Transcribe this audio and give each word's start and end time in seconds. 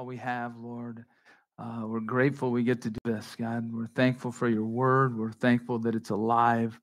all 0.00 0.06
we 0.06 0.16
have, 0.16 0.56
Lord. 0.56 1.04
Uh, 1.58 1.82
we're 1.84 2.00
grateful 2.00 2.50
we 2.50 2.62
get 2.62 2.80
to 2.80 2.88
do 2.88 2.98
this, 3.04 3.36
God. 3.38 3.70
We're 3.70 3.86
thankful 3.88 4.32
for 4.32 4.48
your 4.48 4.64
word. 4.64 5.14
We're 5.14 5.30
thankful 5.30 5.78
that 5.80 5.94
it's 5.94 6.08
alive, 6.08 6.80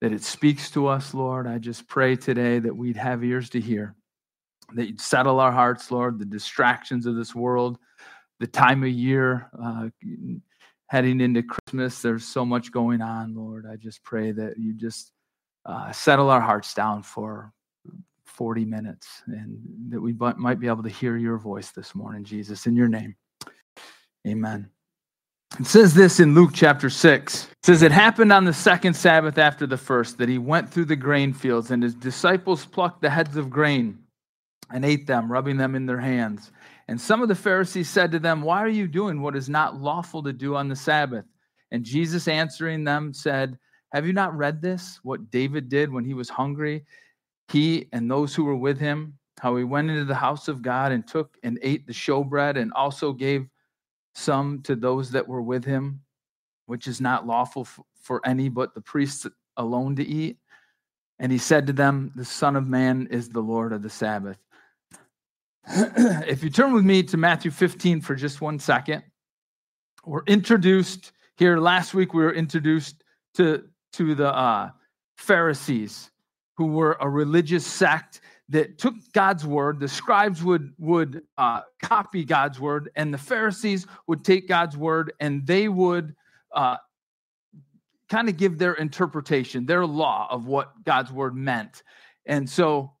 that 0.00 0.12
it 0.12 0.22
speaks 0.22 0.70
to 0.70 0.86
us, 0.86 1.14
Lord. 1.14 1.48
I 1.48 1.58
just 1.58 1.88
pray 1.88 2.14
today 2.14 2.60
that 2.60 2.76
we'd 2.76 2.96
have 2.96 3.24
ears 3.24 3.50
to 3.50 3.60
hear, 3.60 3.96
that 4.74 4.86
you'd 4.86 5.00
settle 5.00 5.40
our 5.40 5.50
hearts, 5.50 5.90
Lord, 5.90 6.20
the 6.20 6.24
distractions 6.24 7.06
of 7.06 7.16
this 7.16 7.34
world, 7.34 7.76
the 8.38 8.46
time 8.46 8.84
of 8.84 8.88
year, 8.88 9.50
uh, 9.60 9.88
heading 10.86 11.20
into 11.20 11.42
Christmas. 11.42 12.00
There's 12.02 12.24
so 12.24 12.44
much 12.44 12.70
going 12.70 13.02
on, 13.02 13.34
Lord. 13.34 13.66
I 13.68 13.74
just 13.74 14.04
pray 14.04 14.30
that 14.30 14.58
you 14.58 14.74
just 14.74 15.10
uh, 15.66 15.90
settle 15.90 16.30
our 16.30 16.40
hearts 16.40 16.72
down 16.72 17.02
for 17.02 17.52
40 18.24 18.64
minutes 18.64 19.22
and 19.26 19.58
that 19.90 20.00
we 20.00 20.12
might 20.12 20.60
be 20.60 20.66
able 20.66 20.82
to 20.82 20.88
hear 20.88 21.16
your 21.16 21.38
voice 21.38 21.70
this 21.70 21.94
morning, 21.94 22.24
Jesus, 22.24 22.66
in 22.66 22.74
your 22.74 22.88
name. 22.88 23.16
Amen. 24.26 24.70
It 25.60 25.66
says 25.66 25.94
this 25.94 26.18
in 26.18 26.34
Luke 26.34 26.50
chapter 26.52 26.90
6. 26.90 27.44
It 27.44 27.50
says, 27.62 27.82
It 27.82 27.92
happened 27.92 28.32
on 28.32 28.44
the 28.44 28.52
second 28.52 28.94
Sabbath 28.94 29.38
after 29.38 29.66
the 29.66 29.76
first 29.76 30.18
that 30.18 30.28
he 30.28 30.38
went 30.38 30.68
through 30.68 30.86
the 30.86 30.96
grain 30.96 31.32
fields, 31.32 31.70
and 31.70 31.82
his 31.82 31.94
disciples 31.94 32.66
plucked 32.66 33.02
the 33.02 33.10
heads 33.10 33.36
of 33.36 33.50
grain 33.50 33.98
and 34.72 34.84
ate 34.84 35.06
them, 35.06 35.30
rubbing 35.30 35.56
them 35.56 35.76
in 35.76 35.86
their 35.86 36.00
hands. 36.00 36.50
And 36.88 37.00
some 37.00 37.22
of 37.22 37.28
the 37.28 37.34
Pharisees 37.36 37.88
said 37.88 38.10
to 38.12 38.18
them, 38.18 38.42
Why 38.42 38.62
are 38.62 38.68
you 38.68 38.88
doing 38.88 39.22
what 39.22 39.36
is 39.36 39.48
not 39.48 39.80
lawful 39.80 40.24
to 40.24 40.32
do 40.32 40.56
on 40.56 40.68
the 40.68 40.76
Sabbath? 40.76 41.24
And 41.70 41.84
Jesus 41.84 42.26
answering 42.26 42.82
them 42.82 43.12
said, 43.12 43.56
Have 43.92 44.06
you 44.06 44.12
not 44.12 44.36
read 44.36 44.60
this, 44.60 44.98
what 45.04 45.30
David 45.30 45.68
did 45.68 45.92
when 45.92 46.04
he 46.04 46.14
was 46.14 46.28
hungry, 46.28 46.84
he 47.48 47.88
and 47.92 48.10
those 48.10 48.34
who 48.34 48.44
were 48.44 48.56
with 48.56 48.78
him, 48.78 49.18
how 49.40 49.56
he 49.56 49.64
went 49.64 49.90
into 49.90 50.04
the 50.04 50.14
house 50.14 50.48
of 50.48 50.62
God 50.62 50.92
and 50.92 51.06
took 51.06 51.36
and 51.42 51.58
ate 51.62 51.86
the 51.86 51.92
showbread 51.92 52.56
and 52.56 52.72
also 52.72 53.12
gave 53.12 53.46
some 54.14 54.62
to 54.62 54.76
those 54.76 55.10
that 55.10 55.26
were 55.26 55.42
with 55.42 55.64
him, 55.64 56.00
which 56.66 56.86
is 56.86 57.00
not 57.00 57.26
lawful 57.26 57.66
for 58.00 58.20
any 58.24 58.48
but 58.48 58.74
the 58.74 58.80
priests 58.80 59.26
alone 59.56 59.96
to 59.96 60.04
eat. 60.04 60.38
And 61.18 61.30
he 61.30 61.38
said 61.38 61.66
to 61.66 61.72
them, 61.72 62.12
The 62.16 62.24
Son 62.24 62.56
of 62.56 62.68
Man 62.68 63.08
is 63.10 63.28
the 63.28 63.40
Lord 63.40 63.72
of 63.72 63.82
the 63.82 63.90
Sabbath. 63.90 64.38
if 65.66 66.42
you 66.42 66.50
turn 66.50 66.72
with 66.72 66.84
me 66.84 67.02
to 67.04 67.16
Matthew 67.16 67.50
15 67.50 68.00
for 68.00 68.14
just 68.14 68.40
one 68.40 68.58
second, 68.58 69.02
we're 70.04 70.24
introduced 70.26 71.12
here. 71.36 71.58
Last 71.58 71.94
week, 71.94 72.12
we 72.12 72.22
were 72.22 72.34
introduced 72.34 73.02
to, 73.34 73.64
to 73.94 74.14
the 74.14 74.34
uh, 74.34 74.70
Pharisees, 75.16 76.10
who 76.56 76.66
were 76.66 76.96
a 77.00 77.08
religious 77.08 77.66
sect 77.66 78.20
that 78.50 78.78
took 78.78 78.94
God's 79.12 79.46
word. 79.46 79.80
The 79.80 79.88
scribes 79.88 80.42
would 80.42 80.72
would 80.78 81.22
uh, 81.38 81.62
copy 81.82 82.24
God's 82.24 82.60
word, 82.60 82.90
and 82.96 83.12
the 83.12 83.18
Pharisees 83.18 83.86
would 84.06 84.24
take 84.24 84.48
God's 84.48 84.76
word 84.76 85.12
and 85.20 85.46
they 85.46 85.68
would 85.68 86.14
uh, 86.54 86.76
kind 88.08 88.28
of 88.28 88.36
give 88.36 88.58
their 88.58 88.74
interpretation, 88.74 89.66
their 89.66 89.86
law 89.86 90.28
of 90.30 90.46
what 90.46 90.84
God's 90.84 91.10
word 91.10 91.34
meant. 91.34 91.82
And 92.26 92.48
so 92.48 92.92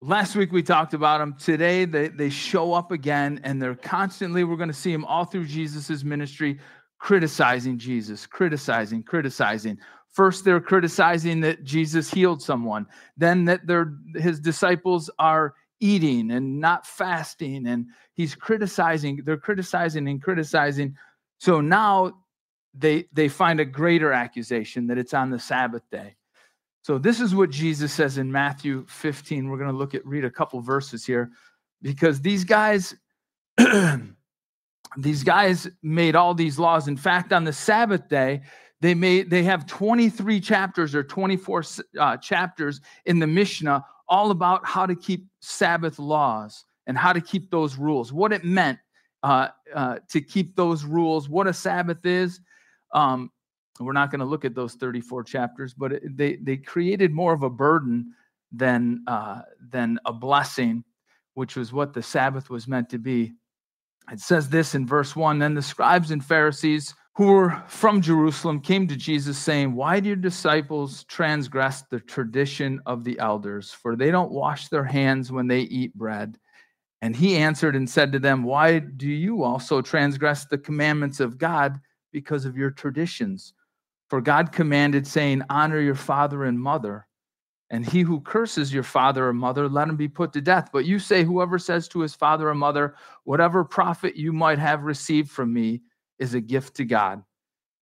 last 0.00 0.34
week 0.34 0.52
we 0.52 0.62
talked 0.62 0.94
about 0.94 1.18
them. 1.18 1.34
Today 1.38 1.84
they, 1.84 2.08
they 2.08 2.30
show 2.30 2.72
up 2.72 2.90
again 2.90 3.40
and 3.44 3.60
they're 3.60 3.74
constantly, 3.74 4.44
we're 4.44 4.56
going 4.56 4.68
to 4.68 4.74
see 4.74 4.92
them 4.92 5.04
all 5.04 5.24
through 5.24 5.46
Jesus's 5.46 6.04
ministry, 6.04 6.58
criticizing 6.98 7.78
Jesus, 7.78 8.26
criticizing, 8.26 9.02
criticizing. 9.02 9.78
First, 10.12 10.44
they're 10.44 10.60
criticizing 10.60 11.40
that 11.40 11.64
Jesus 11.64 12.10
healed 12.10 12.42
someone, 12.42 12.86
then 13.16 13.46
that 13.46 13.66
their 13.66 13.94
his 14.14 14.38
disciples 14.38 15.10
are 15.18 15.54
eating 15.80 16.30
and 16.30 16.60
not 16.60 16.86
fasting, 16.86 17.66
and 17.66 17.86
he's 18.12 18.34
criticizing, 18.34 19.22
they're 19.24 19.36
criticizing 19.36 20.06
and 20.08 20.22
criticizing. 20.22 20.96
So 21.38 21.60
now 21.60 22.12
they 22.74 23.06
they 23.12 23.28
find 23.28 23.58
a 23.58 23.64
greater 23.64 24.12
accusation 24.12 24.86
that 24.88 24.98
it's 24.98 25.14
on 25.14 25.30
the 25.30 25.38
Sabbath 25.38 25.82
day. 25.90 26.14
So 26.82 26.98
this 26.98 27.20
is 27.20 27.34
what 27.34 27.50
Jesus 27.50 27.92
says 27.92 28.18
in 28.18 28.30
Matthew 28.30 28.84
15. 28.88 29.48
We're 29.48 29.56
going 29.56 29.70
to 29.70 29.76
look 29.76 29.94
at 29.94 30.04
read 30.06 30.24
a 30.24 30.30
couple 30.30 30.60
verses 30.60 31.06
here 31.06 31.30
because 31.80 32.20
these 32.20 32.44
guys 32.44 32.94
these 34.96 35.22
guys 35.22 35.68
made 35.82 36.16
all 36.16 36.34
these 36.34 36.58
laws. 36.58 36.88
In 36.88 36.96
fact, 36.96 37.32
on 37.32 37.44
the 37.44 37.52
Sabbath 37.52 38.08
day, 38.08 38.42
they 38.82 38.94
made 38.94 39.30
they 39.30 39.44
have 39.44 39.64
23 39.66 40.40
chapters 40.40 40.92
or 40.92 41.04
24 41.04 41.62
uh, 41.98 42.16
chapters 42.16 42.80
in 43.06 43.20
the 43.20 43.26
Mishnah 43.26 43.84
all 44.08 44.32
about 44.32 44.66
how 44.66 44.84
to 44.86 44.96
keep 44.96 45.24
Sabbath 45.40 46.00
laws 46.00 46.64
and 46.88 46.98
how 46.98 47.12
to 47.12 47.20
keep 47.20 47.48
those 47.50 47.76
rules, 47.76 48.12
what 48.12 48.32
it 48.32 48.44
meant 48.44 48.80
uh, 49.22 49.48
uh, 49.72 49.98
to 50.10 50.20
keep 50.20 50.56
those 50.56 50.84
rules, 50.84 51.28
what 51.28 51.46
a 51.46 51.52
Sabbath 51.52 52.04
is. 52.04 52.40
Um, 52.92 53.30
we're 53.78 53.92
not 53.92 54.10
going 54.10 54.18
to 54.18 54.26
look 54.26 54.44
at 54.44 54.56
those 54.56 54.74
34 54.74 55.22
chapters, 55.22 55.74
but 55.74 55.92
it, 55.92 56.16
they 56.16 56.36
they 56.36 56.56
created 56.56 57.12
more 57.12 57.32
of 57.32 57.44
a 57.44 57.50
burden 57.50 58.12
than 58.50 59.04
uh, 59.06 59.42
than 59.70 60.00
a 60.06 60.12
blessing, 60.12 60.82
which 61.34 61.54
was 61.54 61.72
what 61.72 61.94
the 61.94 62.02
Sabbath 62.02 62.50
was 62.50 62.66
meant 62.66 62.88
to 62.90 62.98
be. 62.98 63.32
It 64.10 64.18
says 64.18 64.48
this 64.48 64.74
in 64.74 64.88
verse 64.88 65.14
one. 65.14 65.38
Then 65.38 65.54
the 65.54 65.62
scribes 65.62 66.10
and 66.10 66.24
Pharisees 66.24 66.96
who 67.14 67.26
were 67.26 67.62
from 67.68 68.00
Jerusalem 68.00 68.60
came 68.60 68.88
to 68.88 68.96
Jesus 68.96 69.36
saying, 69.36 69.74
Why 69.74 70.00
do 70.00 70.08
your 70.08 70.16
disciples 70.16 71.04
transgress 71.04 71.82
the 71.82 72.00
tradition 72.00 72.80
of 72.86 73.04
the 73.04 73.18
elders? 73.18 73.70
For 73.70 73.96
they 73.96 74.10
don't 74.10 74.32
wash 74.32 74.68
their 74.68 74.84
hands 74.84 75.30
when 75.30 75.46
they 75.46 75.60
eat 75.60 75.94
bread. 75.94 76.38
And 77.02 77.14
he 77.14 77.36
answered 77.36 77.76
and 77.76 77.88
said 77.88 78.12
to 78.12 78.18
them, 78.18 78.44
Why 78.44 78.78
do 78.78 79.08
you 79.08 79.42
also 79.42 79.82
transgress 79.82 80.46
the 80.46 80.56
commandments 80.56 81.20
of 81.20 81.36
God 81.36 81.80
because 82.12 82.46
of 82.46 82.56
your 82.56 82.70
traditions? 82.70 83.52
For 84.08 84.22
God 84.22 84.52
commanded, 84.52 85.06
saying, 85.06 85.42
Honor 85.50 85.80
your 85.80 85.94
father 85.94 86.44
and 86.44 86.58
mother. 86.58 87.06
And 87.68 87.84
he 87.84 88.02
who 88.02 88.20
curses 88.20 88.72
your 88.72 88.82
father 88.82 89.28
or 89.28 89.32
mother, 89.32 89.68
let 89.68 89.88
him 89.88 89.96
be 89.96 90.08
put 90.08 90.32
to 90.34 90.40
death. 90.40 90.70
But 90.72 90.84
you 90.86 90.98
say, 90.98 91.24
Whoever 91.24 91.58
says 91.58 91.88
to 91.88 92.00
his 92.00 92.14
father 92.14 92.48
or 92.48 92.54
mother, 92.54 92.94
Whatever 93.24 93.64
profit 93.64 94.16
you 94.16 94.32
might 94.32 94.58
have 94.58 94.84
received 94.84 95.30
from 95.30 95.52
me, 95.52 95.82
is 96.22 96.34
a 96.34 96.40
gift 96.40 96.76
to 96.76 96.84
God, 96.84 97.22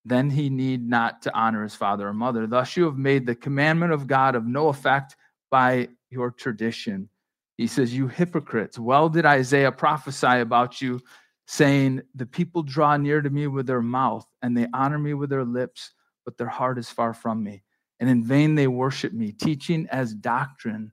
then 0.04 0.30
he 0.30 0.48
need 0.48 0.88
not 0.88 1.22
to 1.22 1.34
honor 1.34 1.62
his 1.62 1.74
father 1.74 2.08
or 2.08 2.14
mother. 2.14 2.46
Thus 2.46 2.76
you 2.76 2.84
have 2.84 2.96
made 2.96 3.26
the 3.26 3.34
commandment 3.34 3.92
of 3.92 4.06
God 4.06 4.34
of 4.34 4.46
no 4.46 4.68
effect 4.68 5.14
by 5.50 5.88
your 6.08 6.30
tradition. 6.30 7.10
He 7.58 7.66
says, 7.66 7.94
You 7.94 8.08
hypocrites, 8.08 8.78
well 8.78 9.10
did 9.10 9.26
Isaiah 9.26 9.70
prophesy 9.70 10.40
about 10.40 10.80
you, 10.80 11.00
saying, 11.46 12.00
The 12.14 12.24
people 12.24 12.62
draw 12.62 12.96
near 12.96 13.20
to 13.20 13.28
me 13.28 13.46
with 13.46 13.66
their 13.66 13.82
mouth, 13.82 14.26
and 14.40 14.56
they 14.56 14.66
honor 14.72 14.98
me 14.98 15.12
with 15.12 15.28
their 15.28 15.44
lips, 15.44 15.92
but 16.24 16.38
their 16.38 16.48
heart 16.48 16.78
is 16.78 16.88
far 16.88 17.12
from 17.12 17.44
me. 17.44 17.62
And 18.00 18.08
in 18.08 18.24
vain 18.24 18.54
they 18.54 18.68
worship 18.68 19.12
me, 19.12 19.32
teaching 19.32 19.86
as 19.90 20.14
doctrine 20.14 20.92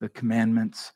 the 0.00 0.08
commandments 0.08 0.92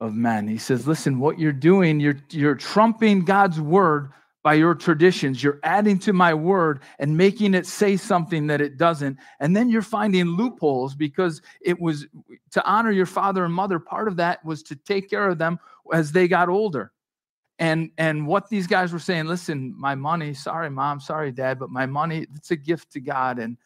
of 0.00 0.14
men. 0.14 0.48
He 0.48 0.58
says, 0.58 0.88
Listen, 0.88 1.20
what 1.20 1.38
you're 1.38 1.52
doing, 1.52 2.00
you're, 2.00 2.18
you're 2.30 2.56
trumping 2.56 3.24
God's 3.24 3.60
word 3.60 4.10
by 4.46 4.54
your 4.54 4.76
traditions. 4.76 5.42
You're 5.42 5.58
adding 5.64 5.98
to 5.98 6.12
my 6.12 6.32
word 6.32 6.82
and 7.00 7.16
making 7.16 7.52
it 7.52 7.66
say 7.66 7.96
something 7.96 8.46
that 8.46 8.60
it 8.60 8.76
doesn't. 8.76 9.18
And 9.40 9.56
then 9.56 9.68
you're 9.68 9.82
finding 9.82 10.24
loopholes 10.24 10.94
because 10.94 11.42
it 11.60 11.80
was 11.80 12.06
to 12.52 12.64
honor 12.64 12.92
your 12.92 13.06
father 13.06 13.44
and 13.44 13.52
mother. 13.52 13.80
Part 13.80 14.06
of 14.06 14.14
that 14.18 14.44
was 14.44 14.62
to 14.62 14.76
take 14.76 15.10
care 15.10 15.28
of 15.28 15.38
them 15.38 15.58
as 15.92 16.12
they 16.12 16.28
got 16.28 16.48
older. 16.48 16.92
And 17.58 17.90
and 17.98 18.24
what 18.24 18.48
these 18.48 18.68
guys 18.68 18.92
were 18.92 19.00
saying, 19.00 19.24
listen, 19.24 19.74
my 19.76 19.96
money, 19.96 20.32
sorry, 20.32 20.70
mom, 20.70 21.00
sorry, 21.00 21.32
dad, 21.32 21.58
but 21.58 21.70
my 21.70 21.86
money, 21.86 22.28
it's 22.36 22.52
a 22.52 22.56
gift 22.56 22.92
to 22.92 23.00
God. 23.00 23.40
And 23.40 23.56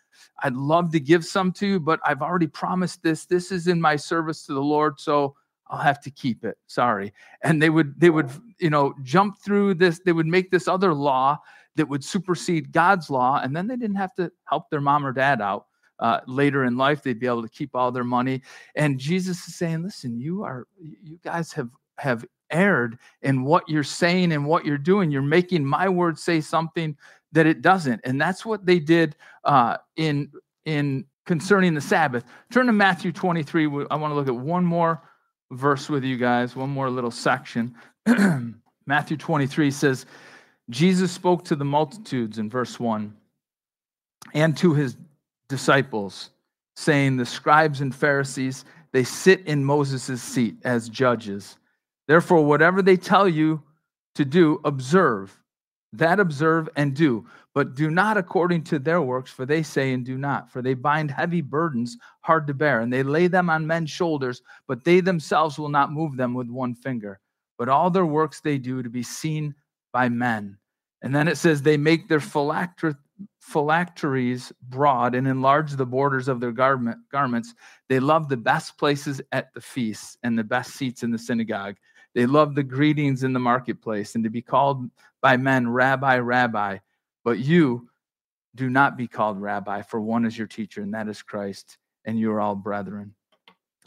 I'd 0.43 0.55
love 0.55 0.93
to 0.93 1.01
give 1.01 1.27
some 1.27 1.53
to 1.61 1.67
you, 1.67 1.79
but 1.79 2.01
I've 2.07 2.23
already 2.23 2.47
promised 2.47 3.03
this. 3.03 3.27
This 3.27 3.53
is 3.53 3.67
in 3.67 3.83
my 3.83 3.97
service 3.97 4.47
to 4.47 4.55
the 4.55 4.63
Lord. 4.63 4.99
So 4.99 5.37
I'll 5.71 5.79
have 5.79 6.01
to 6.03 6.11
keep 6.11 6.45
it. 6.45 6.59
Sorry. 6.67 7.13
And 7.43 7.63
they 7.63 7.71
would 7.71 7.99
they 7.99 8.11
would, 8.11 8.31
you 8.59 8.71
know, 8.71 8.93
jump 9.03 9.39
through 9.39 9.75
this, 9.75 10.01
they 10.05 10.13
would 10.13 10.27
make 10.27 10.51
this 10.51 10.69
other 10.69 10.93
law 10.93 11.39
that 11.77 11.89
would 11.89 12.05
supersede 12.05 12.73
God's 12.73 13.09
law, 13.09 13.41
and 13.43 13.55
then 13.55 13.67
they 13.67 13.77
didn't 13.77 13.97
have 13.97 14.15
to 14.17 14.31
help 14.45 14.69
their 14.69 14.81
mom 14.81 15.07
or 15.07 15.13
dad 15.13 15.41
out. 15.41 15.67
Uh, 16.01 16.21
later 16.27 16.65
in 16.65 16.77
life, 16.77 17.03
they'd 17.03 17.21
be 17.21 17.27
able 17.27 17.43
to 17.43 17.49
keep 17.49 17.75
all 17.75 17.93
their 17.93 18.05
money. 18.05 18.43
And 18.75 18.99
Jesus 18.99 19.47
is 19.47 19.55
saying, 19.55 19.83
"Listen, 19.83 20.19
you 20.19 20.43
are, 20.43 20.67
you 20.79 21.19
guys 21.23 21.53
have 21.53 21.71
have 21.99 22.25
erred 22.51 22.99
in 23.23 23.45
what 23.45 23.69
you're 23.69 23.85
saying 23.85 24.33
and 24.33 24.45
what 24.45 24.65
you're 24.65 24.79
doing. 24.79 25.11
You're 25.11 25.23
making 25.23 25.65
my 25.65 25.89
word 25.89 26.19
say 26.19 26.41
something 26.41 26.97
that 27.33 27.47
it 27.47 27.63
doesn't." 27.63 28.01
And 28.05 28.21
that's 28.21 28.45
what 28.45 28.67
they 28.67 28.81
did 28.81 29.15
uh, 29.45 29.77
in 29.97 30.33
in 30.65 31.05
concerning 31.27 31.75
the 31.75 31.81
Sabbath. 31.81 32.25
Turn 32.51 32.67
to 32.67 32.73
Matthew 32.73 33.13
23. 33.13 33.87
I 33.91 33.97
want 33.97 34.11
to 34.11 34.15
look 34.15 34.27
at 34.27 34.35
one 34.35 34.65
more 34.65 35.03
verse 35.51 35.89
with 35.89 36.05
you 36.05 36.17
guys, 36.17 36.55
one 36.55 36.71
more 36.71 36.91
little 36.91 37.11
section. 37.11 37.75
Matthew 38.87 39.17
23 39.17 39.71
says, 39.71 40.07
Jesus 40.69 41.11
spoke 41.11 41.45
to 41.47 41.57
the 41.57 41.65
multitudes 41.65 42.39
in 42.39 42.49
verse 42.49 42.79
1 42.79 43.15
and 44.35 44.57
to 44.59 44.75
his 44.75 44.97
disciples, 45.49 46.31
saying, 46.77 47.17
The 47.17 47.27
scribes 47.27 47.81
and 47.81 47.95
Pharisees, 47.95 48.65
they 48.93 49.05
sit 49.05 49.47
in 49.47 49.65
Moses' 49.65 50.23
seat 50.23 50.57
as 50.65 50.89
judges. 50.89 51.57
Therefore, 52.07 52.45
whatever 52.45 52.83
they 52.83 52.97
tell 52.97 53.29
you 53.29 53.63
to 54.15 54.25
do, 54.25 54.61
observe. 54.65 55.40
That 55.93 56.21
observe 56.21 56.69
and 56.77 56.95
do, 56.95 57.27
but 57.53 57.75
do 57.75 57.91
not 57.91 58.17
according 58.17 58.63
to 58.65 58.79
their 58.79 59.03
works, 59.03 59.33
for 59.33 59.45
they 59.45 59.65
say 59.65 59.93
and 59.93 60.05
do 60.05 60.17
not. 60.17 60.51
For 60.51 60.63
they 60.63 60.75
bind 60.75 61.11
heavy 61.11 61.41
burdens 61.41 61.97
hard 62.21 62.47
to 62.47 62.55
bear, 62.55 62.81
and 62.81 62.93
they 62.93 63.03
lay 63.03 63.27
them 63.27 63.51
on 63.51 63.67
men's 63.67 63.91
shoulders, 63.91 64.41
but 64.69 64.85
they 64.85 65.01
themselves 65.01 65.59
will 65.59 65.69
not 65.69 65.93
move 65.93 66.17
them 66.17 66.33
with 66.33 66.49
one 66.49 66.77
finger. 66.77 67.19
But 67.59 67.69
all 67.69 67.91
their 67.91 68.07
works 68.07 68.41
they 68.41 68.57
do 68.57 68.83
to 68.83 68.89
be 68.89 69.03
seen 69.03 69.55
by 69.93 70.09
men. 70.09 70.59
And 71.03 71.15
then 71.15 71.27
it 71.27 71.39
says 71.39 71.61
they 71.61 71.77
make 71.77 72.09
their 72.09 72.21
phylacteries 72.21 72.95
broad 74.69 75.15
and 75.15 75.27
enlarge 75.27 75.73
the 75.73 75.87
borders 75.87 76.29
of 76.29 76.41
their 76.41 76.53
garment, 76.53 76.99
garments. 77.11 77.55
They 77.89 77.99
love 77.99 78.29
the 78.29 78.37
best 78.37 78.79
places 78.79 79.21
at 79.33 79.53
the 79.55 79.61
feasts 79.61 80.19
and 80.23 80.39
the 80.39 80.45
best 80.45 80.75
seats 80.75 81.03
in 81.03 81.11
the 81.11 81.19
synagogue. 81.19 81.77
They 82.15 82.27
love 82.27 82.55
the 82.55 82.63
greetings 82.63 83.23
in 83.23 83.33
the 83.33 83.39
marketplace 83.39 84.15
and 84.15 84.25
to 84.25 84.31
be 84.31 84.43
called 84.43 84.91
by 85.21 85.37
men, 85.37 85.69
Rabbi, 85.69 86.19
Rabbi. 86.19 86.79
But 87.25 87.39
you 87.39 87.89
do 88.55 88.69
not 88.69 88.97
be 88.97 89.07
called 89.07 89.41
Rabbi, 89.41 89.83
for 89.83 90.01
one 90.01 90.25
is 90.25 90.37
your 90.37 90.47
teacher, 90.47 90.83
and 90.83 90.95
that 90.95 91.09
is 91.09 91.23
Christ, 91.23 91.79
and 92.05 92.19
you 92.19 92.33
are 92.33 92.41
all 92.41 92.57
brethren. 92.57 93.15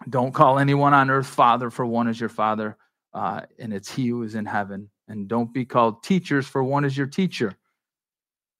Don't 0.10 0.34
call 0.34 0.60
anyone 0.60 0.94
on 0.94 1.10
earth 1.10 1.28
Father, 1.28 1.70
for 1.70 1.86
one 1.86 2.08
is 2.08 2.20
your 2.20 2.30
Father, 2.30 2.78
uh, 3.14 3.42
and 3.60 3.74
it's 3.74 3.92
He 3.92 4.08
who 4.08 4.24
is 4.24 4.36
in 4.36 4.46
heaven. 4.46 4.90
And 5.08 5.28
don't 5.28 5.54
be 5.54 5.66
called 5.66 6.04
teachers, 6.04 6.48
for 6.48 6.64
one 6.64 6.86
is 6.86 6.98
your 6.98 7.08
teacher. 7.08 7.54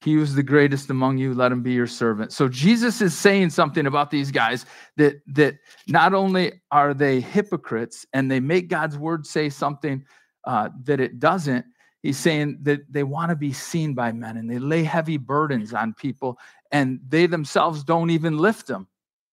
He 0.04 0.12
who's 0.12 0.34
the 0.34 0.42
greatest 0.42 0.90
among 0.90 1.16
you, 1.16 1.32
let 1.32 1.50
him 1.50 1.62
be 1.62 1.72
your 1.72 1.86
servant. 1.86 2.30
So 2.30 2.46
Jesus 2.46 3.00
is 3.00 3.16
saying 3.16 3.50
something 3.50 3.86
about 3.86 4.10
these 4.10 4.30
guys 4.30 4.66
that 4.98 5.22
that 5.28 5.54
not 5.88 6.12
only 6.12 6.60
are 6.70 6.92
they 6.92 7.20
hypocrites 7.20 8.04
and 8.12 8.30
they 8.30 8.38
make 8.38 8.68
God's 8.68 8.98
word 8.98 9.26
say 9.26 9.48
something 9.48 10.04
uh, 10.44 10.68
that 10.82 11.00
it 11.00 11.18
doesn't. 11.18 11.64
He's 12.02 12.18
saying 12.18 12.58
that 12.62 12.80
they 12.92 13.02
want 13.02 13.30
to 13.30 13.36
be 13.36 13.54
seen 13.54 13.94
by 13.94 14.12
men 14.12 14.36
and 14.36 14.50
they 14.50 14.58
lay 14.58 14.84
heavy 14.84 15.16
burdens 15.16 15.72
on 15.72 15.94
people 15.94 16.38
and 16.70 17.00
they 17.08 17.24
themselves 17.24 17.82
don't 17.82 18.10
even 18.10 18.36
lift 18.36 18.66
them. 18.66 18.86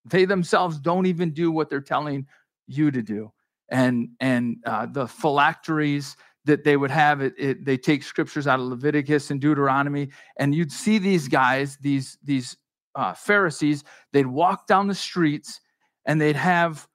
They 0.05 0.23
themselves 0.23 0.79
don't 0.79 1.05
even 1.05 1.31
do 1.31 1.51
what 1.51 1.69
they're 1.69 1.81
telling 1.81 2.27
you 2.67 2.91
to 2.91 3.01
do. 3.01 3.33
And 3.69 4.11
and 4.21 4.57
uh, 4.65 4.85
the 4.85 5.05
phylacteries 5.05 6.15
that 6.45 6.63
they 6.63 6.77
would 6.77 6.91
have 6.91 7.21
it, 7.21 7.33
it, 7.37 7.65
they 7.65 7.77
take 7.77 8.03
scriptures 8.03 8.47
out 8.47 8.59
of 8.59 8.65
leviticus 8.65 9.31
and 9.31 9.39
deuteronomy 9.39 10.09
and 10.37 10.55
you'd 10.55 10.71
see 10.71 10.97
these 10.97 11.27
guys 11.27 11.77
these 11.81 12.17
these 12.23 12.57
uh, 12.95 13.13
pharisees 13.13 13.83
they'd 14.11 14.27
walk 14.27 14.67
down 14.67 14.87
the 14.87 14.95
streets 14.95 15.61
and 16.05 16.19
they'd 16.19 16.35
have 16.35 16.87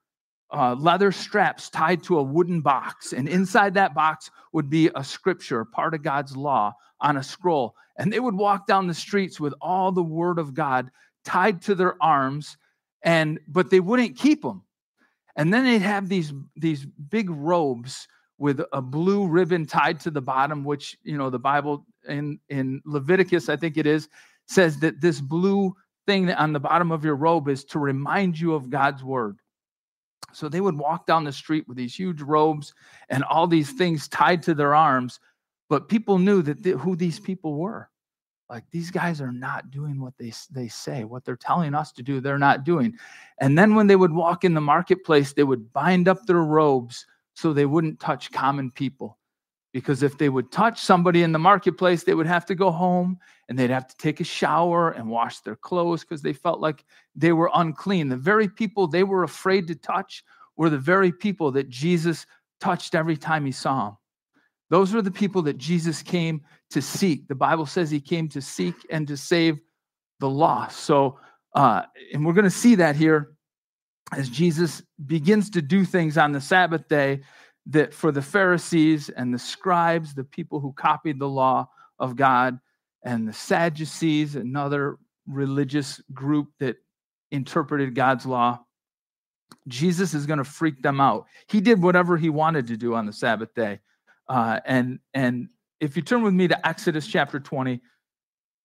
uh, 0.53 0.75
leather 0.75 1.11
straps 1.11 1.71
tied 1.71 2.03
to 2.03 2.19
a 2.19 2.23
wooden 2.23 2.61
box 2.61 3.13
and 3.13 3.29
inside 3.29 3.75
that 3.75 3.95
box 3.95 4.31
would 4.53 4.71
be 4.71 4.91
a 4.95 5.03
scripture 5.03 5.65
part 5.65 5.95
of 5.95 6.03
god's 6.03 6.37
law 6.37 6.73
on 7.01 7.17
a 7.17 7.23
scroll. 7.23 7.75
And 7.99 8.13
they 8.13 8.21
would 8.21 8.35
walk 8.35 8.67
down 8.67 8.87
the 8.87 8.95
streets 8.95 9.41
with 9.41 9.55
all 9.61 9.93
the 9.93 10.03
word 10.03 10.39
of 10.39 10.55
god 10.55 10.91
tied 11.25 11.63
to 11.63 11.75
their 11.75 12.01
arms 12.03 12.57
and 13.03 13.41
but 13.49 13.71
they 13.71 13.81
wouldn't 13.81 14.17
keep 14.17 14.43
them 14.43 14.63
and 15.35 15.53
then 15.53 15.65
they'd 15.65 15.83
have 15.83 16.09
these 16.09 16.33
these 16.57 16.87
big 16.87 17.29
robes 17.31 18.07
with 18.39 18.61
a 18.73 18.83
blue 18.83 19.27
ribbon 19.27 19.67
tied 19.67 19.99
to 20.01 20.11
the 20.11 20.21
bottom, 20.21 20.65
which, 20.65 20.97
you 21.03 21.17
know, 21.17 21.31
the 21.31 21.39
Bible 21.39 21.87
in, 22.09 22.39
in 22.49 22.83
Leviticus, 22.85 23.49
I 23.49 23.57
think 23.57 23.77
it 23.77 23.87
is, 23.87 24.09
says 24.47 24.79
that 24.81 25.01
this 25.01 25.21
blue 25.21 25.75
thing 26.07 26.31
on 26.33 26.53
the 26.53 26.61
bottom 26.61 26.93
of 26.93 27.05
your 27.05 27.17
robe 27.17 27.49
is 27.49 27.65
to 27.65 27.79
remind 27.79 28.39
you 28.39 28.55
of 28.55 28.71
God's 28.71 29.03
word. 29.03 29.39
So 30.33 30.49
they 30.49 30.61
would 30.61 30.77
walk 30.77 31.07
down 31.07 31.25
the 31.25 31.33
street 31.33 31.67
with 31.67 31.77
these 31.77 31.95
huge 31.95 32.21
robes 32.21 32.75
and 33.09 33.25
all 33.25 33.47
these 33.47 33.73
things 33.73 34.07
tied 34.09 34.43
to 34.45 34.55
their 34.55 34.75
arms, 34.75 35.19
but 35.69 35.89
people 35.89 36.19
knew 36.19 36.43
that 36.43 36.63
th- 36.63 36.77
who 36.77 36.95
these 36.95 37.19
people 37.19 37.55
were. 37.55 37.89
Like 38.51 38.65
these 38.71 38.91
guys 38.91 39.21
are 39.21 39.33
not 39.33 39.71
doing 39.71 40.01
what 40.01 40.13
they, 40.19 40.33
they 40.53 40.69
say, 40.69 41.05
what 41.05 41.25
they're 41.25 41.37
telling 41.37 41.75
us 41.75 41.91
to 41.93 42.03
do, 42.03 42.21
they're 42.21 42.39
not 42.39 42.65
doing. 42.65 42.97
And 43.41 43.59
then 43.59 43.75
when 43.75 43.87
they 43.87 43.97
would 43.97 44.13
walk 44.13 44.45
in 44.45 44.55
the 44.55 44.61
marketplace, 44.61 45.33
they 45.33 45.43
would 45.43 45.73
bind 45.73 46.07
up 46.07 46.25
their 46.27 46.43
robes 46.43 47.07
so 47.37 47.53
they 47.53 47.67
wouldn't 47.67 48.01
touch 48.01 48.33
common 48.33 48.71
people. 48.71 49.19
Because 49.73 50.03
if 50.03 50.17
they 50.17 50.31
would 50.31 50.51
touch 50.51 50.81
somebody 50.81 51.23
in 51.23 51.33
the 51.33 51.39
marketplace, 51.39 52.03
they 52.03 52.15
would 52.15 52.27
have 52.27 52.47
to 52.47 52.55
go 52.55 52.71
home 52.71 53.19
and 53.49 53.59
they'd 53.59 53.69
have 53.69 53.87
to 53.87 53.97
take 53.99 54.21
a 54.21 54.25
shower 54.25 54.93
and 54.93 55.11
wash 55.11 55.41
their 55.41 55.55
clothes 55.55 56.01
because 56.01 56.23
they 56.23 56.33
felt 56.33 56.61
like 56.61 56.83
they 57.15 57.33
were 57.33 57.51
unclean. 57.55 58.09
The 58.09 58.17
very 58.17 58.49
people 58.49 58.87
they 58.87 59.05
were 59.05 59.23
afraid 59.23 59.67
to 59.67 59.75
touch 59.75 60.25
were 60.57 60.71
the 60.71 60.79
very 60.79 61.13
people 61.13 61.53
that 61.53 61.69
Jesus 61.69 62.25
touched 62.59 62.95
every 62.95 63.19
time 63.19 63.45
he 63.45 63.53
saw 63.53 63.85
them. 63.85 63.99
Those 64.71 64.95
were 64.95 65.03
the 65.03 65.11
people 65.11 65.43
that 65.43 65.59
Jesus 65.59 66.03
came 66.03 66.41
to 66.71 66.81
seek. 66.81 67.29
The 67.29 67.35
Bible 67.35 67.67
says 67.67 67.91
he 67.91 68.01
came 68.01 68.31
to 68.31 68.41
seek 68.41 68.75
and 68.89 69.07
to 69.09 69.17
save 69.17 69.61
the 70.21 70.31
lost. 70.31 70.81
So, 70.81 71.19
uh, 71.55 71.83
and 72.15 72.25
we're 72.25 72.33
going 72.33 72.45
to 72.45 72.51
see 72.51 72.77
that 72.77 72.97
here 72.97 73.36
as 74.13 74.29
Jesus 74.29 74.83
begins 75.05 75.51
to 75.51 75.63
do 75.63 75.85
things 75.85 76.17
on 76.17 76.33
the 76.33 76.41
Sabbath 76.41 76.89
day 76.89 77.23
that 77.67 77.93
for 77.93 78.13
the 78.13 78.23
Pharisees 78.23 79.09
and 79.09 79.35
the 79.35 79.39
scribes, 79.39 80.15
the 80.15 80.25
people 80.25 80.61
who 80.61 80.73
copied 80.73 81.19
the 81.19 81.29
law 81.29 81.69
of 81.99 82.17
God, 82.17 82.59
and 83.03 83.27
the 83.27 83.33
Sadducees, 83.33 84.35
another 84.35 84.99
religious 85.29 86.01
group 86.13 86.49
that 86.59 86.77
interpreted 87.31 87.95
God's 87.95 88.27
law, 88.27 88.61
Jesus 89.69 90.13
is 90.13 90.27
going 90.27 90.39
to 90.39 90.45
freak 90.45 90.83
them 90.83 91.01
out. 91.01 91.27
He 91.49 91.61
did 91.61 91.81
whatever 91.81 92.17
he 92.17 92.31
wanted 92.31 92.67
to 92.69 92.77
do 92.77 92.95
on 92.95 93.07
the 93.07 93.13
Sabbath 93.13 93.55
day. 93.55 93.81
Uh, 94.29 94.61
and, 94.65 94.99
and 95.15 95.49
if 95.81 95.97
you 95.97 96.03
turn 96.03 96.23
with 96.23 96.35
me 96.35 96.49
to 96.49 96.67
Exodus 96.67 97.07
chapter 97.07 97.39
20, 97.39 97.81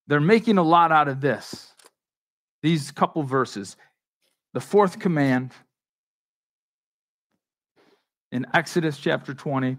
they're 0.08 0.20
making 0.20 0.58
a 0.58 0.64
lot 0.64 0.92
out 0.92 1.08
of 1.08 1.22
this, 1.22 1.72
these 2.64 2.92
couple 2.92 3.22
verses 3.24 3.78
the 4.54 4.62
fourth 4.62 5.00
command 5.00 5.52
in 8.32 8.46
Exodus 8.54 8.98
chapter 8.98 9.34
20. 9.34 9.78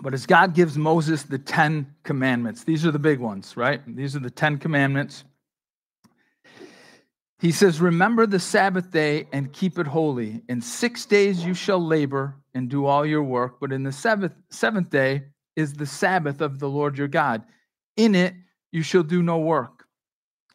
But 0.00 0.14
as 0.14 0.26
God 0.26 0.54
gives 0.54 0.78
Moses 0.78 1.24
the 1.24 1.38
10 1.38 1.94
commandments, 2.04 2.64
these 2.64 2.86
are 2.86 2.92
the 2.92 2.98
big 2.98 3.18
ones, 3.18 3.56
right? 3.56 3.80
These 3.96 4.14
are 4.14 4.20
the 4.20 4.30
10 4.30 4.58
commandments. 4.58 5.24
He 7.40 7.52
says, 7.52 7.80
Remember 7.80 8.26
the 8.26 8.38
Sabbath 8.38 8.90
day 8.90 9.28
and 9.32 9.52
keep 9.52 9.78
it 9.78 9.86
holy. 9.86 10.42
In 10.48 10.60
six 10.60 11.06
days 11.06 11.44
you 11.44 11.54
shall 11.54 11.84
labor 11.84 12.36
and 12.54 12.68
do 12.68 12.86
all 12.86 13.04
your 13.06 13.22
work, 13.22 13.58
but 13.60 13.72
in 13.72 13.82
the 13.82 13.92
seventh, 13.92 14.34
seventh 14.50 14.90
day 14.90 15.24
is 15.56 15.74
the 15.74 15.86
Sabbath 15.86 16.40
of 16.40 16.58
the 16.58 16.68
Lord 16.68 16.98
your 16.98 17.08
God. 17.08 17.42
In 17.96 18.14
it 18.14 18.34
you 18.70 18.82
shall 18.82 19.02
do 19.02 19.22
no 19.22 19.38
work 19.38 19.77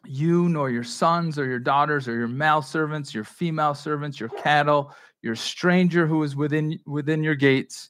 you 0.05 0.49
nor 0.49 0.69
your 0.69 0.83
sons 0.83 1.39
or 1.39 1.45
your 1.45 1.59
daughters 1.59 2.07
or 2.07 2.15
your 2.15 2.27
male 2.27 2.61
servants, 2.61 3.13
your 3.13 3.23
female 3.23 3.73
servants, 3.73 4.19
your 4.19 4.29
cattle, 4.29 4.93
your 5.21 5.35
stranger 5.35 6.05
who 6.05 6.23
is 6.23 6.35
within 6.35 6.79
within 6.85 7.23
your 7.23 7.35
gates. 7.35 7.89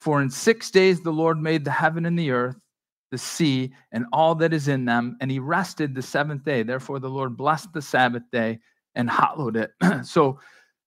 For 0.00 0.20
in 0.20 0.30
six 0.30 0.70
days 0.70 1.00
the 1.00 1.12
Lord 1.12 1.40
made 1.40 1.64
the 1.64 1.70
heaven 1.70 2.06
and 2.06 2.18
the 2.18 2.30
earth, 2.30 2.56
the 3.10 3.18
sea, 3.18 3.72
and 3.92 4.06
all 4.12 4.34
that 4.36 4.52
is 4.52 4.68
in 4.68 4.84
them, 4.84 5.16
and 5.20 5.30
he 5.30 5.38
rested 5.38 5.94
the 5.94 6.02
seventh 6.02 6.44
day. 6.44 6.62
Therefore 6.62 6.98
the 6.98 7.10
Lord 7.10 7.36
blessed 7.36 7.72
the 7.72 7.82
Sabbath 7.82 8.24
day 8.30 8.58
and 8.94 9.10
hallowed 9.10 9.56
it. 9.56 9.72
so 10.04 10.38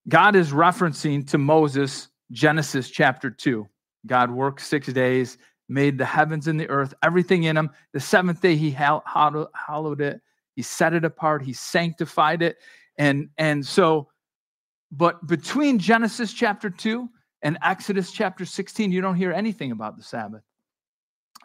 God 0.08 0.36
is 0.36 0.52
referencing 0.52 1.28
to 1.30 1.38
Moses 1.38 2.10
Genesis 2.32 2.90
chapter 2.90 3.30
2. 3.30 3.68
God 4.06 4.32
worked 4.32 4.62
6 4.62 4.94
days, 4.94 5.38
made 5.68 5.98
the 5.98 6.06
heavens 6.06 6.48
and 6.48 6.60
the 6.60 6.70
earth, 6.70 6.94
everything 7.04 7.44
in 7.44 7.56
them. 7.56 7.72
The 7.94 8.00
seventh 8.00 8.42
day 8.42 8.56
he 8.56 8.72
hallowed 8.72 10.02
it 10.02 10.22
he 10.60 10.64
set 10.64 10.94
it 10.94 11.06
apart, 11.06 11.42
he 11.42 11.54
sanctified 11.54 12.42
it. 12.42 12.58
And, 12.98 13.30
and 13.38 13.66
so, 13.66 14.10
but 14.92 15.26
between 15.26 15.80
Genesis 15.80 16.34
chapter 16.34 16.70
2 16.70 17.08
and 17.44 17.58
Exodus 17.64 18.12
chapter 18.12 18.44
16, 18.44 18.92
you 18.92 19.00
don't 19.00 19.16
hear 19.16 19.32
anything 19.32 19.72
about 19.72 19.96
the 19.96 20.04
Sabbath. 20.04 20.42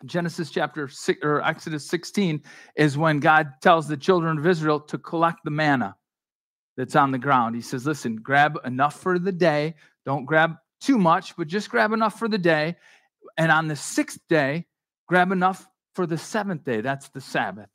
Genesis 0.05 0.51
chapter 0.51 0.89
6 0.89 1.21
or 1.23 1.45
Exodus 1.45 1.87
16 1.87 2.43
is 2.75 2.99
when 2.99 3.21
God 3.21 3.53
tells 3.63 3.87
the 3.87 3.97
children 3.97 4.37
of 4.37 4.49
Israel 4.49 4.81
to 4.81 4.99
collect 4.99 5.45
the 5.45 5.53
manna 5.53 5.95
that's 6.77 6.97
on 6.97 7.13
the 7.13 7.19
ground. 7.19 7.55
He 7.55 7.63
says, 7.63 7.87
Listen, 7.87 8.17
grab 8.17 8.59
enough 8.65 8.99
for 8.99 9.21
the 9.21 9.31
day. 9.31 9.77
Don't 10.05 10.25
grab 10.25 10.57
too 10.81 10.99
much, 10.99 11.37
but 11.37 11.47
just 11.47 11.71
grab 11.71 11.93
enough 11.93 12.19
for 12.19 12.27
the 12.27 12.37
day. 12.37 12.75
And 13.39 13.53
on 13.53 13.69
the 13.69 13.77
sixth 13.77 14.19
day, 14.29 14.67
grab 15.07 15.31
enough 15.31 15.69
for 15.95 16.05
the 16.05 16.19
seventh 16.19 16.65
day. 16.65 16.81
That's 16.81 17.11
the 17.11 17.21
Sabbath. 17.21 17.71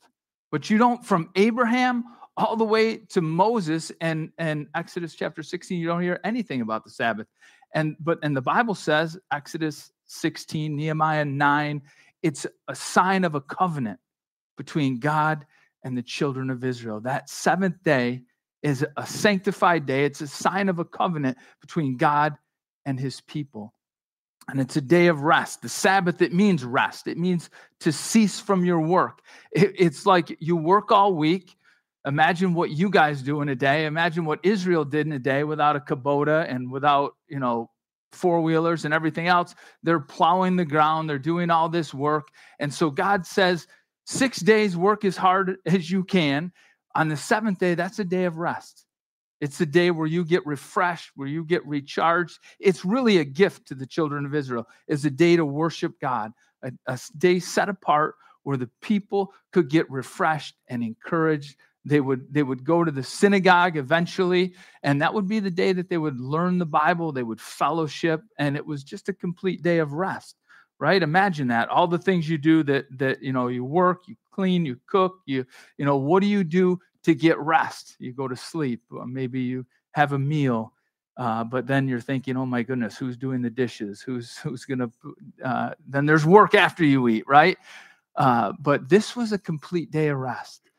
But 0.51 0.69
you 0.69 0.77
don't, 0.77 1.05
from 1.05 1.29
Abraham 1.35 2.03
all 2.37 2.55
the 2.55 2.63
way 2.63 2.97
to 2.97 3.21
Moses 3.21 3.91
and, 4.01 4.31
and 4.37 4.67
Exodus 4.75 5.15
chapter 5.15 5.43
16, 5.43 5.79
you 5.79 5.87
don't 5.87 6.01
hear 6.01 6.19
anything 6.23 6.61
about 6.61 6.83
the 6.83 6.89
Sabbath. 6.89 7.27
And 7.73 7.95
but 7.99 8.19
and 8.23 8.35
the 8.35 8.41
Bible 8.41 8.73
says, 8.73 9.17
Exodus 9.31 9.91
16, 10.07 10.75
Nehemiah 10.75 11.25
9, 11.25 11.81
it's 12.23 12.47
a 12.67 12.75
sign 12.75 13.23
of 13.23 13.35
a 13.35 13.41
covenant 13.41 13.99
between 14.57 14.99
God 14.99 15.45
and 15.83 15.97
the 15.97 16.01
children 16.01 16.49
of 16.49 16.63
Israel. 16.63 16.99
That 17.01 17.29
seventh 17.29 17.83
day 17.83 18.23
is 18.61 18.85
a 18.97 19.05
sanctified 19.05 19.85
day. 19.85 20.03
It's 20.05 20.21
a 20.21 20.27
sign 20.27 20.67
of 20.67 20.79
a 20.79 20.85
covenant 20.85 21.37
between 21.61 21.95
God 21.95 22.37
and 22.85 22.99
his 22.99 23.21
people. 23.21 23.73
And 24.51 24.59
it's 24.59 24.75
a 24.75 24.81
day 24.81 25.07
of 25.07 25.21
rest. 25.21 25.61
The 25.61 25.69
Sabbath, 25.69 26.21
it 26.21 26.33
means 26.33 26.63
rest, 26.63 27.07
it 27.07 27.17
means 27.17 27.49
to 27.81 27.91
cease 27.91 28.39
from 28.39 28.65
your 28.65 28.79
work. 28.79 29.21
it's 29.51 30.05
like 30.05 30.35
you 30.39 30.55
work 30.55 30.91
all 30.91 31.13
week. 31.13 31.55
Imagine 32.05 32.53
what 32.53 32.71
you 32.71 32.89
guys 32.89 33.21
do 33.21 33.41
in 33.41 33.49
a 33.49 33.55
day. 33.55 33.85
Imagine 33.85 34.25
what 34.25 34.39
Israel 34.43 34.85
did 34.85 35.05
in 35.05 35.11
a 35.13 35.19
day 35.19 35.43
without 35.43 35.75
a 35.75 35.79
Kubota 35.79 36.49
and 36.49 36.71
without, 36.71 37.15
you 37.27 37.39
know, 37.39 37.69
four 38.13 38.41
wheelers 38.41 38.85
and 38.85 38.93
everything 38.93 39.27
else. 39.27 39.53
They're 39.83 39.99
plowing 39.99 40.55
the 40.55 40.65
ground, 40.65 41.09
they're 41.09 41.19
doing 41.19 41.49
all 41.49 41.69
this 41.69 41.93
work. 41.93 42.29
And 42.59 42.73
so 42.73 42.89
God 42.89 43.25
says, 43.25 43.67
six 44.05 44.39
days 44.39 44.75
work 44.75 45.05
as 45.05 45.15
hard 45.15 45.57
as 45.65 45.89
you 45.91 46.03
can. 46.03 46.51
On 46.95 47.07
the 47.07 47.17
seventh 47.17 47.59
day, 47.59 47.75
that's 47.75 47.99
a 47.99 48.03
day 48.03 48.25
of 48.25 48.37
rest. 48.37 48.85
It's 49.41 49.61
a 49.61 49.65
day 49.65 49.91
where 49.91 50.07
you 50.07 50.25
get 50.25 50.45
refreshed, 50.45 51.11
where 51.15 51.27
you 51.27 51.43
get 51.45 51.65
recharged. 51.65 52.39
It's 52.59 52.83
really 52.83 53.19
a 53.19 53.25
gift 53.25 53.67
to 53.67 53.75
the 53.75 53.85
children 53.85 54.25
of 54.25 54.35
Israel. 54.35 54.67
It's 54.87 55.05
a 55.05 55.09
day 55.09 55.35
to 55.35 55.45
worship 55.45 55.99
God, 55.99 56.33
a, 56.61 56.71
a 56.87 56.99
day 57.17 57.39
set 57.39 57.69
apart 57.69 58.15
where 58.43 58.57
the 58.57 58.69
people 58.81 59.33
could 59.51 59.69
get 59.69 59.89
refreshed 59.89 60.55
and 60.67 60.83
encouraged. 60.83 61.55
They 61.85 62.01
would 62.01 62.33
they 62.33 62.43
would 62.43 62.63
go 62.65 62.83
to 62.83 62.91
the 62.91 63.03
synagogue 63.03 63.77
eventually, 63.77 64.53
and 64.83 65.01
that 65.01 65.13
would 65.13 65.27
be 65.27 65.39
the 65.39 65.49
day 65.49 65.71
that 65.73 65.89
they 65.89 65.97
would 65.97 66.19
learn 66.19 66.57
the 66.57 66.65
Bible. 66.65 67.11
They 67.11 67.23
would 67.23 67.39
fellowship, 67.39 68.21
and 68.37 68.57
it 68.57 68.65
was 68.65 68.83
just 68.83 69.07
a 69.07 69.13
complete 69.13 69.61
day 69.61 69.79
of 69.79 69.93
rest. 69.93 70.35
Right? 70.77 71.01
Imagine 71.01 71.47
that 71.49 71.69
all 71.69 71.87
the 71.87 71.97
things 71.97 72.29
you 72.29 72.37
do 72.37 72.63
that 72.63 72.85
that 72.97 73.23
you 73.23 73.31
know 73.31 73.47
you 73.47 73.63
work, 73.63 74.07
you 74.07 74.15
clean, 74.31 74.65
you 74.65 74.77
cook, 74.87 75.19
you 75.25 75.45
you 75.77 75.85
know 75.85 75.97
what 75.97 76.21
do 76.21 76.27
you 76.27 76.43
do 76.43 76.79
to 77.09 77.15
get 77.15 77.37
rest. 77.39 77.95
You 77.99 78.13
go 78.13 78.27
to 78.27 78.35
sleep, 78.35 78.81
maybe 79.05 79.39
you 79.41 79.65
have 79.91 80.13
a 80.13 80.19
meal, 80.19 80.73
uh, 81.17 81.43
but 81.43 81.67
then 81.67 81.87
you're 81.87 81.99
thinking, 81.99 82.37
"Oh 82.37 82.45
my 82.45 82.63
goodness, 82.63 82.97
who's 82.97 83.17
doing 83.17 83.41
the 83.41 83.49
dishes? 83.49 84.01
Who's 84.01 84.37
who's 84.37 84.65
gonna?" 84.65 84.89
Uh, 85.43 85.71
then 85.87 86.05
there's 86.05 86.25
work 86.25 86.55
after 86.55 86.85
you 86.85 87.07
eat, 87.09 87.25
right? 87.27 87.57
Uh, 88.15 88.53
but 88.59 88.89
this 88.89 89.15
was 89.15 89.31
a 89.31 89.37
complete 89.37 89.91
day 89.91 90.09
of 90.09 90.17
rest. 90.17 90.69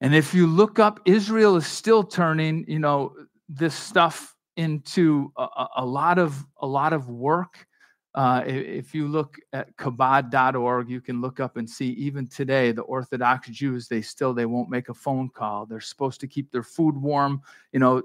And 0.00 0.14
if 0.14 0.34
you 0.34 0.46
look 0.46 0.78
up, 0.78 1.00
Israel 1.04 1.56
is 1.56 1.66
still 1.66 2.02
turning, 2.02 2.64
you 2.66 2.78
know, 2.78 3.14
this 3.48 3.74
stuff 3.74 4.34
into 4.56 5.32
a, 5.36 5.66
a 5.76 5.84
lot 5.84 6.18
of 6.18 6.44
a 6.60 6.66
lot 6.66 6.92
of 6.92 7.08
work 7.08 7.66
uh, 8.14 8.42
if 8.44 8.94
you 8.94 9.06
look 9.06 9.36
at 9.52 9.76
Chabad.org, 9.76 10.90
you 10.90 11.00
can 11.00 11.20
look 11.20 11.38
up 11.38 11.56
and 11.56 11.68
see 11.68 11.90
even 11.90 12.26
today 12.26 12.72
the 12.72 12.82
Orthodox 12.82 13.48
Jews 13.48 13.86
they 13.86 14.02
still 14.02 14.34
they 14.34 14.46
won't 14.46 14.68
make 14.68 14.88
a 14.88 14.94
phone 14.94 15.28
call. 15.28 15.64
They're 15.64 15.80
supposed 15.80 16.20
to 16.20 16.26
keep 16.26 16.50
their 16.50 16.64
food 16.64 16.96
warm. 16.96 17.40
You 17.72 17.78
know, 17.78 18.02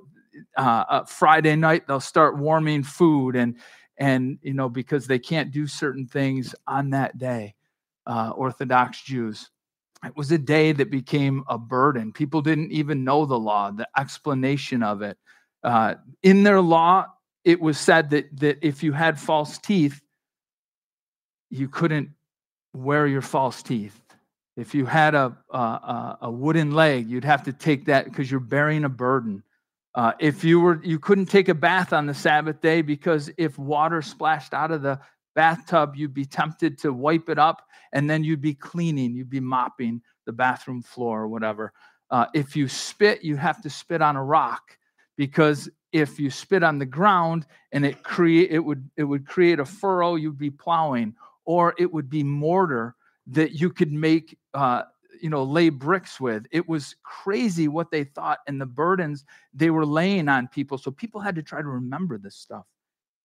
uh, 0.58 0.84
uh, 0.90 1.06
Friday 1.06 1.56
night 1.56 1.88
they'll 1.88 2.00
start 2.00 2.38
warming 2.38 2.84
food 2.84 3.36
and 3.36 3.58
and 3.98 4.38
you 4.44 4.54
know 4.54 4.70
because 4.70 5.08
they 5.08 5.20
can't 5.20 5.52
do 5.52 5.66
certain 5.66 6.06
things 6.06 6.54
on 6.68 6.92
that 6.92 7.18
day. 7.18 7.56
Uh, 8.06 8.32
Orthodox 8.36 9.02
Jews. 9.02 9.50
It 10.06 10.16
was 10.16 10.32
a 10.32 10.38
day 10.38 10.72
that 10.72 10.92
became 10.92 11.44
a 11.48 11.58
burden. 11.58 12.14
People 12.14 12.44
didn't 12.44 12.72
even 12.72 13.04
know 13.04 13.26
the 13.26 13.40
law, 13.40 13.72
the 13.72 13.88
explanation 13.98 14.84
of 14.84 15.02
it. 15.02 15.18
Uh, 15.64 15.96
in 16.22 16.44
their 16.44 16.62
law, 16.62 17.08
it 17.46 17.62
was 17.62 17.80
said 17.80 18.10
that 18.10 18.38
that 18.40 18.58
if 18.62 18.84
you 18.84 18.92
had 18.92 19.20
false 19.20 19.58
teeth, 19.58 20.02
you 21.50 21.70
couldn't 21.70 22.10
wear 22.74 23.08
your 23.08 23.22
false 23.22 23.64
teeth. 23.64 24.02
If 24.58 24.75
you 24.75 24.86
had 24.86 25.16
a 25.16 25.38
a, 25.52 26.18
a 26.24 26.32
wooden 26.32 26.72
leg, 26.72 27.08
you'd 27.08 27.24
have 27.24 27.44
to 27.44 27.54
take 27.54 27.86
that 27.86 28.06
because 28.06 28.30
you're 28.30 28.40
bearing 28.40 28.84
a 28.84 28.90
burden. 28.90 29.44
Uh, 29.94 30.12
if 30.20 30.44
you 30.44 30.60
were 30.60 30.82
you 30.84 31.00
couldn't 31.00 31.28
take 31.28 31.48
a 31.48 31.54
bath 31.54 31.94
on 31.94 32.08
the 32.08 32.14
Sabbath 32.14 32.60
day 32.60 32.82
because 32.82 33.32
if 33.38 33.58
water 33.58 34.02
splashed 34.02 34.54
out 34.54 34.72
of 34.72 34.82
the 34.82 35.00
bathtub, 35.36 35.94
you'd 35.96 36.14
be 36.14 36.25
tempted 36.25 36.78
to 36.80 36.92
wipe 36.92 37.30
it 37.30 37.38
up 37.38 37.62
and 37.94 38.10
then 38.10 38.24
you'd 38.24 38.42
be 38.42 38.54
cleaning, 38.54 39.14
you'd 39.14 39.30
be 39.30 39.40
mopping 39.40 40.02
the 40.25 40.34
bathroom 40.34 40.82
floor 40.82 41.22
or 41.22 41.28
whatever. 41.28 41.72
Uh, 42.10 42.25
if 42.34 42.56
you 42.56 42.68
spit, 42.68 43.24
you 43.24 43.36
have 43.36 43.62
to 43.62 43.70
spit 43.70 44.02
on 44.02 44.16
a 44.16 44.24
rock 44.24 44.78
because 45.18 45.70
if 45.96 46.20
you 46.20 46.30
spit 46.30 46.62
on 46.62 46.78
the 46.78 46.86
ground 46.86 47.46
and 47.72 47.86
it 47.86 48.04
create 48.04 48.52
it 48.52 48.60
would 48.60 48.90
it 48.98 49.06
would 49.06 49.25
create 49.25 49.62
a 49.62 49.66
furrow 49.66 50.16
you'd 50.16 50.38
be 50.38 50.52
plowing. 50.52 51.16
Or 51.46 51.74
it 51.78 51.94
would 51.94 52.10
be 52.10 52.22
mortar 52.22 52.96
that 53.28 53.54
you 53.54 53.70
could 53.70 53.94
make 53.94 54.38
uh, 54.54 54.84
you 55.22 55.30
know 55.30 55.44
lay 55.44 55.70
bricks 55.70 56.20
with. 56.20 56.48
It 56.52 56.68
was 56.68 56.98
crazy 57.04 57.70
what 57.70 57.92
they 57.92 58.04
thought 58.04 58.40
and 58.46 58.60
the 58.60 58.66
burdens 58.66 59.24
they 59.54 59.70
were 59.70 59.86
laying 59.86 60.28
on 60.28 60.50
people. 60.50 60.78
So 60.78 60.92
people 60.92 61.22
had 61.22 61.36
to 61.36 61.44
try 61.44 61.62
to 61.62 61.68
remember 61.68 62.18
this 62.18 62.36
stuff. 62.36 62.66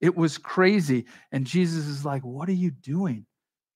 It 0.01 0.17
was 0.17 0.39
crazy. 0.39 1.07
And 1.33 1.45
jesus 1.45 1.87
is 1.87 2.05
like 2.05 2.23
what 2.23 2.49
are 2.49 2.53
you 2.53 2.71
doing? 2.71 3.27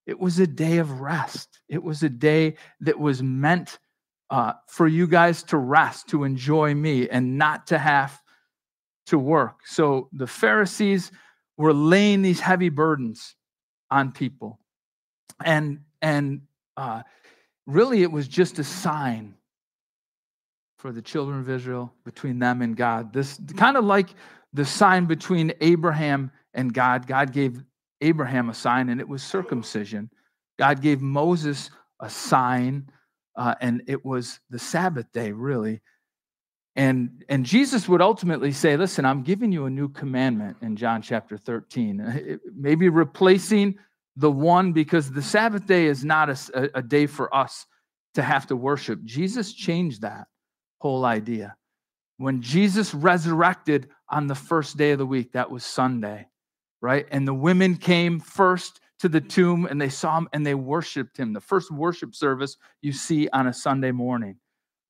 It 0.07 0.21
was 0.21 0.39
a 0.39 0.47
day 0.47 0.79
of 0.79 1.01
rest. 1.01 1.59
It 1.69 1.83
was 1.83 2.05
a 2.05 2.11
day 2.11 2.59
that 2.81 3.01
was 3.01 3.25
meant 3.25 3.79
uh, 4.31 4.53
for 4.69 4.87
you 4.87 5.09
guys 5.09 5.43
to 5.45 5.57
rest 5.57 6.09
to 6.11 6.23
enjoy 6.23 6.75
me 6.75 7.09
and 7.09 7.37
not 7.37 7.67
to 7.67 7.79
have 7.79 8.21
to 9.07 9.19
work. 9.19 9.67
So 9.67 10.09
the 10.13 10.27
Pharisees 10.27 11.13
were 11.57 11.73
laying 11.73 12.23
these 12.23 12.41
heavy 12.41 12.69
burdens 12.69 13.37
on 13.91 14.13
people. 14.13 14.59
And 15.45 15.81
and 16.03 16.43
uh, 16.77 17.03
really 17.67 18.03
it 18.03 18.11
was 18.11 18.29
just 18.29 18.59
a 18.59 18.65
sign 18.65 19.35
for 20.79 20.93
the 20.93 21.03
children 21.03 21.41
of 21.41 21.49
Israel 21.49 21.93
between 22.05 22.39
them 22.39 22.61
and 22.63 22.77
God. 22.77 23.13
This 23.13 23.41
kind 23.57 23.77
of 23.77 23.85
like 23.85 24.11
the 24.53 24.65
sign 24.65 25.07
between 25.07 25.53
Abraham 25.61 26.31
and 26.53 26.73
God. 26.73 27.07
God 27.07 27.33
gave 27.33 27.63
Abraham 28.01 28.51
a 28.51 28.55
sign, 28.55 28.89
and 28.89 29.01
it 29.01 29.09
was 29.09 29.23
circumcision. 29.23 30.11
God 30.59 30.81
gave 30.81 31.01
Moses 31.01 31.71
a 32.01 32.09
sign, 32.09 32.89
uh, 33.37 33.55
and 33.61 33.83
it 33.87 34.05
was 34.05 34.41
the 34.51 34.59
Sabbath 34.59 35.11
day, 35.13 35.33
really. 35.33 35.81
And, 36.77 37.25
and 37.29 37.47
Jesus 37.47 37.89
would 37.89 38.03
ultimately 38.03 38.51
say, 38.51 38.77
Listen, 38.77 39.05
I'm 39.05 39.23
giving 39.23 39.53
you 39.53 39.67
a 39.67 39.71
new 39.71 39.89
commandment 39.89 40.57
in 40.61 40.77
John 40.77 41.03
chapter 41.03 41.39
13. 41.39 42.01
Uh, 42.01 42.37
maybe 42.57 42.89
replacing 42.89 43.79
the 44.17 44.31
one 44.31 44.73
because 44.73 45.11
the 45.11 45.23
Sabbath 45.23 45.67
day 45.67 45.87
is 45.87 46.05
not 46.05 46.31
a, 46.31 46.71
a 46.79 46.83
day 46.83 47.07
for 47.07 47.35
us 47.35 47.67
to 48.15 48.23
have 48.23 48.47
to 48.49 48.57
worship. 48.57 49.05
Jesus 49.05 49.53
changed 49.53 50.03
that 50.03 50.27
whole 50.79 51.05
idea. 51.05 51.57
When 52.17 52.43
Jesus 52.43 52.95
resurrected 52.95 53.89
on 54.09 54.27
the 54.27 54.35
first 54.35 54.77
day 54.77 54.93
of 54.93 54.99
the 54.99 55.07
week, 55.07 55.33
that 55.33 55.51
was 55.51 55.65
Sunday, 55.65 56.29
right? 56.81 57.07
And 57.11 57.27
the 57.27 57.35
women 57.35 57.77
came 57.77 58.21
first 58.21 58.81
to 59.01 59.09
the 59.09 59.21
tomb 59.21 59.67
and 59.67 59.81
they 59.81 59.89
saw 59.89 60.19
him 60.19 60.29
and 60.33 60.47
they 60.47 60.55
worshiped 60.55 61.17
him. 61.17 61.33
The 61.33 61.41
first 61.41 61.73
worship 61.73 62.15
service 62.15 62.57
you 62.83 62.93
see 62.93 63.29
on 63.29 63.49
a 63.49 63.53
Sunday 63.53 63.91
morning. 63.91 64.37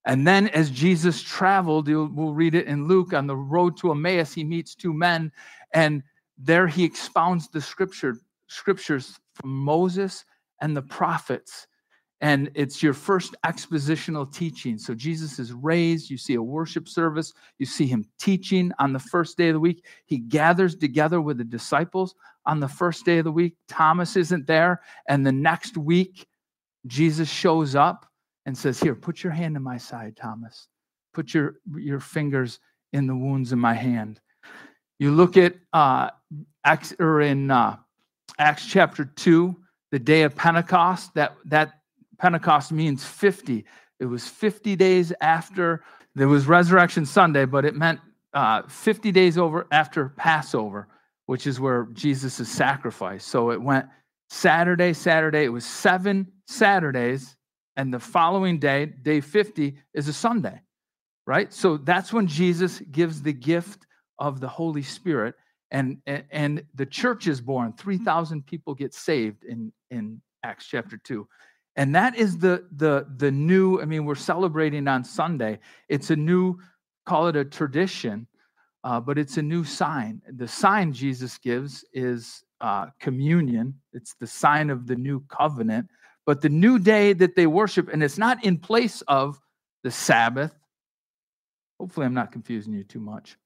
And 0.06 0.26
then, 0.26 0.48
as 0.48 0.70
Jesus 0.70 1.22
traveled, 1.22 1.88
we'll 1.88 2.34
read 2.34 2.54
it 2.54 2.66
in 2.66 2.86
Luke 2.86 3.14
on 3.14 3.26
the 3.26 3.36
road 3.36 3.76
to 3.78 3.90
Emmaus, 3.90 4.34
he 4.34 4.44
meets 4.44 4.74
two 4.74 4.92
men, 4.92 5.32
and 5.72 6.02
there 6.36 6.66
he 6.66 6.84
expounds 6.84 7.48
the 7.48 7.60
scripture, 7.60 8.16
scriptures 8.48 9.18
from 9.34 9.50
Moses 9.50 10.24
and 10.60 10.76
the 10.76 10.82
prophets. 10.82 11.66
And 12.20 12.50
it's 12.54 12.82
your 12.82 12.94
first 12.94 13.34
expositional 13.44 14.32
teaching. 14.32 14.78
So 14.78 14.94
Jesus 14.94 15.38
is 15.38 15.52
raised. 15.52 16.08
You 16.08 16.16
see 16.16 16.34
a 16.34 16.42
worship 16.42 16.88
service. 16.88 17.34
You 17.58 17.66
see 17.66 17.86
him 17.86 18.06
teaching 18.18 18.72
on 18.78 18.92
the 18.92 18.98
first 18.98 19.36
day 19.36 19.48
of 19.48 19.54
the 19.54 19.60
week. 19.60 19.84
He 20.06 20.18
gathers 20.18 20.74
together 20.74 21.20
with 21.20 21.38
the 21.38 21.44
disciples 21.44 22.14
on 22.46 22.60
the 22.60 22.68
first 22.68 23.04
day 23.04 23.18
of 23.18 23.24
the 23.24 23.32
week. 23.32 23.56
Thomas 23.68 24.16
isn't 24.16 24.46
there. 24.46 24.80
And 25.06 25.26
the 25.26 25.32
next 25.32 25.76
week, 25.76 26.26
Jesus 26.86 27.28
shows 27.28 27.74
up 27.74 28.06
and 28.46 28.56
says, 28.56 28.80
Here, 28.80 28.94
put 28.94 29.22
your 29.22 29.32
hand 29.32 29.56
in 29.56 29.62
my 29.62 29.78
side, 29.78 30.16
Thomas. 30.16 30.68
Put 31.12 31.32
your, 31.34 31.56
your 31.76 32.00
fingers 32.00 32.58
in 32.92 33.06
the 33.06 33.14
wounds 33.16 33.52
in 33.52 33.58
my 33.58 33.74
hand. 33.74 34.20
You 34.98 35.10
look 35.10 35.36
at 35.36 35.54
uh, 35.72 36.10
Acts, 36.64 36.94
or 36.98 37.20
in 37.20 37.50
uh, 37.50 37.76
Acts 38.38 38.66
chapter 38.66 39.04
2, 39.04 39.56
the 39.90 39.98
day 39.98 40.22
of 40.22 40.34
Pentecost, 40.34 41.14
that, 41.14 41.36
that 41.46 41.80
Pentecost 42.18 42.72
means 42.72 43.04
50. 43.04 43.64
It 44.00 44.06
was 44.06 44.26
50 44.26 44.76
days 44.76 45.12
after 45.20 45.82
there 46.14 46.28
was 46.28 46.46
Resurrection 46.46 47.06
Sunday, 47.06 47.44
but 47.44 47.64
it 47.64 47.74
meant 47.74 48.00
uh, 48.34 48.62
50 48.68 49.12
days 49.12 49.36
over 49.38 49.66
after 49.70 50.10
Passover, 50.10 50.88
which 51.26 51.46
is 51.46 51.58
where 51.58 51.88
Jesus 51.92 52.38
is 52.40 52.48
sacrificed. 52.48 53.28
So 53.28 53.50
it 53.50 53.60
went 53.60 53.86
Saturday, 54.30 54.92
Saturday. 54.92 55.44
It 55.44 55.52
was 55.52 55.64
seven 55.64 56.30
Saturdays 56.46 57.36
and 57.76 57.92
the 57.92 58.00
following 58.00 58.58
day, 58.58 58.86
day 58.86 59.20
50, 59.20 59.76
is 59.94 60.08
a 60.08 60.12
Sunday, 60.12 60.60
right? 61.26 61.52
So 61.52 61.76
that's 61.76 62.12
when 62.12 62.26
Jesus 62.26 62.80
gives 62.90 63.22
the 63.22 63.32
gift 63.32 63.86
of 64.18 64.40
the 64.40 64.48
Holy 64.48 64.82
Spirit, 64.82 65.34
and, 65.70 65.98
and 66.06 66.64
the 66.74 66.86
church 66.86 67.26
is 67.26 67.40
born. 67.40 67.72
3,000 67.72 68.46
people 68.46 68.74
get 68.74 68.94
saved 68.94 69.44
in, 69.44 69.72
in 69.90 70.20
Acts 70.44 70.66
chapter 70.66 70.96
2. 70.96 71.26
And 71.76 71.94
that 71.94 72.14
is 72.16 72.38
the, 72.38 72.64
the, 72.76 73.06
the 73.16 73.30
new, 73.30 73.80
I 73.80 73.84
mean, 73.84 74.04
we're 74.04 74.14
celebrating 74.14 74.86
on 74.86 75.02
Sunday. 75.02 75.58
It's 75.88 76.10
a 76.10 76.16
new, 76.16 76.58
call 77.04 77.26
it 77.26 77.34
a 77.34 77.44
tradition, 77.44 78.28
uh, 78.84 79.00
but 79.00 79.18
it's 79.18 79.38
a 79.38 79.42
new 79.42 79.64
sign. 79.64 80.22
The 80.36 80.46
sign 80.46 80.92
Jesus 80.92 81.38
gives 81.38 81.84
is 81.92 82.44
uh, 82.60 82.86
communion. 83.00 83.74
It's 83.92 84.14
the 84.20 84.26
sign 84.26 84.70
of 84.70 84.86
the 84.86 84.94
new 84.94 85.24
covenant. 85.28 85.88
But 86.26 86.40
the 86.40 86.48
new 86.48 86.78
day 86.78 87.12
that 87.12 87.36
they 87.36 87.46
worship, 87.46 87.88
and 87.92 88.02
it's 88.02 88.18
not 88.18 88.44
in 88.44 88.58
place 88.58 89.02
of 89.02 89.40
the 89.82 89.90
Sabbath. 89.90 90.54
Hopefully, 91.78 92.06
I'm 92.06 92.14
not 92.14 92.32
confusing 92.32 92.72
you 92.72 92.84
too 92.84 93.00
much. 93.00 93.36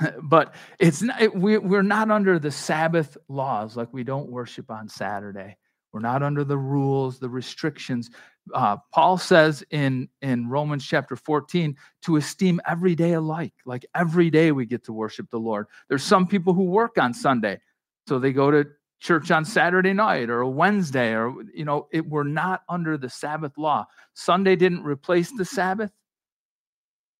but 0.22 0.54
it's 0.78 1.02
not, 1.02 1.34
we, 1.34 1.58
we're 1.58 1.82
not 1.82 2.10
under 2.10 2.38
the 2.38 2.50
Sabbath 2.50 3.16
laws, 3.28 3.76
like 3.76 3.92
we 3.92 4.04
don't 4.04 4.30
worship 4.30 4.70
on 4.70 4.88
Saturday. 4.88 5.56
We're 5.92 6.00
not 6.00 6.22
under 6.22 6.42
the 6.42 6.56
rules, 6.56 7.18
the 7.18 7.28
restrictions. 7.28 8.10
Uh, 8.54 8.78
Paul 8.92 9.18
says 9.18 9.62
in, 9.70 10.08
in 10.22 10.48
Romans 10.48 10.86
chapter 10.86 11.16
14 11.16 11.76
to 12.02 12.16
esteem 12.16 12.60
every 12.66 12.94
day 12.94 13.12
alike. 13.12 13.52
Like 13.66 13.84
every 13.94 14.30
day 14.30 14.52
we 14.52 14.64
get 14.64 14.84
to 14.84 14.92
worship 14.92 15.28
the 15.30 15.38
Lord. 15.38 15.66
There's 15.88 16.02
some 16.02 16.26
people 16.26 16.54
who 16.54 16.64
work 16.64 16.96
on 16.98 17.12
Sunday, 17.12 17.60
so 18.08 18.18
they 18.18 18.32
go 18.32 18.50
to 18.50 18.66
church 19.02 19.32
on 19.32 19.44
Saturday 19.44 19.92
night 19.92 20.30
or 20.30 20.40
a 20.40 20.48
Wednesday, 20.48 21.12
or, 21.12 21.34
you 21.52 21.64
know, 21.64 21.88
it, 21.90 22.08
we're 22.08 22.22
not 22.22 22.62
under 22.68 22.96
the 22.96 23.10
Sabbath 23.10 23.58
law. 23.58 23.84
Sunday 24.14 24.54
didn't 24.54 24.84
replace 24.84 25.32
the 25.32 25.44
Sabbath. 25.44 25.90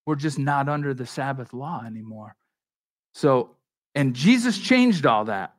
We're 0.07 0.15
just 0.15 0.39
not 0.39 0.69
under 0.69 0.95
the 0.95 1.07
Sabbath 1.07 1.53
law 1.53 1.83
anymore. 1.85 2.37
So, 3.15 3.57
and 3.97 4.15
Jesus 4.15 4.59
changed 4.59 5.07
all 5.07 5.25
that. 5.25 5.55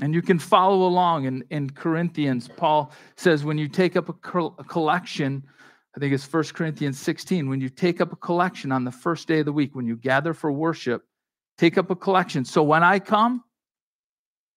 And 0.00 0.14
you 0.14 0.22
can 0.22 0.38
follow 0.38 0.86
along 0.86 1.24
in, 1.24 1.44
in 1.50 1.70
Corinthians. 1.70 2.48
Paul 2.48 2.92
says, 3.16 3.44
when 3.44 3.58
you 3.58 3.68
take 3.68 3.96
up 3.96 4.08
a, 4.08 4.38
a 4.58 4.64
collection, 4.64 5.42
I 5.96 6.00
think 6.00 6.14
it's 6.14 6.32
1 6.32 6.44
Corinthians 6.54 6.98
16, 7.00 7.48
when 7.48 7.60
you 7.60 7.68
take 7.68 8.00
up 8.00 8.12
a 8.12 8.16
collection 8.16 8.70
on 8.70 8.84
the 8.84 8.92
first 8.92 9.26
day 9.26 9.40
of 9.40 9.46
the 9.46 9.52
week, 9.52 9.74
when 9.74 9.86
you 9.86 9.96
gather 9.96 10.32
for 10.32 10.52
worship, 10.52 11.02
take 11.58 11.76
up 11.76 11.90
a 11.90 11.96
collection. 11.96 12.44
So 12.44 12.62
when 12.62 12.84
I 12.84 13.00
come 13.00 13.42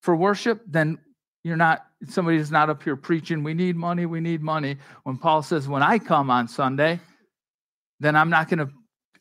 for 0.07 0.15
worship, 0.15 0.61
then 0.65 0.97
you're 1.43 1.57
not, 1.57 1.85
somebody's 2.07 2.49
not 2.49 2.69
up 2.69 2.81
here 2.81 2.95
preaching, 2.95 3.43
we 3.43 3.53
need 3.53 3.75
money, 3.75 4.05
we 4.05 4.21
need 4.21 4.41
money. 4.41 4.77
When 5.03 5.17
Paul 5.17 5.43
says, 5.43 5.67
when 5.67 5.83
I 5.83 5.99
come 5.99 6.29
on 6.29 6.47
Sunday, 6.47 7.01
then 7.99 8.15
I'm 8.15 8.29
not 8.29 8.47
going 8.47 8.59
to 8.59 8.69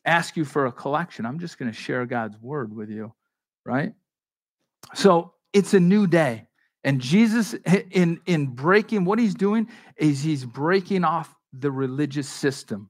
ask 0.05 0.37
you 0.37 0.45
for 0.45 0.65
a 0.65 0.71
collection. 0.71 1.25
I'm 1.25 1.39
just 1.39 1.59
going 1.59 1.69
to 1.69 1.77
share 1.77 2.05
God's 2.05 2.39
word 2.39 2.73
with 2.73 2.89
you, 2.89 3.13
right? 3.65 3.91
So 4.93 5.33
it's 5.51 5.73
a 5.73 5.79
new 5.81 6.07
day. 6.07 6.47
And 6.85 7.01
Jesus, 7.01 7.53
in, 7.91 8.21
in 8.25 8.45
breaking, 8.45 9.03
what 9.03 9.19
he's 9.19 9.35
doing 9.35 9.67
is 9.97 10.23
he's 10.23 10.45
breaking 10.45 11.03
off 11.03 11.35
the 11.51 11.69
religious 11.69 12.29
system. 12.29 12.89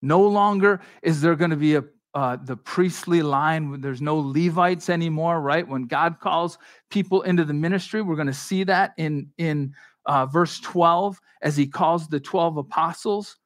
No 0.00 0.20
longer 0.28 0.80
is 1.02 1.20
there 1.20 1.34
going 1.34 1.50
to 1.50 1.56
be 1.56 1.74
a 1.74 1.82
uh, 2.14 2.36
the 2.44 2.56
priestly 2.56 3.22
line. 3.22 3.80
There's 3.80 4.02
no 4.02 4.18
Levites 4.18 4.90
anymore, 4.90 5.40
right? 5.40 5.66
When 5.66 5.86
God 5.86 6.20
calls 6.20 6.58
people 6.90 7.22
into 7.22 7.44
the 7.44 7.54
ministry, 7.54 8.02
we're 8.02 8.16
going 8.16 8.26
to 8.26 8.34
see 8.34 8.64
that 8.64 8.92
in 8.96 9.30
in 9.38 9.74
uh, 10.06 10.26
verse 10.26 10.60
12 10.60 11.20
as 11.42 11.56
He 11.56 11.66
calls 11.66 12.08
the 12.08 12.20
12 12.20 12.58
apostles. 12.58 13.36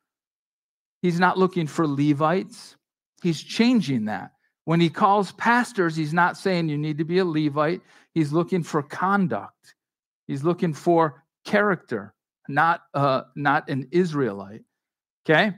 He's 1.02 1.20
not 1.20 1.38
looking 1.38 1.66
for 1.66 1.86
Levites. 1.86 2.76
He's 3.22 3.42
changing 3.42 4.06
that. 4.06 4.32
When 4.64 4.80
He 4.80 4.90
calls 4.90 5.32
pastors, 5.32 5.94
He's 5.94 6.14
not 6.14 6.36
saying 6.36 6.68
you 6.68 6.78
need 6.78 6.98
to 6.98 7.04
be 7.04 7.18
a 7.18 7.24
Levite. 7.24 7.82
He's 8.14 8.32
looking 8.32 8.62
for 8.62 8.82
conduct. 8.82 9.74
He's 10.26 10.42
looking 10.42 10.72
for 10.72 11.22
character, 11.44 12.14
not 12.48 12.80
uh, 12.94 13.22
not 13.36 13.68
an 13.68 13.88
Israelite. 13.92 14.62
Okay, 15.24 15.52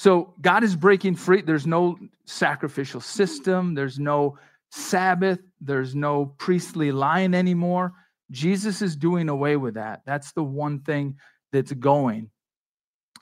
so 0.00 0.32
God 0.40 0.64
is 0.64 0.74
breaking 0.74 1.16
free. 1.16 1.42
There's 1.42 1.66
no 1.66 1.98
sacrificial 2.24 3.02
system. 3.02 3.74
There's 3.74 3.98
no 3.98 4.38
Sabbath. 4.70 5.40
There's 5.60 5.94
no 5.94 6.24
priestly 6.38 6.90
line 6.90 7.34
anymore. 7.34 7.92
Jesus 8.30 8.80
is 8.80 8.96
doing 8.96 9.28
away 9.28 9.58
with 9.58 9.74
that. 9.74 10.00
That's 10.06 10.32
the 10.32 10.42
one 10.42 10.80
thing 10.80 11.18
that's 11.52 11.72
going. 11.72 12.30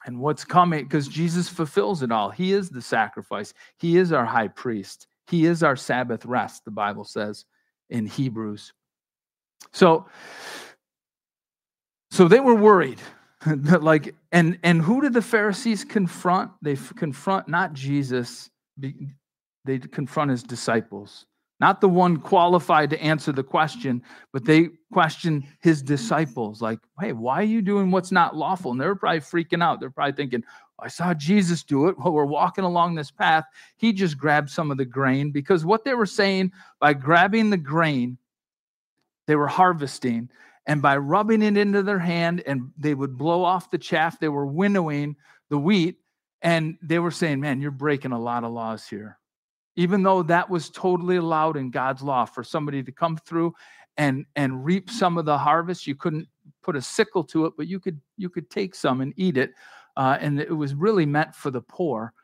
And 0.07 0.21
what's 0.21 0.45
coming, 0.45 0.85
because 0.85 1.09
Jesus 1.09 1.49
fulfills 1.49 2.05
it 2.05 2.13
all. 2.13 2.31
He 2.31 2.53
is 2.53 2.71
the 2.71 2.81
sacrifice, 2.81 3.55
He 3.79 3.97
is 3.97 4.13
our 4.13 4.25
high 4.25 4.47
priest, 4.47 5.09
He 5.27 5.47
is 5.47 5.65
our 5.65 5.75
Sabbath 5.75 6.25
rest, 6.27 6.65
the 6.65 6.71
Bible 6.71 7.03
says 7.03 7.45
in 7.91 8.07
Hebrews. 8.07 8.73
So, 9.73 10.07
so 12.13 12.29
they 12.29 12.39
were 12.39 12.55
worried. 12.55 13.01
like, 13.81 14.15
and 14.33 14.59
and 14.63 14.83
who 14.83 15.01
did 15.01 15.13
the 15.13 15.23
Pharisees 15.23 15.85
confront? 15.85 16.51
They 16.63 16.77
confront 16.97 17.49
not 17.49 17.73
Jesus, 17.73 18.51
they 18.77 19.79
confront 19.79 20.31
his 20.31 20.43
disciples. 20.43 21.27
Not 21.61 21.81
the 21.81 21.89
one 21.89 22.19
qualified 22.19 22.91
to 22.91 23.03
answer 23.03 23.33
the 23.33 23.43
question, 23.43 24.03
but 24.33 24.45
they 24.45 24.69
question 24.93 25.45
his 25.61 25.83
disciples, 25.83 26.63
like, 26.63 26.79
hey, 27.01 27.13
why 27.13 27.41
are 27.41 27.45
you 27.45 27.63
doing 27.63 27.91
what's 27.91 28.13
not 28.13 28.37
lawful? 28.37 28.71
And 28.71 28.81
they're 28.81 28.95
probably 28.95 29.21
freaking 29.21 29.63
out. 29.63 29.81
They're 29.81 29.91
probably 29.91 30.13
thinking, 30.13 30.45
I 30.79 30.87
saw 30.87 31.13
Jesus 31.15 31.65
do 31.65 31.89
it 31.89 31.99
while 31.99 32.13
we're 32.13 32.25
walking 32.25 32.63
along 32.63 32.95
this 32.95 33.11
path. 33.11 33.45
He 33.77 33.93
just 33.93 34.17
grabbed 34.17 34.51
some 34.51 34.71
of 34.71 34.77
the 34.77 34.85
grain 34.85 35.33
because 35.33 35.65
what 35.65 35.85
they 35.85 35.95
were 35.95 36.07
saying 36.07 36.53
by 36.79 36.95
grabbing 36.95 37.51
the 37.51 37.57
grain, 37.57 38.19
they 39.27 39.35
were 39.35 39.49
harvesting. 39.49 40.31
And 40.69 40.81
by 40.81 40.97
rubbing 40.97 41.43
it 41.43 41.57
into 41.57 41.83
their 41.83 41.99
hand 41.99 42.43
and 42.47 42.71
they 42.79 42.95
would 42.95 43.19
blow 43.19 43.43
off 43.43 43.71
the 43.71 43.79
chaff, 43.79 44.21
they 44.21 44.29
were 44.29 44.47
winnowing 44.47 45.17
the 45.49 45.59
wheat. 45.59 45.97
And 46.43 46.77
they 46.83 47.01
were 47.01 47.11
saying, 47.11 47.41
Man, 47.41 47.61
you're 47.61 47.73
breaking 47.73 48.13
a 48.13 48.21
lot 48.21 48.45
of 48.45 48.53
laws 48.53 48.87
here. 48.87 49.19
Even 49.75 50.03
though 50.03 50.23
that 50.23 50.49
was 50.49 50.71
totally 50.71 51.17
allowed 51.17 51.57
in 51.57 51.71
God's 51.71 52.03
law 52.03 52.25
for 52.25 52.45
somebody 52.45 52.83
to 52.83 52.93
come 52.93 53.17
through 53.17 53.55
and, 53.97 54.25
and 54.37 54.65
reap 54.65 54.91
some 54.91 55.19
of 55.19 55.25
the 55.25 55.39
harvest, 55.39 55.87
you 55.87 55.97
couldn't 55.97 56.29
put 56.63 56.77
a 56.77 56.83
sickle 56.83 57.25
to 57.25 57.47
it, 57.47 57.55
but 57.57 57.67
you 57.67 57.81
could 57.81 58.01
you 58.17 58.29
could 58.29 58.49
take 58.51 58.75
some 58.75 59.01
and 59.01 59.13
eat 59.17 59.37
it 59.37 59.53
uh, 59.99 60.17
and 60.21 60.41
it 60.41 60.57
was 60.57 60.75
really 60.75 61.05
meant 61.05 61.35
for 61.35 61.51
the 61.51 61.61
poor. 61.61 62.15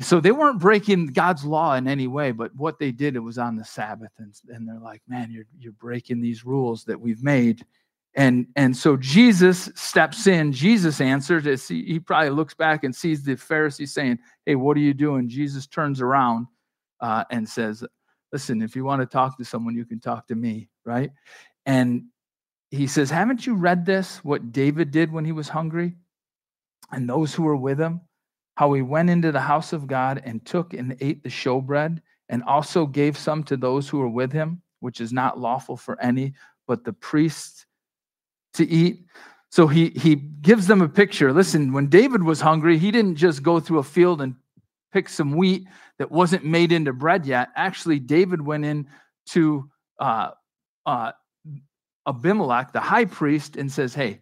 So 0.00 0.20
they 0.20 0.32
weren't 0.32 0.58
breaking 0.58 1.08
God's 1.08 1.44
law 1.44 1.74
in 1.74 1.86
any 1.86 2.06
way, 2.06 2.32
but 2.32 2.54
what 2.56 2.78
they 2.78 2.90
did, 2.90 3.16
it 3.16 3.20
was 3.20 3.38
on 3.38 3.56
the 3.56 3.64
Sabbath. 3.64 4.12
And, 4.18 4.34
and 4.48 4.66
they're 4.66 4.78
like, 4.78 5.02
man, 5.06 5.30
you're, 5.30 5.44
you're 5.58 5.72
breaking 5.72 6.20
these 6.20 6.44
rules 6.44 6.84
that 6.84 7.00
we've 7.00 7.22
made. 7.22 7.64
And, 8.14 8.46
and 8.56 8.76
so 8.76 8.96
Jesus 8.96 9.70
steps 9.74 10.26
in. 10.26 10.52
Jesus 10.52 11.00
answers. 11.00 11.68
He, 11.68 11.84
he 11.84 12.00
probably 12.00 12.30
looks 12.30 12.54
back 12.54 12.82
and 12.84 12.94
sees 12.94 13.22
the 13.22 13.36
Pharisees 13.36 13.92
saying, 13.92 14.18
hey, 14.46 14.54
what 14.54 14.76
are 14.76 14.80
you 14.80 14.94
doing? 14.94 15.28
Jesus 15.28 15.66
turns 15.66 16.00
around 16.00 16.46
uh, 17.00 17.24
and 17.30 17.48
says, 17.48 17.84
listen, 18.32 18.62
if 18.62 18.74
you 18.74 18.84
want 18.84 19.02
to 19.02 19.06
talk 19.06 19.36
to 19.38 19.44
someone, 19.44 19.74
you 19.74 19.84
can 19.84 20.00
talk 20.00 20.26
to 20.28 20.34
me, 20.34 20.68
right? 20.84 21.10
And 21.66 22.04
he 22.70 22.86
says, 22.86 23.10
haven't 23.10 23.46
you 23.46 23.54
read 23.54 23.84
this, 23.84 24.24
what 24.24 24.50
David 24.50 24.90
did 24.90 25.12
when 25.12 25.24
he 25.24 25.32
was 25.32 25.48
hungry? 25.48 25.94
and 26.92 27.08
those 27.08 27.34
who 27.34 27.42
were 27.42 27.56
with 27.56 27.80
him, 27.80 28.00
how 28.60 28.74
he 28.74 28.82
went 28.82 29.08
into 29.08 29.32
the 29.32 29.40
house 29.40 29.72
of 29.72 29.86
God 29.86 30.20
and 30.22 30.44
took 30.44 30.74
and 30.74 30.94
ate 31.00 31.22
the 31.22 31.30
showbread, 31.30 31.98
and 32.28 32.42
also 32.42 32.84
gave 32.84 33.16
some 33.16 33.42
to 33.44 33.56
those 33.56 33.88
who 33.88 33.96
were 33.96 34.14
with 34.20 34.30
him, 34.30 34.60
which 34.80 35.00
is 35.00 35.14
not 35.14 35.38
lawful 35.38 35.78
for 35.78 35.98
any 36.02 36.34
but 36.68 36.84
the 36.84 36.92
priests 36.92 37.64
to 38.52 38.68
eat. 38.68 39.06
So 39.50 39.66
he 39.66 39.88
he 39.88 40.14
gives 40.14 40.66
them 40.66 40.82
a 40.82 40.88
picture. 40.90 41.32
Listen, 41.32 41.72
when 41.72 41.86
David 41.86 42.22
was 42.22 42.38
hungry, 42.38 42.76
he 42.76 42.90
didn't 42.90 43.16
just 43.16 43.42
go 43.42 43.60
through 43.60 43.78
a 43.78 43.82
field 43.82 44.20
and 44.20 44.34
pick 44.92 45.08
some 45.08 45.36
wheat 45.36 45.66
that 45.98 46.10
wasn't 46.10 46.44
made 46.44 46.70
into 46.70 46.92
bread 46.92 47.24
yet. 47.24 47.48
Actually, 47.56 47.98
David 47.98 48.42
went 48.42 48.66
in 48.66 48.86
to 49.28 49.70
uh, 50.00 50.32
uh, 50.84 51.12
Abimelech, 52.06 52.74
the 52.74 52.80
high 52.80 53.06
priest, 53.06 53.56
and 53.56 53.72
says, 53.72 53.94
"Hey, 53.94 54.20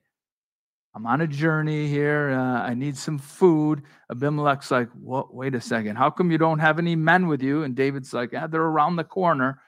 I'm 0.99 1.07
on 1.07 1.21
a 1.21 1.29
journey 1.29 1.87
here. 1.87 2.31
Uh, 2.31 2.61
I 2.61 2.75
need 2.75 2.97
some 2.97 3.19
food. 3.19 3.83
Abimelech's 4.11 4.73
like, 4.73 4.89
what? 5.01 5.33
Wait 5.33 5.55
a 5.55 5.61
second. 5.61 5.95
How 5.95 6.11
come 6.11 6.33
you 6.33 6.39
don't 6.39 6.59
have 6.59 6.81
any 6.81 6.97
men 6.97 7.29
with 7.29 7.41
you? 7.41 7.63
And 7.63 7.77
David's 7.77 8.13
like, 8.13 8.33
yeah, 8.33 8.49
they're 8.49 8.63
around 8.63 8.97
the 8.97 9.05
corner. 9.05 9.61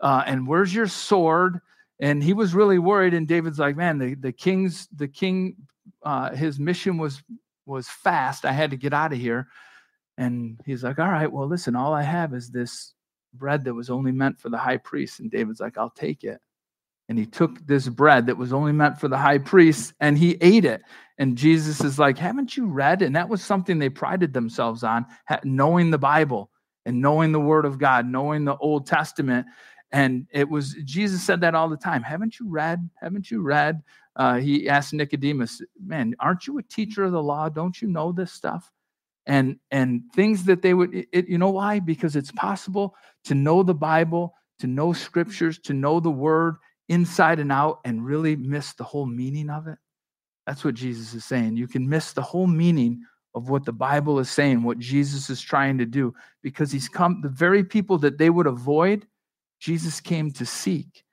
Uh, 0.00 0.22
and 0.26 0.48
where's 0.48 0.74
your 0.74 0.86
sword? 0.86 1.60
And 2.00 2.24
he 2.24 2.32
was 2.32 2.54
really 2.54 2.78
worried. 2.78 3.12
And 3.12 3.28
David's 3.28 3.58
like, 3.58 3.76
man, 3.76 3.98
the, 3.98 4.14
the 4.14 4.32
king's 4.32 4.88
the 4.96 5.06
king, 5.06 5.54
uh, 6.02 6.34
his 6.34 6.58
mission 6.58 6.96
was 6.96 7.22
was 7.66 7.86
fast. 7.86 8.46
I 8.46 8.52
had 8.52 8.70
to 8.70 8.78
get 8.78 8.94
out 8.94 9.12
of 9.12 9.18
here. 9.18 9.48
And 10.16 10.58
he's 10.64 10.82
like, 10.82 10.98
all 10.98 11.10
right, 11.10 11.30
well, 11.30 11.46
listen, 11.46 11.76
all 11.76 11.92
I 11.92 12.02
have 12.02 12.32
is 12.32 12.48
this 12.48 12.94
bread 13.34 13.64
that 13.64 13.74
was 13.74 13.90
only 13.90 14.12
meant 14.12 14.40
for 14.40 14.48
the 14.48 14.56
high 14.56 14.78
priest. 14.78 15.20
And 15.20 15.30
David's 15.30 15.60
like, 15.60 15.76
I'll 15.76 15.90
take 15.90 16.24
it 16.24 16.40
and 17.10 17.18
he 17.18 17.26
took 17.26 17.66
this 17.66 17.88
bread 17.88 18.26
that 18.26 18.36
was 18.36 18.52
only 18.52 18.70
meant 18.70 19.00
for 19.00 19.08
the 19.08 19.18
high 19.18 19.38
priest 19.38 19.92
and 19.98 20.16
he 20.16 20.38
ate 20.40 20.64
it. 20.64 20.80
And 21.18 21.36
Jesus 21.36 21.80
is 21.82 21.98
like, 21.98 22.16
Haven't 22.16 22.56
you 22.56 22.66
read? 22.66 23.02
And 23.02 23.16
that 23.16 23.28
was 23.28 23.42
something 23.42 23.80
they 23.80 23.88
prided 23.88 24.32
themselves 24.32 24.84
on, 24.84 25.04
knowing 25.42 25.90
the 25.90 25.98
Bible 25.98 26.50
and 26.86 27.00
knowing 27.00 27.32
the 27.32 27.40
Word 27.40 27.64
of 27.64 27.78
God, 27.78 28.06
knowing 28.06 28.44
the 28.44 28.56
Old 28.56 28.86
Testament. 28.86 29.48
And 29.90 30.28
it 30.32 30.48
was, 30.48 30.76
Jesus 30.84 31.20
said 31.20 31.40
that 31.40 31.56
all 31.56 31.68
the 31.68 31.76
time. 31.76 32.04
Haven't 32.04 32.38
you 32.38 32.48
read? 32.48 32.88
Haven't 33.00 33.28
you 33.28 33.42
read? 33.42 33.82
Uh, 34.14 34.36
he 34.36 34.68
asked 34.68 34.94
Nicodemus, 34.94 35.60
Man, 35.84 36.14
aren't 36.20 36.46
you 36.46 36.58
a 36.58 36.62
teacher 36.62 37.02
of 37.02 37.10
the 37.10 37.22
law? 37.22 37.48
Don't 37.48 37.82
you 37.82 37.88
know 37.88 38.12
this 38.12 38.32
stuff? 38.32 38.70
And, 39.26 39.58
and 39.72 40.02
things 40.14 40.44
that 40.44 40.62
they 40.62 40.74
would, 40.74 41.06
it, 41.12 41.28
you 41.28 41.38
know 41.38 41.50
why? 41.50 41.80
Because 41.80 42.14
it's 42.14 42.30
possible 42.30 42.94
to 43.24 43.34
know 43.34 43.64
the 43.64 43.74
Bible, 43.74 44.34
to 44.60 44.68
know 44.68 44.92
scriptures, 44.92 45.58
to 45.64 45.72
know 45.72 45.98
the 45.98 46.08
Word, 46.08 46.54
inside 46.90 47.38
and 47.38 47.50
out 47.50 47.80
and 47.86 48.04
really 48.04 48.36
miss 48.36 48.74
the 48.74 48.84
whole 48.84 49.06
meaning 49.06 49.48
of 49.48 49.66
it? 49.66 49.78
That's 50.46 50.64
what 50.64 50.74
Jesus 50.74 51.14
is 51.14 51.24
saying. 51.24 51.56
You 51.56 51.66
can 51.66 51.88
miss 51.88 52.12
the 52.12 52.22
whole 52.22 52.46
meaning 52.46 53.02
of 53.34 53.48
what 53.48 53.64
the 53.64 53.72
Bible 53.72 54.18
is 54.18 54.28
saying, 54.28 54.62
what 54.62 54.78
Jesus 54.78 55.30
is 55.30 55.40
trying 55.40 55.78
to 55.78 55.86
do, 55.86 56.12
because 56.42 56.72
he's 56.72 56.88
come, 56.88 57.20
the 57.22 57.28
very 57.28 57.64
people 57.64 57.96
that 57.98 58.18
they 58.18 58.28
would 58.28 58.46
avoid, 58.46 59.06
Jesus 59.60 60.00
came 60.00 60.30
to 60.32 60.44
seek. 60.44 61.04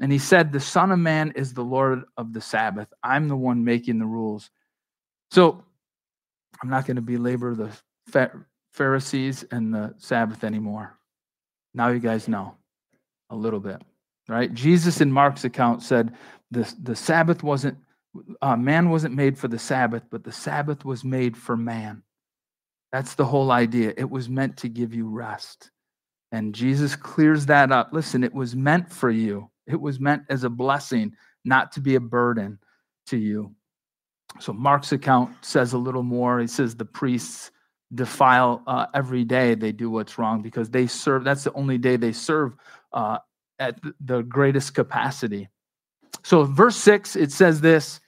And 0.00 0.10
he 0.10 0.18
said, 0.18 0.52
The 0.52 0.60
Son 0.60 0.90
of 0.90 0.98
Man 0.98 1.32
is 1.36 1.54
the 1.54 1.62
Lord 1.62 2.02
of 2.16 2.32
the 2.32 2.40
Sabbath. 2.40 2.92
I'm 3.02 3.28
the 3.28 3.36
one 3.36 3.64
making 3.64 3.98
the 3.98 4.06
rules. 4.06 4.50
So 5.30 5.64
I'm 6.62 6.68
not 6.68 6.86
going 6.86 6.96
to 6.96 7.02
belabor 7.02 7.54
the 7.54 8.32
Pharisees 8.72 9.44
and 9.50 9.72
the 9.72 9.94
Sabbath 9.98 10.42
anymore. 10.42 10.98
Now 11.74 11.88
you 11.88 12.00
guys 12.00 12.26
know 12.26 12.56
a 13.30 13.36
little 13.36 13.60
bit, 13.60 13.82
right? 14.28 14.52
Jesus 14.52 15.00
in 15.00 15.12
Mark's 15.12 15.44
account 15.44 15.82
said 15.82 16.14
the, 16.50 16.72
the 16.82 16.96
Sabbath 16.96 17.42
wasn't, 17.42 17.78
uh, 18.42 18.56
man 18.56 18.90
wasn't 18.90 19.14
made 19.14 19.38
for 19.38 19.48
the 19.48 19.58
Sabbath, 19.58 20.04
but 20.10 20.24
the 20.24 20.32
Sabbath 20.32 20.84
was 20.84 21.04
made 21.04 21.36
for 21.36 21.56
man. 21.56 22.02
That's 22.92 23.14
the 23.14 23.24
whole 23.24 23.50
idea. 23.50 23.92
It 23.96 24.08
was 24.08 24.28
meant 24.28 24.56
to 24.58 24.68
give 24.68 24.94
you 24.94 25.08
rest. 25.08 25.70
And 26.30 26.54
Jesus 26.54 26.96
clears 26.96 27.46
that 27.46 27.72
up. 27.72 27.90
Listen, 27.92 28.24
it 28.24 28.34
was 28.34 28.54
meant 28.54 28.92
for 28.92 29.10
you, 29.10 29.50
it 29.66 29.80
was 29.80 29.98
meant 30.00 30.22
as 30.28 30.44
a 30.44 30.50
blessing, 30.50 31.12
not 31.44 31.72
to 31.72 31.80
be 31.80 31.94
a 31.94 32.00
burden 32.00 32.58
to 33.06 33.16
you. 33.16 33.54
So 34.40 34.52
Mark's 34.52 34.92
account 34.92 35.32
says 35.44 35.72
a 35.72 35.78
little 35.78 36.02
more. 36.02 36.40
He 36.40 36.46
says 36.46 36.74
the 36.74 36.84
priests 36.84 37.50
defile 37.94 38.62
uh, 38.66 38.86
every 38.94 39.24
day 39.24 39.54
they 39.54 39.72
do 39.72 39.90
what's 39.90 40.18
wrong 40.18 40.42
because 40.42 40.70
they 40.70 40.86
serve 40.86 41.22
that's 41.22 41.44
the 41.44 41.52
only 41.52 41.78
day 41.78 41.96
they 41.96 42.12
serve 42.12 42.54
uh, 42.92 43.18
at 43.58 43.78
the 44.00 44.22
greatest 44.22 44.74
capacity. 44.74 45.48
So 46.22 46.44
verse 46.44 46.76
6 46.76 47.16
it 47.16 47.32
says 47.32 47.60
this 47.60 48.00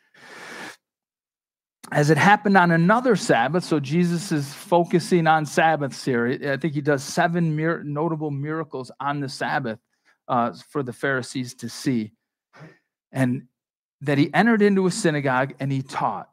as 1.92 2.10
it 2.10 2.18
happened 2.18 2.56
on 2.56 2.72
another 2.72 3.14
sabbath 3.14 3.62
so 3.62 3.78
jesus 3.78 4.32
is 4.32 4.52
focusing 4.52 5.26
on 5.26 5.46
sabbaths 5.46 6.04
here. 6.04 6.26
I 6.26 6.56
think 6.56 6.74
he 6.74 6.80
does 6.80 7.04
seven 7.04 7.54
mir- 7.54 7.84
notable 7.84 8.30
miracles 8.30 8.90
on 8.98 9.20
the 9.20 9.28
sabbath 9.28 9.78
uh, 10.28 10.52
for 10.68 10.82
the 10.82 10.92
pharisees 10.92 11.54
to 11.54 11.68
see. 11.68 12.12
And 13.12 13.46
that 14.00 14.18
he 14.18 14.32
entered 14.34 14.62
into 14.62 14.86
a 14.86 14.90
synagogue 14.90 15.54
and 15.60 15.70
he 15.72 15.82
taught. 15.82 16.28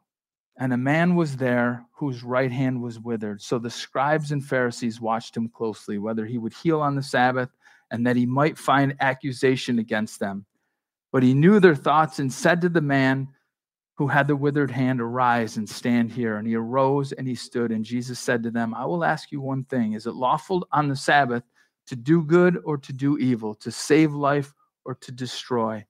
And 0.58 0.72
a 0.72 0.76
man 0.76 1.16
was 1.16 1.36
there 1.36 1.84
whose 1.92 2.22
right 2.22 2.52
hand 2.52 2.80
was 2.80 3.00
withered. 3.00 3.42
So 3.42 3.58
the 3.58 3.70
scribes 3.70 4.30
and 4.30 4.44
Pharisees 4.44 5.00
watched 5.00 5.36
him 5.36 5.48
closely, 5.48 5.98
whether 5.98 6.24
he 6.26 6.38
would 6.38 6.52
heal 6.52 6.80
on 6.80 6.94
the 6.94 7.02
Sabbath 7.02 7.48
and 7.94 8.04
that 8.04 8.16
he 8.16 8.26
might 8.26 8.58
find 8.58 8.96
accusation 8.98 9.78
against 9.78 10.18
them. 10.18 10.44
But 11.12 11.22
he 11.22 11.32
knew 11.32 11.60
their 11.60 11.76
thoughts 11.76 12.18
and 12.18 12.30
said 12.30 12.60
to 12.62 12.68
the 12.68 12.80
man 12.80 13.28
who 13.96 14.08
had 14.08 14.26
the 14.26 14.34
withered 14.34 14.72
hand, 14.72 15.00
Arise 15.00 15.58
and 15.58 15.68
stand 15.68 16.10
here. 16.10 16.38
And 16.38 16.48
he 16.48 16.56
arose 16.56 17.12
and 17.12 17.24
he 17.24 17.36
stood. 17.36 17.70
And 17.70 17.84
Jesus 17.84 18.18
said 18.18 18.42
to 18.42 18.50
them, 18.50 18.74
I 18.74 18.84
will 18.84 19.04
ask 19.04 19.30
you 19.30 19.40
one 19.40 19.62
thing 19.62 19.92
Is 19.92 20.06
it 20.06 20.16
lawful 20.16 20.66
on 20.72 20.88
the 20.88 20.96
Sabbath 20.96 21.44
to 21.86 21.94
do 21.94 22.24
good 22.24 22.60
or 22.64 22.78
to 22.78 22.92
do 22.92 23.16
evil, 23.18 23.54
to 23.54 23.70
save 23.70 24.12
life 24.12 24.52
or 24.84 24.96
to 24.96 25.12
destroy? 25.12 25.86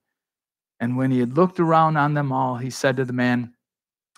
And 0.79 0.97
when 0.97 1.09
he 1.09 1.19
had 1.19 1.35
looked 1.35 1.59
around 1.59 1.97
on 1.97 2.13
them 2.13 2.31
all, 2.31 2.55
he 2.55 2.69
said 2.69 2.97
to 2.97 3.05
the 3.05 3.13
man, 3.13 3.51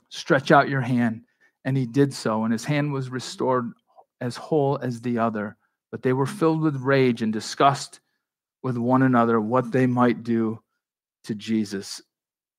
Stretch 0.10 0.52
out 0.52 0.68
your 0.68 0.82
hand. 0.82 1.22
And 1.64 1.78
he 1.78 1.86
did 1.86 2.14
so, 2.14 2.44
and 2.44 2.52
his 2.52 2.66
hand 2.66 2.92
was 2.92 3.10
restored 3.10 3.72
as 4.20 4.36
whole 4.36 4.78
as 4.82 5.00
the 5.00 5.20
other. 5.20 5.56
But 5.92 6.02
they 6.02 6.14
were 6.14 6.26
filled 6.26 6.62
with 6.62 6.76
rage 6.78 7.22
and 7.22 7.32
discussed 7.32 8.00
with 8.64 8.78
one 8.78 9.04
another 9.04 9.40
what 9.40 9.72
they 9.72 9.88
might 9.88 10.24
do 10.24 10.60
to 11.26 11.36
Jesus. 11.36 12.02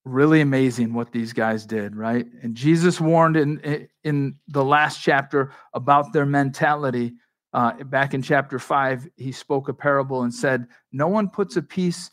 Really 0.04 0.40
amazing 0.40 0.94
what 0.94 1.12
these 1.12 1.32
guys 1.32 1.66
did, 1.66 1.94
right? 1.94 2.26
And 2.42 2.54
Jesus 2.54 3.00
warned 3.00 3.36
in, 3.36 3.88
in 4.04 4.36
the 4.48 4.64
last 4.64 5.02
chapter 5.02 5.52
about 5.74 6.12
their 6.12 6.26
mentality. 6.26 7.14
Uh, 7.52 7.72
back 7.84 8.14
in 8.14 8.22
chapter 8.22 8.58
five, 8.58 9.08
he 9.16 9.32
spoke 9.32 9.68
a 9.68 9.74
parable 9.74 10.22
and 10.22 10.32
said, 10.32 10.66
No 10.92 11.08
one 11.08 11.28
puts 11.28 11.56
a 11.56 11.62
piece 11.62 12.10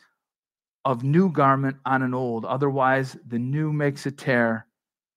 of 0.84 1.04
new 1.04 1.32
garment 1.32 1.78
on 1.86 2.02
an 2.04 2.14
old, 2.14 2.46
otherwise, 2.46 3.18
the 3.28 3.40
new 3.40 3.74
makes 3.74 4.06
a 4.06 4.12
tear 4.12 4.68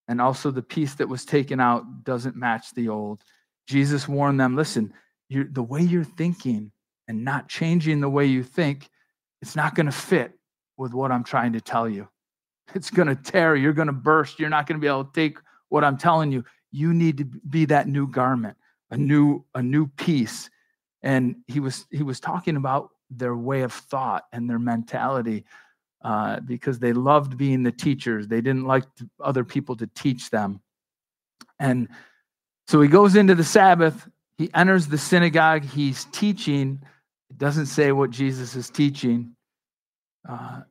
and 0.08 0.20
also 0.20 0.50
the 0.50 0.62
piece 0.62 0.94
that 0.94 1.08
was 1.08 1.24
taken 1.24 1.60
out 1.60 2.04
doesn't 2.04 2.34
match 2.34 2.72
the 2.74 2.88
old. 2.88 3.22
Jesus 3.66 4.08
warned 4.08 4.40
them 4.40 4.56
listen, 4.56 4.92
the 5.30 5.62
way 5.62 5.82
you're 5.82 6.04
thinking 6.04 6.72
and 7.06 7.24
not 7.24 7.48
changing 7.48 8.00
the 8.00 8.08
way 8.08 8.26
you 8.26 8.42
think, 8.42 8.88
it's 9.40 9.56
not 9.56 9.74
going 9.74 9.86
to 9.86 9.92
fit 9.92 10.32
with 10.76 10.92
what 10.92 11.10
I'm 11.10 11.24
trying 11.24 11.52
to 11.54 11.60
tell 11.60 11.88
you. 11.88 12.08
It's 12.74 12.90
going 12.90 13.08
to 13.08 13.14
tear, 13.14 13.56
you're 13.56 13.72
going 13.72 13.86
to 13.86 13.94
burst, 13.94 14.38
you're 14.38 14.50
not 14.50 14.66
going 14.66 14.78
to 14.78 14.80
be 14.80 14.88
able 14.88 15.06
to 15.06 15.12
take 15.12 15.38
what 15.70 15.84
I'm 15.84 15.96
telling 15.96 16.30
you. 16.30 16.44
You 16.70 16.92
need 16.92 17.16
to 17.16 17.24
be 17.24 17.64
that 17.64 17.88
new 17.88 18.06
garment, 18.06 18.58
a 18.90 18.96
new 18.96 19.42
a 19.54 19.62
new 19.62 19.86
piece. 19.86 20.50
And 21.02 21.36
he 21.46 21.60
was 21.60 21.86
he 21.90 22.02
was 22.02 22.20
talking 22.20 22.56
about 22.56 22.90
their 23.10 23.34
way 23.34 23.62
of 23.62 23.72
thought 23.72 24.24
and 24.34 24.50
their 24.50 24.58
mentality 24.58 25.46
uh, 26.02 26.40
because 26.40 26.78
they 26.78 26.92
loved 26.92 27.38
being 27.38 27.62
the 27.62 27.72
teachers. 27.72 28.28
They 28.28 28.40
didn't 28.40 28.66
like 28.66 28.84
to, 28.96 29.08
other 29.18 29.44
people 29.44 29.76
to 29.76 29.86
teach 29.86 30.30
them. 30.30 30.60
And 31.58 31.88
so 32.66 32.80
he 32.80 32.88
goes 32.88 33.16
into 33.16 33.34
the 33.34 33.44
Sabbath, 33.44 34.08
he 34.38 34.50
enters 34.54 34.86
the 34.86 34.98
synagogue, 34.98 35.64
he's 35.64 36.06
teaching. 36.06 36.80
It 37.28 37.38
doesn't 37.38 37.66
say 37.66 37.92
what 37.92 38.10
Jesus 38.10 38.54
is 38.54 38.70
teaching. 38.70 39.34
Uh, 40.26 40.62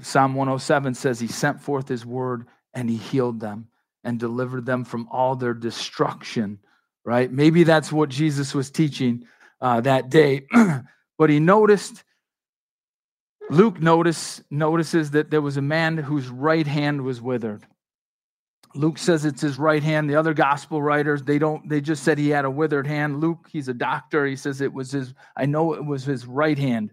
Psalm 0.00 0.34
107 0.34 0.94
says 0.94 1.20
he 1.20 1.26
sent 1.26 1.60
forth 1.60 1.86
his 1.86 2.06
word 2.06 2.46
and 2.74 2.88
he 2.88 2.96
healed 2.96 3.38
them 3.38 3.68
and 4.02 4.18
delivered 4.18 4.64
them 4.64 4.84
from 4.84 5.06
all 5.10 5.36
their 5.36 5.52
destruction, 5.52 6.58
right? 7.04 7.30
Maybe 7.30 7.64
that's 7.64 7.92
what 7.92 8.08
Jesus 8.08 8.54
was 8.54 8.70
teaching 8.70 9.26
uh, 9.60 9.82
that 9.82 10.08
day. 10.08 10.46
but 11.18 11.28
he 11.28 11.38
noticed 11.38 12.02
Luke 13.50 13.82
notice, 13.82 14.42
notices 14.48 15.10
that 15.10 15.30
there 15.30 15.40
was 15.40 15.56
a 15.56 15.62
man 15.62 15.98
whose 15.98 16.28
right 16.28 16.66
hand 16.66 17.02
was 17.02 17.20
withered. 17.20 17.66
Luke 18.74 18.98
says 18.98 19.24
it's 19.24 19.40
his 19.40 19.58
right 19.58 19.82
hand. 19.82 20.08
The 20.08 20.16
other 20.16 20.34
gospel 20.34 20.80
writers, 20.80 21.22
they 21.22 21.38
don't, 21.38 21.68
they 21.68 21.80
just 21.80 22.04
said 22.04 22.18
he 22.18 22.28
had 22.28 22.44
a 22.44 22.50
withered 22.50 22.86
hand. 22.86 23.20
Luke, 23.20 23.48
he's 23.50 23.68
a 23.68 23.74
doctor. 23.74 24.26
He 24.26 24.36
says 24.36 24.60
it 24.60 24.72
was 24.72 24.92
his, 24.92 25.12
I 25.36 25.46
know 25.46 25.74
it 25.74 25.84
was 25.84 26.04
his 26.04 26.26
right 26.26 26.58
hand. 26.58 26.92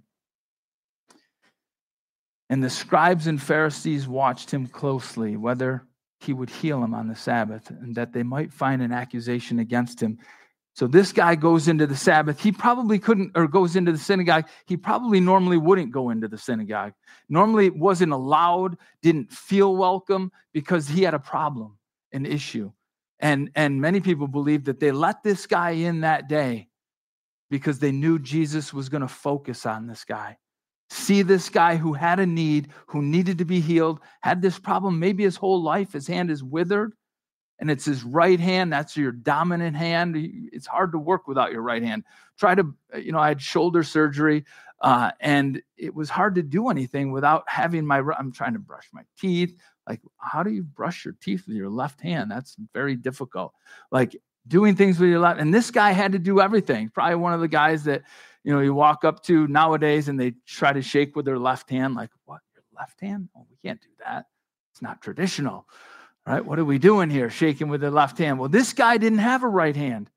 And 2.50 2.64
the 2.64 2.70
scribes 2.70 3.28
and 3.28 3.42
Pharisees 3.42 4.08
watched 4.08 4.52
him 4.52 4.68
closely, 4.68 5.38
whether 5.38 5.86
he 6.20 6.34
would 6.34 6.50
heal 6.50 6.84
him 6.84 6.94
on 6.94 7.08
the 7.08 7.16
Sabbath, 7.16 7.70
and 7.70 7.94
that 7.96 8.14
they 8.14 8.24
might 8.24 8.54
find 8.54 8.82
an 8.82 8.92
accusation 8.92 9.60
against 9.60 10.02
him. 10.02 10.18
So 10.78 10.86
this 10.86 11.12
guy 11.12 11.34
goes 11.34 11.68
into 11.68 11.88
the 11.88 11.96
Sabbath. 11.96 12.40
He 12.40 12.52
probably 12.52 13.00
couldn't, 13.00 13.32
or 13.34 13.48
goes 13.48 13.76
into 13.76 13.92
the 13.92 13.98
synagogue. 13.98 14.48
He 14.68 14.78
probably 14.78 15.20
normally 15.20 15.58
wouldn't 15.58 15.92
go 15.92 16.12
into 16.12 16.28
the 16.28 16.38
synagogue. 16.38 16.94
Normally 17.30 17.72
wasn't 17.72 18.12
allowed, 18.12 18.78
didn't 19.02 19.32
feel 19.32 19.76
welcome 19.76 20.32
because 20.54 20.88
he 20.88 21.02
had 21.02 21.16
a 21.16 21.20
problem, 21.20 21.80
an 22.12 22.28
issue. 22.28 22.72
And, 23.20 23.50
and 23.56 23.82
many 23.82 24.02
people 24.02 24.28
believe 24.28 24.66
that 24.66 24.80
they 24.80 24.92
let 24.92 25.24
this 25.24 25.48
guy 25.48 25.72
in 25.72 26.02
that 26.02 26.30
day 26.30 26.70
because 27.50 27.80
they 27.80 27.92
knew 27.92 28.20
Jesus 28.20 28.72
was 28.72 28.88
going 28.88 29.02
to 29.02 29.08
focus 29.08 29.66
on 29.66 29.88
this 29.88 30.06
guy. 30.06 30.38
See 30.92 31.24
this 31.24 31.50
guy 31.50 31.78
who 31.78 31.94
had 31.94 32.20
a 32.20 32.26
need, 32.28 32.68
who 32.86 33.02
needed 33.02 33.40
to 33.40 33.46
be 33.46 33.62
healed, 33.62 34.00
had 34.22 34.44
this 34.44 34.60
problem 34.60 35.00
maybe 35.00 35.24
his 35.24 35.38
whole 35.38 35.64
life. 35.64 35.94
His 35.94 36.06
hand 36.06 36.30
is 36.30 36.44
withered 36.44 36.94
and 37.60 37.72
it's 37.72 37.86
his 37.86 38.04
right 38.04 38.40
hand. 38.40 38.72
That's 38.72 38.96
your 38.96 39.12
dominant 39.12 39.76
hand. 39.76 40.16
It's 40.52 40.68
hard 40.68 40.92
to 40.92 41.00
work 41.00 41.28
without 41.28 41.52
your 41.52 41.62
right 41.62 41.84
hand. 41.84 42.04
Try 42.38 42.56
to, 42.56 42.74
uh, 42.94 42.98
you 42.98 43.12
know, 43.12 43.20
I 43.20 43.30
had 43.30 43.42
shoulder 43.42 43.84
surgery, 43.84 44.46
uh, 44.82 45.12
and 45.20 45.62
it 45.76 45.94
was 45.94 46.10
hard 46.10 46.36
to 46.36 46.44
do 46.44 46.70
anything 46.70 47.12
without 47.12 47.44
having 47.48 47.86
my. 47.86 48.00
I'm 48.18 48.32
trying 48.32 48.54
to 48.54 48.60
brush 48.60 48.88
my 48.94 49.04
teeth. 49.20 49.58
Like, 49.88 50.02
how 50.18 50.44
do 50.44 50.52
you 50.52 50.64
brush 50.64 51.06
your 51.06 51.16
teeth 51.22 51.48
with 51.48 51.56
your 51.56 51.70
left 51.70 52.02
hand? 52.02 52.30
That's 52.30 52.56
very 52.74 52.96
difficult. 52.96 53.54
Like 53.92 54.16
doing 54.48 54.76
things 54.76 55.00
with 55.00 55.10
your 55.10 55.20
left. 55.20 55.40
And 55.40 55.54
this 55.54 55.72
guy 55.72 55.92
had 55.92 56.12
to 56.12 56.20
do 56.20 56.42
everything. 56.42 56.90
Probably 56.90 57.16
one 57.16 57.34
of 57.34 57.40
the 57.40 57.48
guys 57.48 57.84
that, 57.86 58.04
you 58.44 58.54
know, 58.54 58.60
you 58.60 58.74
walk 58.74 59.06
up 59.06 59.24
to 59.24 59.48
nowadays 59.48 60.10
and 60.10 60.20
they 60.20 60.34
try 60.46 60.74
to 60.74 60.82
shake 60.82 61.16
with 61.16 61.26
their 61.26 61.40
left 61.40 61.70
hand. 61.70 61.96
Like, 61.96 62.12
what? 62.26 62.42
Your 62.54 62.64
left 62.78 63.00
hand? 63.00 63.30
Oh, 63.36 63.46
we 63.50 63.58
can't 63.64 63.82
do 63.82 63.90
that. 64.06 64.26
It's 64.72 64.82
not 64.82 65.02
traditional 65.02 65.66
right? 66.28 66.46
What 66.46 66.60
are 66.60 66.66
we 66.66 66.78
doing 66.78 67.10
here? 67.10 67.30
Shaking 67.30 67.70
with 67.70 67.82
the 67.82 67.92
left 67.92 68.18
hand. 68.18 68.38
Well, 68.38 68.50
this 68.50 68.74
guy 68.74 68.98
didn't 68.98 69.20
have 69.20 69.44
a 69.44 69.48
right 69.48 69.76
hand. 69.76 70.10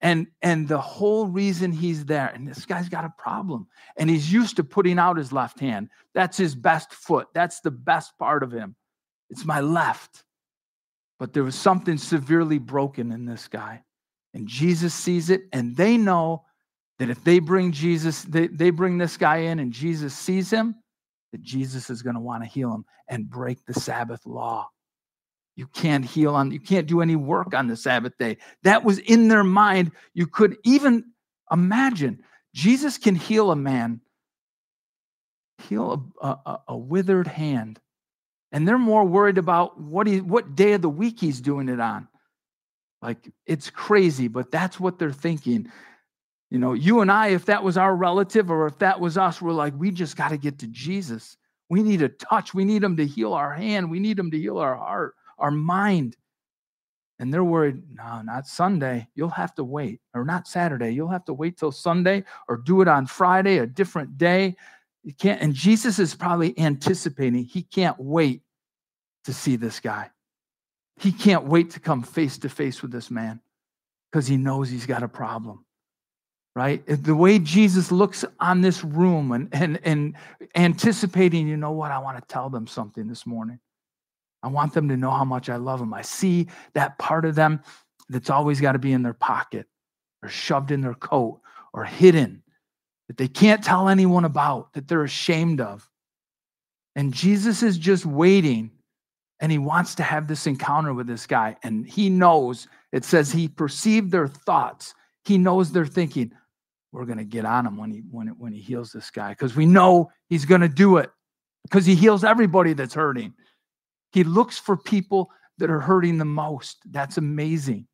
And 0.00 0.26
and 0.42 0.66
the 0.66 0.80
whole 0.80 1.28
reason 1.28 1.70
he's 1.70 2.04
there, 2.04 2.26
and 2.34 2.46
this 2.46 2.66
guy's 2.66 2.88
got 2.88 3.04
a 3.04 3.14
problem, 3.16 3.68
and 3.96 4.10
he's 4.10 4.32
used 4.32 4.56
to 4.56 4.64
putting 4.64 4.98
out 4.98 5.16
his 5.16 5.32
left 5.32 5.60
hand. 5.60 5.90
That's 6.12 6.36
his 6.36 6.56
best 6.56 6.92
foot. 6.92 7.28
That's 7.34 7.60
the 7.60 7.70
best 7.70 8.18
part 8.18 8.42
of 8.42 8.50
him. 8.50 8.74
It's 9.30 9.44
my 9.44 9.60
left. 9.60 10.24
But 11.20 11.32
there 11.32 11.44
was 11.44 11.54
something 11.54 11.98
severely 11.98 12.58
broken 12.58 13.12
in 13.12 13.26
this 13.26 13.46
guy. 13.46 13.84
And 14.34 14.48
Jesus 14.48 14.92
sees 14.92 15.30
it, 15.30 15.42
and 15.52 15.76
they 15.76 15.96
know 15.96 16.46
that 16.98 17.10
if 17.10 17.22
they 17.22 17.38
bring 17.38 17.70
Jesus, 17.70 18.22
they, 18.22 18.48
they 18.48 18.70
bring 18.70 18.98
this 18.98 19.16
guy 19.16 19.36
in 19.36 19.60
and 19.60 19.72
Jesus 19.72 20.14
sees 20.14 20.50
him, 20.50 20.74
that 21.30 21.42
Jesus 21.42 21.90
is 21.90 22.02
going 22.02 22.14
to 22.14 22.20
want 22.20 22.42
to 22.42 22.48
heal 22.48 22.74
him 22.74 22.84
and 23.08 23.30
break 23.30 23.64
the 23.66 23.74
Sabbath 23.74 24.26
law. 24.26 24.68
You 25.54 25.66
can't 25.66 26.04
heal 26.04 26.34
on, 26.34 26.50
you 26.50 26.60
can't 26.60 26.86
do 26.86 27.02
any 27.02 27.16
work 27.16 27.54
on 27.54 27.66
the 27.66 27.76
Sabbath 27.76 28.16
day. 28.18 28.38
That 28.62 28.84
was 28.84 28.98
in 28.98 29.28
their 29.28 29.44
mind. 29.44 29.92
You 30.14 30.26
could 30.26 30.56
even 30.64 31.04
imagine 31.50 32.22
Jesus 32.54 32.98
can 32.98 33.14
heal 33.14 33.50
a 33.50 33.56
man, 33.56 34.00
heal 35.68 36.10
a, 36.20 36.26
a, 36.28 36.60
a 36.68 36.76
withered 36.76 37.26
hand. 37.26 37.78
And 38.50 38.68
they're 38.68 38.78
more 38.78 39.04
worried 39.04 39.38
about 39.38 39.80
what 39.80 40.06
he 40.06 40.20
what 40.20 40.54
day 40.54 40.72
of 40.72 40.82
the 40.82 40.88
week 40.88 41.20
he's 41.20 41.40
doing 41.40 41.68
it 41.68 41.80
on. 41.80 42.08
Like 43.00 43.30
it's 43.46 43.70
crazy, 43.70 44.28
but 44.28 44.50
that's 44.50 44.78
what 44.78 44.98
they're 44.98 45.12
thinking. 45.12 45.70
You 46.50 46.58
know, 46.58 46.74
you 46.74 47.00
and 47.00 47.10
I, 47.10 47.28
if 47.28 47.46
that 47.46 47.62
was 47.62 47.78
our 47.78 47.96
relative 47.96 48.50
or 48.50 48.66
if 48.66 48.78
that 48.78 49.00
was 49.00 49.16
us, 49.16 49.40
we're 49.40 49.52
like, 49.52 49.72
we 49.78 49.90
just 49.90 50.16
got 50.16 50.28
to 50.28 50.36
get 50.36 50.58
to 50.58 50.66
Jesus. 50.66 51.38
We 51.70 51.82
need 51.82 52.02
a 52.02 52.10
touch. 52.10 52.52
We 52.52 52.66
need 52.66 52.84
him 52.84 52.98
to 52.98 53.06
heal 53.06 53.32
our 53.32 53.54
hand. 53.54 53.90
We 53.90 53.98
need 53.98 54.18
him 54.18 54.30
to 54.30 54.38
heal 54.38 54.58
our 54.58 54.76
heart, 54.76 55.14
our 55.42 55.50
mind. 55.50 56.16
And 57.18 57.32
they're 57.32 57.44
worried, 57.44 57.82
no, 57.94 58.22
not 58.22 58.46
Sunday. 58.46 59.06
You'll 59.14 59.28
have 59.28 59.54
to 59.56 59.64
wait. 59.64 60.00
Or 60.14 60.24
not 60.24 60.48
Saturday. 60.48 60.90
You'll 60.90 61.08
have 61.08 61.24
to 61.26 61.34
wait 61.34 61.58
till 61.58 61.70
Sunday 61.70 62.24
or 62.48 62.56
do 62.56 62.80
it 62.80 62.88
on 62.88 63.06
Friday, 63.06 63.58
a 63.58 63.66
different 63.66 64.16
day. 64.16 64.56
You 65.04 65.12
can't. 65.12 65.40
And 65.40 65.54
Jesus 65.54 65.98
is 65.98 66.14
probably 66.14 66.58
anticipating, 66.58 67.44
he 67.44 67.62
can't 67.62 67.98
wait 67.98 68.42
to 69.24 69.32
see 69.32 69.56
this 69.56 69.78
guy. 69.78 70.10
He 70.98 71.12
can't 71.12 71.44
wait 71.44 71.70
to 71.72 71.80
come 71.80 72.02
face 72.02 72.38
to 72.38 72.48
face 72.48 72.82
with 72.82 72.90
this 72.90 73.10
man 73.10 73.40
because 74.10 74.26
he 74.26 74.36
knows 74.36 74.70
he's 74.70 74.86
got 74.86 75.02
a 75.02 75.08
problem 75.08 75.64
right? 76.54 76.82
The 76.86 77.14
way 77.14 77.38
Jesus 77.38 77.90
looks 77.90 78.24
on 78.38 78.60
this 78.60 78.84
room 78.84 79.32
and, 79.32 79.48
and, 79.52 79.80
and 79.84 80.14
anticipating, 80.54 81.48
you 81.48 81.56
know 81.56 81.72
what, 81.72 81.92
I 81.92 81.98
want 81.98 82.18
to 82.18 82.32
tell 82.32 82.50
them 82.50 82.66
something 82.66 83.08
this 83.08 83.26
morning. 83.26 83.58
I 84.42 84.48
want 84.48 84.74
them 84.74 84.88
to 84.88 84.96
know 84.96 85.10
how 85.10 85.24
much 85.24 85.48
I 85.48 85.56
love 85.56 85.80
them. 85.80 85.94
I 85.94 86.02
see 86.02 86.48
that 86.74 86.98
part 86.98 87.24
of 87.24 87.34
them 87.34 87.60
that's 88.08 88.30
always 88.30 88.60
got 88.60 88.72
to 88.72 88.78
be 88.78 88.92
in 88.92 89.02
their 89.02 89.14
pocket 89.14 89.66
or 90.22 90.28
shoved 90.28 90.70
in 90.70 90.80
their 90.80 90.94
coat 90.94 91.40
or 91.72 91.84
hidden 91.84 92.42
that 93.08 93.16
they 93.16 93.28
can't 93.28 93.62
tell 93.62 93.88
anyone 93.88 94.24
about, 94.24 94.72
that 94.72 94.88
they're 94.88 95.04
ashamed 95.04 95.60
of. 95.60 95.88
And 96.96 97.12
Jesus 97.12 97.62
is 97.62 97.78
just 97.78 98.04
waiting 98.04 98.70
and 99.40 99.50
he 99.50 99.58
wants 99.58 99.94
to 99.96 100.02
have 100.02 100.28
this 100.28 100.46
encounter 100.46 100.94
with 100.94 101.06
this 101.06 101.26
guy. 101.26 101.56
And 101.62 101.86
he 101.86 102.08
knows, 102.08 102.68
it 102.92 103.04
says 103.04 103.32
he 103.32 103.48
perceived 103.48 104.12
their 104.12 104.28
thoughts. 104.28 104.94
He 105.24 105.36
knows 105.36 105.72
they're 105.72 105.86
thinking, 105.86 106.32
we're 106.92 107.06
going 107.06 107.18
to 107.18 107.24
get 107.24 107.44
on 107.44 107.66
him 107.66 107.76
when 107.76 107.90
he 107.90 108.02
when 108.10 108.28
when 108.38 108.52
he 108.52 108.60
heals 108.60 108.92
this 108.92 109.10
guy 109.10 109.30
because 109.30 109.56
we 109.56 109.64
know 109.64 110.10
he's 110.28 110.44
going 110.44 110.60
to 110.60 110.68
do 110.68 110.98
it 110.98 111.10
because 111.64 111.86
he 111.86 111.94
heals 111.94 112.22
everybody 112.22 112.74
that's 112.74 112.94
hurting. 112.94 113.32
He 114.12 114.24
looks 114.24 114.58
for 114.58 114.76
people 114.76 115.30
that 115.58 115.70
are 115.70 115.80
hurting 115.80 116.18
the 116.18 116.24
most. 116.24 116.78
That's 116.90 117.18
amazing. 117.18 117.86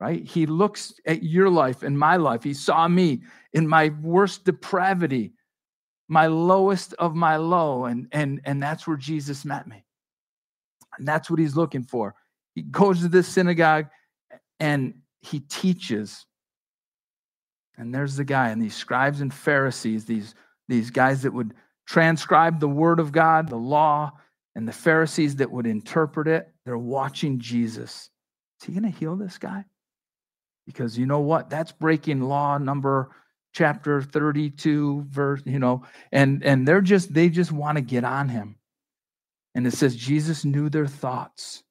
Right? 0.00 0.24
He 0.26 0.46
looks 0.46 0.94
at 1.06 1.22
your 1.22 1.48
life 1.48 1.82
and 1.82 1.96
my 1.96 2.16
life. 2.16 2.42
He 2.42 2.54
saw 2.54 2.88
me 2.88 3.22
in 3.52 3.68
my 3.68 3.90
worst 4.02 4.44
depravity, 4.44 5.32
my 6.08 6.26
lowest 6.26 6.92
of 6.94 7.14
my 7.14 7.36
low 7.36 7.84
and 7.84 8.08
and 8.10 8.40
and 8.44 8.60
that's 8.60 8.86
where 8.86 8.96
Jesus 8.96 9.44
met 9.44 9.68
me. 9.68 9.84
And 10.98 11.06
that's 11.06 11.30
what 11.30 11.38
he's 11.38 11.54
looking 11.54 11.84
for. 11.84 12.16
He 12.54 12.62
goes 12.62 13.00
to 13.00 13.08
this 13.08 13.28
synagogue 13.28 13.86
and 14.58 14.94
he 15.20 15.38
teaches 15.40 16.26
and 17.78 17.94
there's 17.94 18.16
the 18.16 18.24
guy, 18.24 18.50
and 18.50 18.60
these 18.60 18.76
scribes 18.76 19.20
and 19.20 19.32
Pharisees, 19.32 20.04
these, 20.04 20.34
these 20.68 20.90
guys 20.90 21.22
that 21.22 21.32
would 21.32 21.54
transcribe 21.86 22.60
the 22.60 22.68
word 22.68 23.00
of 23.00 23.12
God, 23.12 23.48
the 23.48 23.56
law, 23.56 24.12
and 24.54 24.66
the 24.66 24.72
Pharisees 24.72 25.36
that 25.36 25.50
would 25.50 25.66
interpret 25.66 26.28
it, 26.28 26.52
they're 26.64 26.78
watching 26.78 27.38
Jesus. 27.38 28.10
Is 28.60 28.66
he 28.66 28.72
going 28.72 28.90
to 28.90 28.98
heal 28.98 29.16
this 29.16 29.38
guy? 29.38 29.64
Because 30.66 30.96
you 30.96 31.06
know 31.06 31.20
what? 31.20 31.50
That's 31.50 31.72
breaking 31.72 32.22
law 32.22 32.58
number 32.58 33.10
chapter 33.54 34.00
32 34.00 35.04
verse 35.10 35.42
you 35.44 35.58
know 35.58 35.84
and 36.10 36.42
and 36.42 36.66
they're 36.66 36.80
just 36.80 37.12
they 37.12 37.28
just 37.28 37.52
want 37.52 37.76
to 37.76 37.82
get 37.82 38.02
on 38.02 38.26
him 38.26 38.56
and 39.54 39.66
it 39.66 39.74
says 39.74 39.94
jesus 39.94 40.42
knew 40.42 40.70
their 40.70 40.86
thoughts 40.86 41.62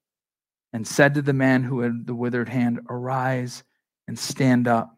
and 0.74 0.86
said 0.86 1.16
to 1.16 1.24
the 1.24 1.34
man 1.34 1.64
who 1.64 1.80
had 1.80 2.06
the 2.06 2.14
withered 2.14 2.48
hand 2.48 2.80
arise 2.88 3.64
and 4.08 4.20
stand 4.20 4.68
up 4.68 4.96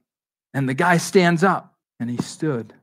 and 0.53 0.69
the 0.69 0.73
guy 0.73 0.97
stands 0.97 1.43
up 1.43 1.73
and 1.99 2.09
he 2.09 2.17
stood. 2.17 2.73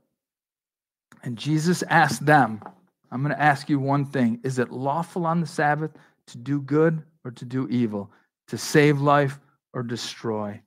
And 1.22 1.36
Jesus 1.36 1.82
asked 1.84 2.24
them, 2.24 2.62
I'm 3.10 3.22
going 3.22 3.34
to 3.34 3.42
ask 3.42 3.68
you 3.68 3.78
one 3.78 4.04
thing 4.04 4.40
Is 4.42 4.58
it 4.58 4.70
lawful 4.70 5.26
on 5.26 5.40
the 5.40 5.46
Sabbath 5.46 5.92
to 6.28 6.38
do 6.38 6.60
good 6.60 7.02
or 7.24 7.30
to 7.32 7.44
do 7.44 7.68
evil, 7.68 8.10
to 8.48 8.58
save 8.58 9.00
life 9.00 9.38
or 9.72 9.82
destroy? 9.82 10.60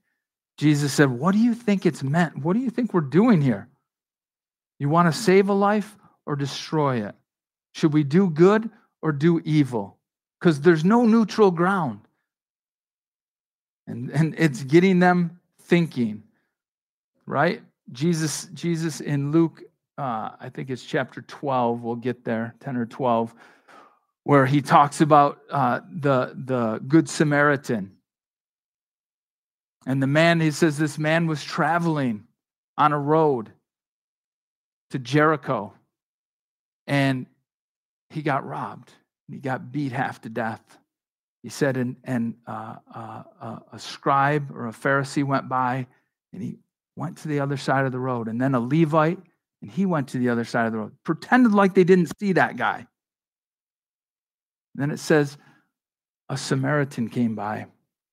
Jesus 0.57 0.93
said, 0.93 1.09
What 1.09 1.33
do 1.33 1.39
you 1.39 1.53
think 1.53 1.85
it's 1.85 2.03
meant? 2.03 2.37
What 2.37 2.53
do 2.53 2.59
you 2.59 2.69
think 2.69 2.93
we're 2.93 3.01
doing 3.01 3.41
here? 3.41 3.67
You 4.79 4.89
want 4.89 5.13
to 5.13 5.17
save 5.17 5.49
a 5.49 5.53
life 5.53 5.97
or 6.25 6.35
destroy 6.35 7.05
it? 7.05 7.15
Should 7.73 7.93
we 7.93 8.03
do 8.03 8.29
good 8.29 8.69
or 9.01 9.11
do 9.11 9.41
evil? 9.43 9.97
Because 10.39 10.61
there's 10.61 10.83
no 10.83 11.05
neutral 11.05 11.51
ground. 11.51 12.01
And, 13.87 14.09
and 14.11 14.35
it's 14.37 14.63
getting 14.63 14.99
them 14.99 15.39
thinking 15.61 16.23
right? 17.25 17.61
Jesus, 17.91 18.47
Jesus 18.53 19.01
in 19.01 19.31
Luke, 19.31 19.61
uh, 19.97 20.31
I 20.39 20.49
think 20.53 20.69
it's 20.69 20.83
chapter 20.83 21.21
12, 21.21 21.83
we'll 21.83 21.95
get 21.95 22.23
there, 22.23 22.55
10 22.61 22.77
or 22.77 22.85
12, 22.85 23.33
where 24.23 24.45
he 24.45 24.61
talks 24.61 25.01
about 25.01 25.39
uh, 25.49 25.81
the, 25.91 26.33
the 26.35 26.81
Good 26.87 27.09
Samaritan. 27.09 27.91
And 29.85 30.01
the 30.01 30.07
man, 30.07 30.39
he 30.39 30.51
says, 30.51 30.77
this 30.77 30.97
man 30.97 31.27
was 31.27 31.43
traveling 31.43 32.25
on 32.77 32.93
a 32.93 32.99
road 32.99 33.51
to 34.91 34.99
Jericho 34.99 35.73
and 36.87 37.25
he 38.09 38.21
got 38.21 38.45
robbed. 38.45 38.91
He 39.29 39.37
got 39.37 39.71
beat 39.71 39.91
half 39.91 40.21
to 40.21 40.29
death. 40.29 40.61
He 41.41 41.49
said, 41.49 41.77
and, 41.77 41.97
and 42.03 42.35
uh, 42.47 42.75
uh, 42.93 43.23
uh 43.41 43.59
a 43.73 43.79
scribe 43.79 44.51
or 44.51 44.67
a 44.67 44.71
Pharisee 44.71 45.23
went 45.23 45.49
by 45.49 45.87
and 46.31 46.41
he 46.41 46.57
went 46.95 47.17
to 47.19 47.27
the 47.27 47.39
other 47.39 47.57
side 47.57 47.85
of 47.85 47.91
the 47.91 47.99
road. 47.99 48.27
And 48.27 48.39
then 48.39 48.55
a 48.55 48.59
Levite, 48.59 49.19
and 49.63 49.71
he 49.71 49.85
went 49.85 50.09
to 50.09 50.19
the 50.19 50.27
other 50.27 50.43
side 50.43 50.65
of 50.65 50.73
the 50.73 50.77
road, 50.77 50.91
pretended 51.05 51.53
like 51.53 51.73
they 51.73 51.85
didn't 51.85 52.11
see 52.19 52.33
that 52.33 52.57
guy. 52.57 52.85
then 54.75 54.91
it 54.91 54.99
says, 54.99 55.37
a 56.29 56.37
Samaritan 56.37 57.09
came 57.09 57.33
by 57.33 57.67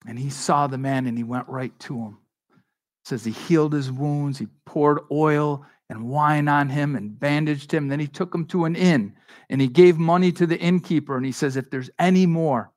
and 0.07 0.17
he 0.17 0.29
saw 0.29 0.67
the 0.67 0.77
man 0.77 1.07
and 1.07 1.17
he 1.17 1.25
went 1.25 1.49
right 1.49 1.77
to 1.79 1.97
him. 1.97 2.17
It 2.53 3.07
says 3.07 3.25
he 3.25 3.31
healed 3.31 3.73
his 3.73 3.91
wounds, 3.91 4.39
he 4.39 4.47
poured 4.65 4.99
oil 5.11 5.65
and 5.89 6.07
wine 6.07 6.47
on 6.47 6.69
him 6.69 6.95
and 6.95 7.19
bandaged 7.19 7.73
him. 7.73 7.89
Then 7.89 7.99
he 7.99 8.07
took 8.07 8.33
him 8.33 8.45
to 8.47 8.63
an 8.63 8.77
inn 8.77 9.13
and 9.49 9.59
he 9.59 9.67
gave 9.67 9.97
money 9.97 10.31
to 10.33 10.47
the 10.47 10.57
innkeeper. 10.57 11.17
And 11.17 11.25
he 11.25 11.33
says, 11.33 11.57
If 11.57 11.69
there's 11.69 11.89
any 11.99 12.25
more, 12.25 12.71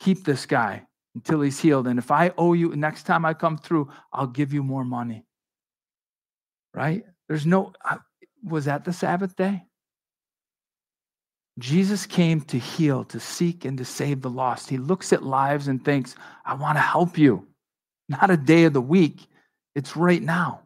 keep 0.00 0.24
this 0.24 0.44
guy 0.46 0.86
until 1.14 1.40
he's 1.40 1.60
healed. 1.60 1.86
And 1.86 2.00
if 2.00 2.10
I 2.10 2.32
owe 2.36 2.54
you, 2.54 2.74
next 2.74 3.04
time 3.04 3.24
I 3.24 3.34
come 3.34 3.58
through, 3.58 3.92
I'll 4.12 4.26
give 4.26 4.52
you 4.52 4.64
more 4.64 4.84
money. 4.84 5.24
Right? 6.72 7.04
There's 7.28 7.46
no, 7.46 7.72
was 8.42 8.66
that 8.66 8.84
the 8.84 8.92
Sabbath 8.92 9.36
day? 9.36 9.64
Jesus 11.58 12.04
came 12.06 12.40
to 12.42 12.58
heal, 12.58 13.04
to 13.04 13.20
seek, 13.20 13.64
and 13.64 13.78
to 13.78 13.84
save 13.84 14.22
the 14.22 14.30
lost. 14.30 14.68
He 14.68 14.76
looks 14.76 15.12
at 15.12 15.22
lives 15.22 15.68
and 15.68 15.84
thinks, 15.84 16.16
I 16.44 16.54
want 16.54 16.76
to 16.76 16.82
help 16.82 17.16
you. 17.16 17.46
Not 18.08 18.30
a 18.30 18.36
day 18.36 18.64
of 18.64 18.72
the 18.72 18.80
week, 18.80 19.26
it's 19.74 19.96
right 19.96 20.22
now. 20.22 20.60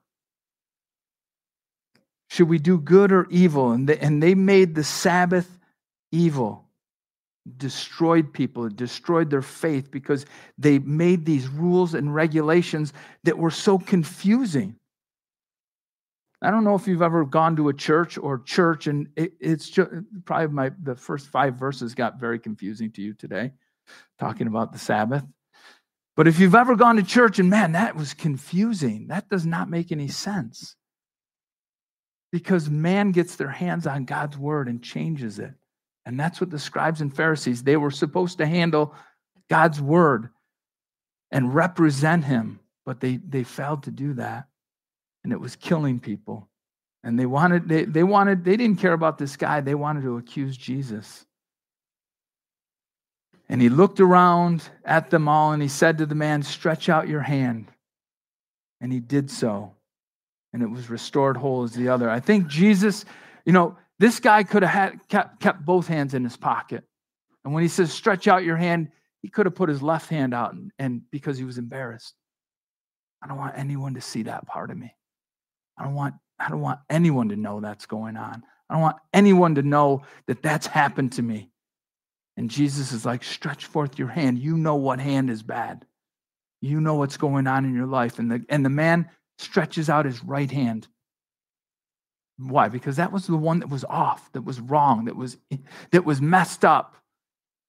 Should 2.30 2.48
we 2.48 2.58
do 2.58 2.78
good 2.78 3.12
or 3.12 3.26
evil? 3.30 3.72
And 3.72 3.88
they, 3.88 3.98
and 3.98 4.22
they 4.22 4.34
made 4.34 4.74
the 4.74 4.84
Sabbath 4.84 5.58
evil 6.10 6.64
destroyed 7.56 8.32
people, 8.32 8.68
destroyed 8.68 9.30
their 9.30 9.42
faith 9.42 9.90
because 9.90 10.26
they 10.58 10.78
made 10.80 11.24
these 11.24 11.48
rules 11.48 11.94
and 11.94 12.14
regulations 12.14 12.92
that 13.24 13.38
were 13.38 13.50
so 13.50 13.78
confusing. 13.78 14.76
I 16.40 16.50
don't 16.50 16.64
know 16.64 16.76
if 16.76 16.86
you've 16.86 17.02
ever 17.02 17.24
gone 17.24 17.56
to 17.56 17.68
a 17.68 17.74
church 17.74 18.16
or 18.16 18.38
church, 18.38 18.86
and 18.86 19.08
it, 19.16 19.32
it's 19.40 19.68
just, 19.68 19.90
probably 20.24 20.48
my 20.48 20.70
the 20.82 20.94
first 20.94 21.28
five 21.28 21.54
verses 21.56 21.94
got 21.94 22.20
very 22.20 22.38
confusing 22.38 22.92
to 22.92 23.02
you 23.02 23.14
today, 23.14 23.52
talking 24.20 24.46
about 24.46 24.72
the 24.72 24.78
Sabbath. 24.78 25.24
But 26.16 26.28
if 26.28 26.38
you've 26.38 26.54
ever 26.54 26.76
gone 26.76 26.96
to 26.96 27.02
church 27.02 27.38
and 27.38 27.50
man, 27.50 27.72
that 27.72 27.96
was 27.96 28.14
confusing, 28.14 29.08
that 29.08 29.28
does 29.28 29.46
not 29.46 29.70
make 29.70 29.92
any 29.92 30.08
sense. 30.08 30.76
Because 32.30 32.68
man 32.68 33.12
gets 33.12 33.36
their 33.36 33.50
hands 33.50 33.86
on 33.86 34.04
God's 34.04 34.36
word 34.36 34.68
and 34.68 34.82
changes 34.82 35.38
it. 35.38 35.54
And 36.04 36.18
that's 36.18 36.40
what 36.40 36.50
the 36.50 36.58
scribes 36.58 37.00
and 37.00 37.14
Pharisees, 37.14 37.62
they 37.62 37.76
were 37.76 37.90
supposed 37.90 38.38
to 38.38 38.46
handle 38.46 38.94
God's 39.48 39.80
word 39.80 40.30
and 41.30 41.54
represent 41.54 42.24
him, 42.24 42.60
but 42.84 43.00
they, 43.00 43.16
they 43.16 43.44
failed 43.44 43.84
to 43.84 43.90
do 43.90 44.14
that. 44.14 44.46
And 45.28 45.34
it 45.34 45.40
was 45.40 45.56
killing 45.56 46.00
people. 46.00 46.48
And 47.04 47.20
they 47.20 47.26
wanted, 47.26 47.68
they, 47.68 47.84
they 47.84 48.02
wanted, 48.02 48.46
they 48.46 48.56
didn't 48.56 48.78
care 48.78 48.94
about 48.94 49.18
this 49.18 49.36
guy. 49.36 49.60
They 49.60 49.74
wanted 49.74 50.04
to 50.04 50.16
accuse 50.16 50.56
Jesus. 50.56 51.26
And 53.46 53.60
he 53.60 53.68
looked 53.68 54.00
around 54.00 54.66
at 54.86 55.10
them 55.10 55.28
all 55.28 55.52
and 55.52 55.60
he 55.60 55.68
said 55.68 55.98
to 55.98 56.06
the 56.06 56.14
man, 56.14 56.42
Stretch 56.42 56.88
out 56.88 57.08
your 57.08 57.20
hand. 57.20 57.70
And 58.80 58.90
he 58.90 59.00
did 59.00 59.30
so. 59.30 59.74
And 60.54 60.62
it 60.62 60.70
was 60.70 60.88
restored 60.88 61.36
whole 61.36 61.62
as 61.62 61.72
the 61.72 61.90
other. 61.90 62.08
I 62.08 62.20
think 62.20 62.46
Jesus, 62.46 63.04
you 63.44 63.52
know, 63.52 63.76
this 63.98 64.20
guy 64.20 64.44
could 64.44 64.62
have 64.62 64.72
had, 64.72 65.08
kept, 65.08 65.40
kept 65.40 65.62
both 65.62 65.88
hands 65.88 66.14
in 66.14 66.24
his 66.24 66.38
pocket. 66.38 66.84
And 67.44 67.52
when 67.52 67.62
he 67.62 67.68
says, 67.68 67.92
Stretch 67.92 68.28
out 68.28 68.44
your 68.44 68.56
hand, 68.56 68.92
he 69.20 69.28
could 69.28 69.44
have 69.44 69.54
put 69.54 69.68
his 69.68 69.82
left 69.82 70.08
hand 70.08 70.32
out 70.32 70.54
and, 70.54 70.72
and 70.78 71.02
because 71.10 71.36
he 71.36 71.44
was 71.44 71.58
embarrassed. 71.58 72.14
I 73.22 73.26
don't 73.26 73.36
want 73.36 73.58
anyone 73.58 73.92
to 73.92 74.00
see 74.00 74.22
that 74.22 74.46
part 74.46 74.70
of 74.70 74.78
me. 74.78 74.94
I 75.78 75.84
don't 75.84 75.94
want 75.94 76.14
I 76.38 76.48
don't 76.48 76.60
want 76.60 76.80
anyone 76.90 77.30
to 77.30 77.36
know 77.36 77.60
that's 77.60 77.86
going 77.86 78.16
on. 78.16 78.42
I 78.68 78.74
don't 78.74 78.82
want 78.82 78.96
anyone 79.12 79.54
to 79.56 79.62
know 79.62 80.02
that 80.26 80.42
that's 80.42 80.66
happened 80.66 81.12
to 81.12 81.22
me. 81.22 81.50
And 82.36 82.50
Jesus 82.50 82.92
is 82.92 83.04
like, 83.04 83.24
stretch 83.24 83.66
forth 83.66 83.98
your 83.98 84.08
hand. 84.08 84.38
You 84.38 84.56
know 84.56 84.76
what 84.76 85.00
hand 85.00 85.30
is 85.30 85.42
bad. 85.42 85.84
You 86.60 86.80
know 86.80 86.94
what's 86.94 87.16
going 87.16 87.48
on 87.48 87.64
in 87.64 87.74
your 87.74 87.86
life. 87.86 88.20
And 88.20 88.30
the, 88.30 88.44
and 88.48 88.64
the 88.64 88.70
man 88.70 89.08
stretches 89.38 89.90
out 89.90 90.04
his 90.04 90.22
right 90.22 90.50
hand. 90.50 90.86
Why? 92.36 92.68
Because 92.68 92.96
that 92.96 93.10
was 93.10 93.26
the 93.26 93.36
one 93.36 93.58
that 93.60 93.68
was 93.70 93.84
off, 93.84 94.30
that 94.32 94.42
was 94.42 94.60
wrong, 94.60 95.06
that 95.06 95.16
was 95.16 95.36
that 95.90 96.04
was 96.04 96.20
messed 96.20 96.64
up. 96.64 96.94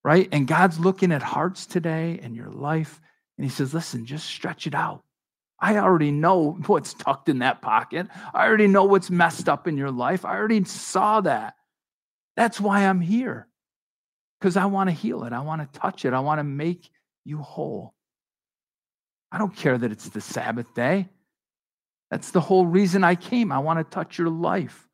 Right? 0.04 0.30
And 0.32 0.48
God's 0.48 0.80
looking 0.80 1.12
at 1.12 1.24
hearts 1.24 1.66
today 1.66 2.20
and 2.22 2.36
your 2.36 2.52
life, 2.52 3.02
and 3.38 3.46
He 3.46 3.52
says, 3.52 3.74
listen, 3.74 4.06
just 4.06 4.28
stretch 4.28 4.68
it 4.68 4.76
out. 4.76 5.04
I 5.62 5.78
already 5.78 6.12
know 6.12 6.58
what's 6.68 6.94
tucked 6.94 7.30
in 7.30 7.40
that 7.40 7.62
pocket. 7.62 8.08
I 8.34 8.48
already 8.48 8.68
know 8.68 8.86
what's 8.86 9.10
messed 9.10 9.50
up 9.50 9.68
in 9.68 9.78
your 9.78 9.92
life. 9.92 10.26
I 10.26 10.36
already 10.38 10.64
saw 10.64 11.22
that. 11.22 11.56
That's 12.36 12.62
why 12.62 12.86
I'm 12.86 13.02
here. 13.02 13.48
Because 14.40 14.56
I 14.56 14.66
want 14.66 14.90
to 14.90 14.96
heal 14.96 15.26
it. 15.26 15.34
I 15.34 15.42
want 15.42 15.62
to 15.62 15.80
touch 15.80 16.06
it. 16.06 16.14
I 16.14 16.22
want 16.22 16.40
to 16.40 16.44
make 16.44 16.90
you 17.26 17.40
whole. 17.40 17.94
I 19.32 19.38
don't 19.38 19.56
care 19.56 19.78
that 19.78 19.92
it's 19.92 20.10
the 20.10 20.22
Sabbath 20.22 20.74
day. 20.74 21.10
That's 22.10 22.32
the 22.32 22.42
whole 22.42 22.66
reason 22.66 23.04
I 23.04 23.16
came. 23.16 23.52
I 23.52 23.60
want 23.60 23.80
to 23.80 23.84
touch 23.84 24.18
your 24.18 24.30
life. 24.30 24.88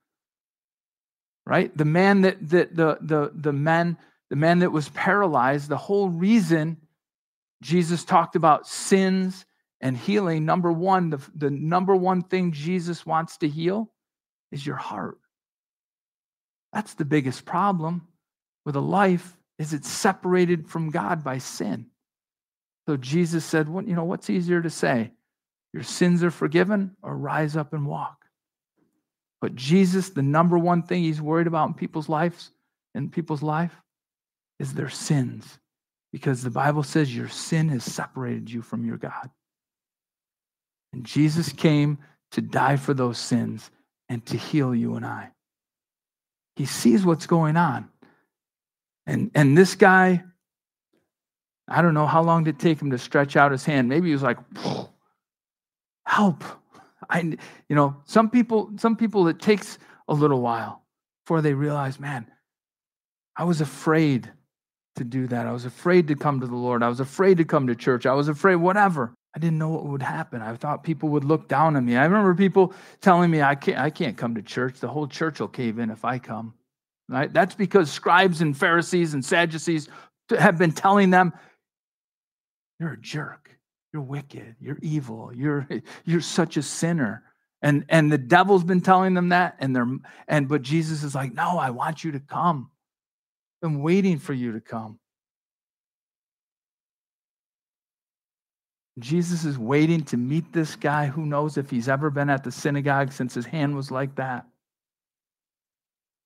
Right? 1.45 1.75
The 1.77 1.85
man 1.85 2.21
that, 2.21 2.49
that 2.49 2.75
the, 2.75 2.97
the, 3.01 3.31
the 3.35 3.53
men, 3.53 3.97
the 4.31 4.35
man 4.35 4.59
that 4.59 4.71
was 4.71 4.89
paralyzed, 4.89 5.69
the 5.69 5.77
whole 5.77 6.09
reason 6.09 6.77
Jesus 7.61 8.03
talked 8.03 8.35
about 8.35 8.67
sins 8.67 9.45
and 9.85 9.95
healing, 9.95 10.45
number 10.45 10.71
one, 10.71 11.11
the, 11.11 11.21
the 11.35 11.51
number 11.51 11.95
one 11.95 12.23
thing 12.23 12.51
Jesus 12.51 13.05
wants 13.05 13.37
to 13.37 13.47
heal 13.47 13.91
is 14.51 14.65
your 14.65 14.77
heart. 14.77 15.19
That's 16.73 16.95
the 16.95 17.05
biggest 17.05 17.45
problem 17.45 18.07
with 18.65 18.75
a 18.75 18.81
life 18.81 19.37
is 19.59 19.73
it's 19.73 19.87
separated 19.87 20.67
from 20.67 20.89
God 20.89 21.23
by 21.23 21.37
sin. 21.37 21.85
So 22.87 22.97
Jesus 22.97 23.45
said, 23.45 23.69
what, 23.69 23.87
you 23.87 23.93
know, 23.93 24.05
what's 24.05 24.27
easier 24.27 24.59
to 24.59 24.71
say? 24.71 25.11
Your 25.71 25.83
sins 25.83 26.23
are 26.23 26.31
forgiven 26.31 26.95
or 27.03 27.15
rise 27.15 27.55
up 27.55 27.71
and 27.71 27.85
walk. 27.85 28.25
But 29.39 29.53
Jesus, 29.53 30.09
the 30.09 30.23
number 30.23 30.57
one 30.57 30.81
thing 30.81 31.03
he's 31.03 31.21
worried 31.21 31.45
about 31.45 31.67
in 31.67 31.73
people's 31.75 32.09
lives, 32.09 32.49
in 32.95 33.11
people's 33.11 33.43
life, 33.43 33.83
is 34.59 34.73
their 34.73 34.89
sins. 34.89 35.59
Because 36.11 36.41
the 36.41 36.49
Bible 36.49 36.81
says 36.81 37.15
your 37.15 37.29
sin 37.29 37.69
has 37.69 37.83
separated 37.83 38.49
you 38.49 38.63
from 38.63 38.83
your 38.83 38.97
God. 38.97 39.29
And 40.95 41.03
Jesus 41.03 41.51
came 41.51 41.97
to 42.31 42.41
die 42.41 42.77
for 42.77 42.93
those 42.93 43.17
sins 43.17 43.69
and 44.07 44.25
to 44.27 44.37
heal 44.37 44.73
you 44.73 44.95
and 44.95 45.05
I. 45.05 45.31
He 46.55 46.65
sees 46.65 47.05
what's 47.05 47.27
going 47.27 47.57
on. 47.57 47.89
And, 49.05 49.29
and 49.35 49.57
this 49.57 49.75
guy, 49.75 50.23
I 51.67 51.81
don't 51.81 51.93
know 51.93 52.05
how 52.05 52.23
long 52.23 52.45
did 52.45 52.55
it 52.55 52.59
take 52.59 52.81
him 52.81 52.91
to 52.91 52.97
stretch 52.97 53.35
out 53.35 53.51
his 53.51 53.65
hand. 53.65 53.89
Maybe 53.89 54.07
he 54.07 54.13
was 54.13 54.23
like, 54.23 54.37
help. 56.05 56.45
I, 57.09 57.19
you 57.67 57.75
know, 57.75 57.97
some 58.05 58.29
people, 58.29 58.71
some 58.77 58.95
people, 58.95 59.27
it 59.27 59.41
takes 59.41 59.77
a 60.07 60.13
little 60.13 60.39
while 60.39 60.81
before 61.25 61.41
they 61.41 61.53
realize, 61.53 61.99
man, 61.99 62.25
I 63.35 63.43
was 63.43 63.59
afraid 63.59 64.31
to 64.95 65.03
do 65.03 65.27
that. 65.27 65.45
I 65.45 65.51
was 65.51 65.65
afraid 65.65 66.07
to 66.07 66.15
come 66.15 66.39
to 66.39 66.47
the 66.47 66.55
Lord. 66.55 66.83
I 66.83 66.87
was 66.87 67.01
afraid 67.01 67.39
to 67.39 67.43
come 67.43 67.67
to 67.67 67.75
church. 67.75 68.05
I 68.05 68.13
was 68.13 68.29
afraid, 68.29 68.55
whatever. 68.55 69.13
I 69.35 69.39
didn't 69.39 69.57
know 69.57 69.69
what 69.69 69.85
would 69.85 70.01
happen. 70.01 70.41
I 70.41 70.55
thought 70.55 70.83
people 70.83 71.09
would 71.09 71.25
look 71.25 71.49
down 71.49 71.75
on 71.75 71.85
me. 71.85 71.97
I 71.97 72.05
remember 72.05 72.33
people 72.33 72.73
telling 73.01 73.29
me, 73.29 73.41
I 73.41 73.53
can't, 73.55 73.77
I 73.77 73.89
can't 73.89 74.15
come 74.15 74.33
to 74.35 74.41
church. 74.41 74.79
The 74.79 74.87
whole 74.87 75.07
church 75.07 75.41
will 75.41 75.49
cave 75.49 75.77
in 75.77 75.89
if 75.89 76.05
I 76.05 76.19
come. 76.19 76.53
Right? 77.09 77.31
That's 77.31 77.53
because 77.53 77.91
scribes 77.91 78.39
and 78.39 78.57
Pharisees 78.57 79.13
and 79.13 79.23
Sadducees 79.23 79.89
have 80.39 80.57
been 80.57 80.71
telling 80.71 81.09
them, 81.09 81.33
You're 82.79 82.93
a 82.93 82.97
jerk. 82.97 83.49
You're 83.91 84.03
wicked. 84.03 84.55
You're 84.59 84.79
evil. 84.81 85.31
You're, 85.33 85.67
you're 86.05 86.21
such 86.21 86.55
a 86.55 86.63
sinner. 86.63 87.23
And, 87.61 87.85
and 87.89 88.11
the 88.11 88.17
devil's 88.17 88.63
been 88.63 88.81
telling 88.81 89.13
them 89.15 89.29
that. 89.29 89.57
And 89.59 89.75
they're 89.75 89.87
and 90.29 90.47
but 90.47 90.61
Jesus 90.61 91.03
is 91.03 91.13
like, 91.13 91.33
No, 91.33 91.57
I 91.57 91.71
want 91.71 92.05
you 92.05 92.13
to 92.13 92.21
come. 92.21 92.71
I'm 93.61 93.81
waiting 93.81 94.17
for 94.17 94.33
you 94.33 94.53
to 94.53 94.61
come. 94.61 94.97
Jesus 98.97 99.43
is 99.43 99.57
waiting 99.57 100.03
to 100.05 100.17
meet 100.17 100.53
this 100.53 100.75
guy. 100.75 101.07
Who 101.07 101.25
knows 101.25 101.57
if 101.57 101.69
he's 101.69 101.89
ever 101.89 102.09
been 102.09 102.29
at 102.29 102.43
the 102.43 102.51
synagogue 102.51 103.11
since 103.11 103.33
his 103.33 103.45
hand 103.45 103.75
was 103.75 103.91
like 103.91 104.15
that? 104.15 104.45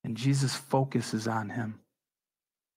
And 0.04 0.16
Jesus 0.16 0.56
focuses 0.56 1.28
on 1.28 1.50
him. 1.50 1.80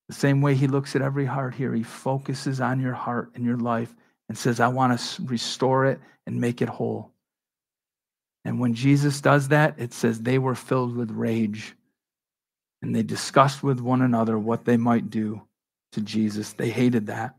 The 0.09 0.15
same 0.15 0.41
way 0.41 0.55
he 0.55 0.67
looks 0.67 0.97
at 0.97 1.03
every 1.03 1.27
heart 1.27 1.55
here, 1.55 1.75
he 1.75 1.83
focuses 1.83 2.61
on 2.61 2.81
your 2.81 2.95
heart 2.95 3.33
and 3.35 3.45
your 3.45 3.59
life 3.59 3.95
and 4.29 4.37
says, 4.37 4.61
I 4.61 4.69
want 4.69 4.99
to 4.99 5.23
restore 5.25 5.87
it 5.87 6.01
and 6.27 6.41
make 6.41 6.63
it 6.63 6.69
whole. 6.69 7.11
And 8.45 8.59
when 8.59 8.75
Jesus 8.75 9.21
does 9.21 9.49
that, 9.49 9.75
it 9.79 9.93
says 9.93 10.21
they 10.21 10.39
were 10.39 10.55
filled 10.55 10.97
with 10.97 11.11
rage 11.11 11.75
and 12.81 12.95
they 12.95 13.03
discussed 13.03 13.63
with 13.63 13.81
one 13.81 14.03
another 14.03 14.39
what 14.39 14.65
they 14.65 14.77
might 14.77 15.11
do 15.11 15.43
to 15.93 16.01
Jesus. 16.01 16.53
They 16.55 16.71
hated 16.71 17.07
that. 17.07 17.37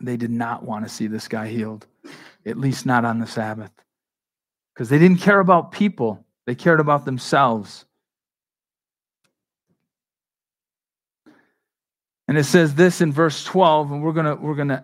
They 0.00 0.16
did 0.16 0.30
not 0.30 0.64
want 0.64 0.84
to 0.84 0.88
see 0.92 1.06
this 1.06 1.28
guy 1.28 1.48
healed, 1.48 1.86
at 2.44 2.58
least 2.58 2.86
not 2.86 3.04
on 3.04 3.18
the 3.18 3.26
Sabbath, 3.26 3.72
because 4.74 4.88
they 4.88 4.98
didn't 4.98 5.20
care 5.20 5.40
about 5.40 5.72
people, 5.72 6.24
they 6.46 6.54
cared 6.54 6.80
about 6.80 7.04
themselves. 7.04 7.84
And 12.26 12.38
it 12.38 12.44
says 12.44 12.74
this 12.74 13.00
in 13.00 13.12
verse 13.12 13.44
12, 13.44 13.92
and 13.92 14.02
we're 14.02 14.12
gonna 14.12 14.34
we're 14.34 14.54
gonna 14.54 14.82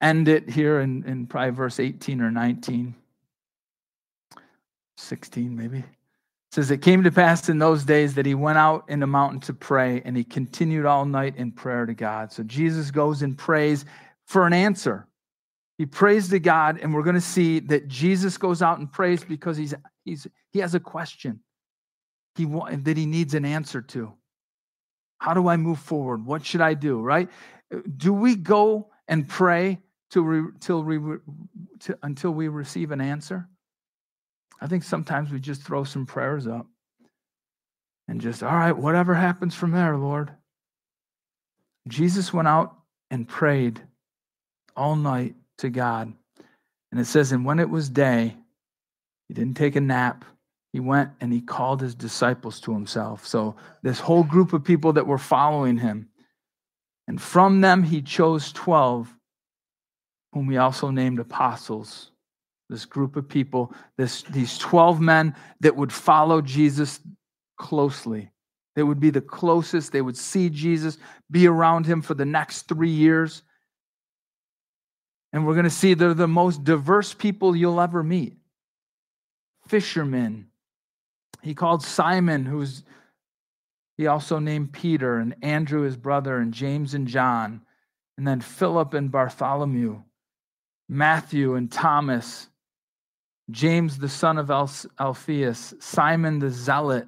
end 0.00 0.28
it 0.28 0.48
here 0.48 0.80
in, 0.80 1.04
in 1.04 1.26
probably 1.26 1.50
verse 1.50 1.78
18 1.78 2.20
or 2.20 2.30
19. 2.30 2.94
16, 4.96 5.54
maybe 5.54 5.84
says 6.50 6.70
it 6.70 6.78
came 6.78 7.02
to 7.02 7.10
pass 7.10 7.48
in 7.48 7.58
those 7.58 7.84
days 7.84 8.14
that 8.14 8.24
he 8.24 8.34
went 8.34 8.58
out 8.58 8.84
in 8.88 9.00
the 9.00 9.06
mountain 9.06 9.40
to 9.40 9.52
pray 9.52 10.00
and 10.04 10.16
he 10.16 10.24
continued 10.24 10.86
all 10.86 11.04
night 11.04 11.36
in 11.36 11.52
prayer 11.52 11.84
to 11.84 11.94
God. 11.94 12.32
So 12.32 12.42
Jesus 12.42 12.90
goes 12.90 13.22
and 13.22 13.36
prays 13.36 13.84
for 14.26 14.46
an 14.46 14.52
answer. 14.52 15.06
He 15.76 15.86
prays 15.86 16.28
to 16.30 16.40
God, 16.40 16.80
and 16.82 16.92
we're 16.92 17.04
going 17.04 17.14
to 17.14 17.20
see 17.20 17.60
that 17.60 17.86
Jesus 17.86 18.36
goes 18.36 18.62
out 18.62 18.78
and 18.78 18.90
prays 18.90 19.22
because 19.22 19.56
he's, 19.56 19.74
he's, 20.04 20.26
he 20.50 20.58
has 20.58 20.74
a 20.74 20.80
question 20.80 21.40
he, 22.34 22.44
that 22.44 22.96
he 22.96 23.06
needs 23.06 23.34
an 23.34 23.44
answer 23.44 23.80
to. 23.82 24.12
How 25.18 25.34
do 25.34 25.48
I 25.48 25.56
move 25.56 25.78
forward? 25.78 26.24
What 26.24 26.44
should 26.44 26.60
I 26.60 26.74
do? 26.74 27.00
Right? 27.00 27.28
Do 27.96 28.12
we 28.12 28.34
go 28.34 28.90
and 29.06 29.28
pray 29.28 29.78
till 30.10 30.22
we, 30.22 30.42
till 30.60 30.82
we, 30.82 30.98
to, 31.80 31.98
until 32.02 32.30
we 32.30 32.48
receive 32.48 32.90
an 32.90 33.00
answer? 33.00 33.48
I 34.60 34.66
think 34.66 34.82
sometimes 34.82 35.30
we 35.30 35.40
just 35.40 35.62
throw 35.62 35.84
some 35.84 36.06
prayers 36.06 36.46
up 36.46 36.66
and 38.08 38.20
just, 38.20 38.42
all 38.42 38.54
right, 38.54 38.76
whatever 38.76 39.14
happens 39.14 39.54
from 39.54 39.70
there, 39.70 39.96
Lord. 39.96 40.32
Jesus 41.86 42.32
went 42.32 42.48
out 42.48 42.74
and 43.10 43.28
prayed 43.28 43.80
all 44.76 44.96
night 44.96 45.34
to 45.58 45.70
God. 45.70 46.12
And 46.90 47.00
it 47.00 47.06
says, 47.06 47.32
and 47.32 47.44
when 47.44 47.60
it 47.60 47.70
was 47.70 47.88
day, 47.88 48.34
he 49.28 49.34
didn't 49.34 49.56
take 49.56 49.76
a 49.76 49.80
nap. 49.80 50.24
He 50.72 50.80
went 50.80 51.10
and 51.20 51.32
he 51.32 51.40
called 51.40 51.80
his 51.80 51.94
disciples 51.94 52.60
to 52.60 52.72
himself. 52.72 53.26
So, 53.26 53.56
this 53.82 54.00
whole 54.00 54.22
group 54.22 54.52
of 54.52 54.64
people 54.64 54.92
that 54.94 55.06
were 55.06 55.18
following 55.18 55.78
him. 55.78 56.08
And 57.06 57.20
from 57.20 57.62
them, 57.62 57.82
he 57.82 58.02
chose 58.02 58.52
12, 58.52 59.14
whom 60.32 60.50
he 60.50 60.58
also 60.58 60.90
named 60.90 61.20
apostles 61.20 62.10
this 62.68 62.84
group 62.84 63.16
of 63.16 63.28
people, 63.28 63.72
this, 63.96 64.22
these 64.22 64.58
12 64.58 65.00
men 65.00 65.34
that 65.60 65.76
would 65.76 65.92
follow 65.92 66.40
Jesus 66.40 67.00
closely. 67.56 68.30
They 68.76 68.82
would 68.82 69.00
be 69.00 69.10
the 69.10 69.20
closest. 69.20 69.92
They 69.92 70.02
would 70.02 70.16
see 70.16 70.50
Jesus, 70.50 70.98
be 71.30 71.46
around 71.46 71.86
him 71.86 72.02
for 72.02 72.14
the 72.14 72.24
next 72.24 72.68
three 72.68 72.90
years. 72.90 73.42
And 75.32 75.46
we're 75.46 75.54
going 75.54 75.64
to 75.64 75.70
see 75.70 75.94
they're 75.94 76.14
the 76.14 76.28
most 76.28 76.64
diverse 76.64 77.14
people 77.14 77.56
you'll 77.56 77.80
ever 77.80 78.02
meet. 78.02 78.36
fishermen. 79.66 80.46
He 81.42 81.54
called 81.54 81.82
Simon, 81.82 82.44
who's 82.44 82.82
he 83.96 84.06
also 84.06 84.38
named 84.38 84.72
Peter 84.72 85.18
and 85.18 85.34
Andrew, 85.42 85.82
his 85.82 85.96
brother, 85.96 86.38
and 86.38 86.54
James 86.54 86.94
and 86.94 87.08
John, 87.08 87.62
and 88.16 88.26
then 88.26 88.40
Philip 88.40 88.94
and 88.94 89.10
Bartholomew, 89.10 90.02
Matthew 90.88 91.56
and 91.56 91.70
Thomas, 91.70 92.47
James 93.50 93.98
the 93.98 94.08
son 94.08 94.38
of 94.38 94.50
Alphaeus, 94.50 95.74
Simon 95.80 96.38
the 96.38 96.50
Zealot, 96.50 97.06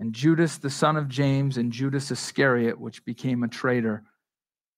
and 0.00 0.12
Judas 0.12 0.58
the 0.58 0.70
son 0.70 0.96
of 0.96 1.08
James, 1.08 1.56
and 1.56 1.72
Judas 1.72 2.10
Iscariot, 2.10 2.78
which 2.78 3.04
became 3.04 3.42
a 3.42 3.48
traitor. 3.48 4.04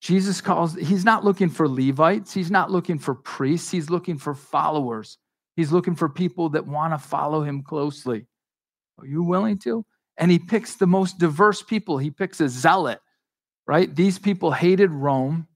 Jesus 0.01 0.41
calls, 0.41 0.75
he's 0.75 1.05
not 1.05 1.25
looking 1.25 1.49
for 1.49 1.69
Levites, 1.69 2.33
he's 2.33 2.51
not 2.51 2.71
looking 2.71 2.99
for 2.99 3.15
priests, 3.15 3.71
he's 3.71 3.91
looking 3.91 4.19
for 4.19 4.35
followers. 4.35 5.19
He's 5.57 5.71
looking 5.71 5.95
for 5.95 6.09
people 6.09 6.49
that 6.51 6.67
want 6.67 6.93
to 6.93 6.99
follow 6.99 7.43
him 7.43 7.63
closely. 7.63 8.27
Are 8.99 9.07
you 9.07 9.23
willing 9.23 9.59
to? 9.59 9.85
And 10.17 10.31
he 10.31 10.39
picks 10.39 10.75
the 10.75 10.87
most 10.87 11.19
diverse 11.19 11.63
people. 11.63 11.97
He 11.97 12.11
picks 12.11 12.41
a 12.41 12.49
zealot, 12.49 13.01
right? 13.67 13.95
These 13.95 14.19
people 14.19 14.51
hated 14.51 14.91
Rome. 14.91 15.47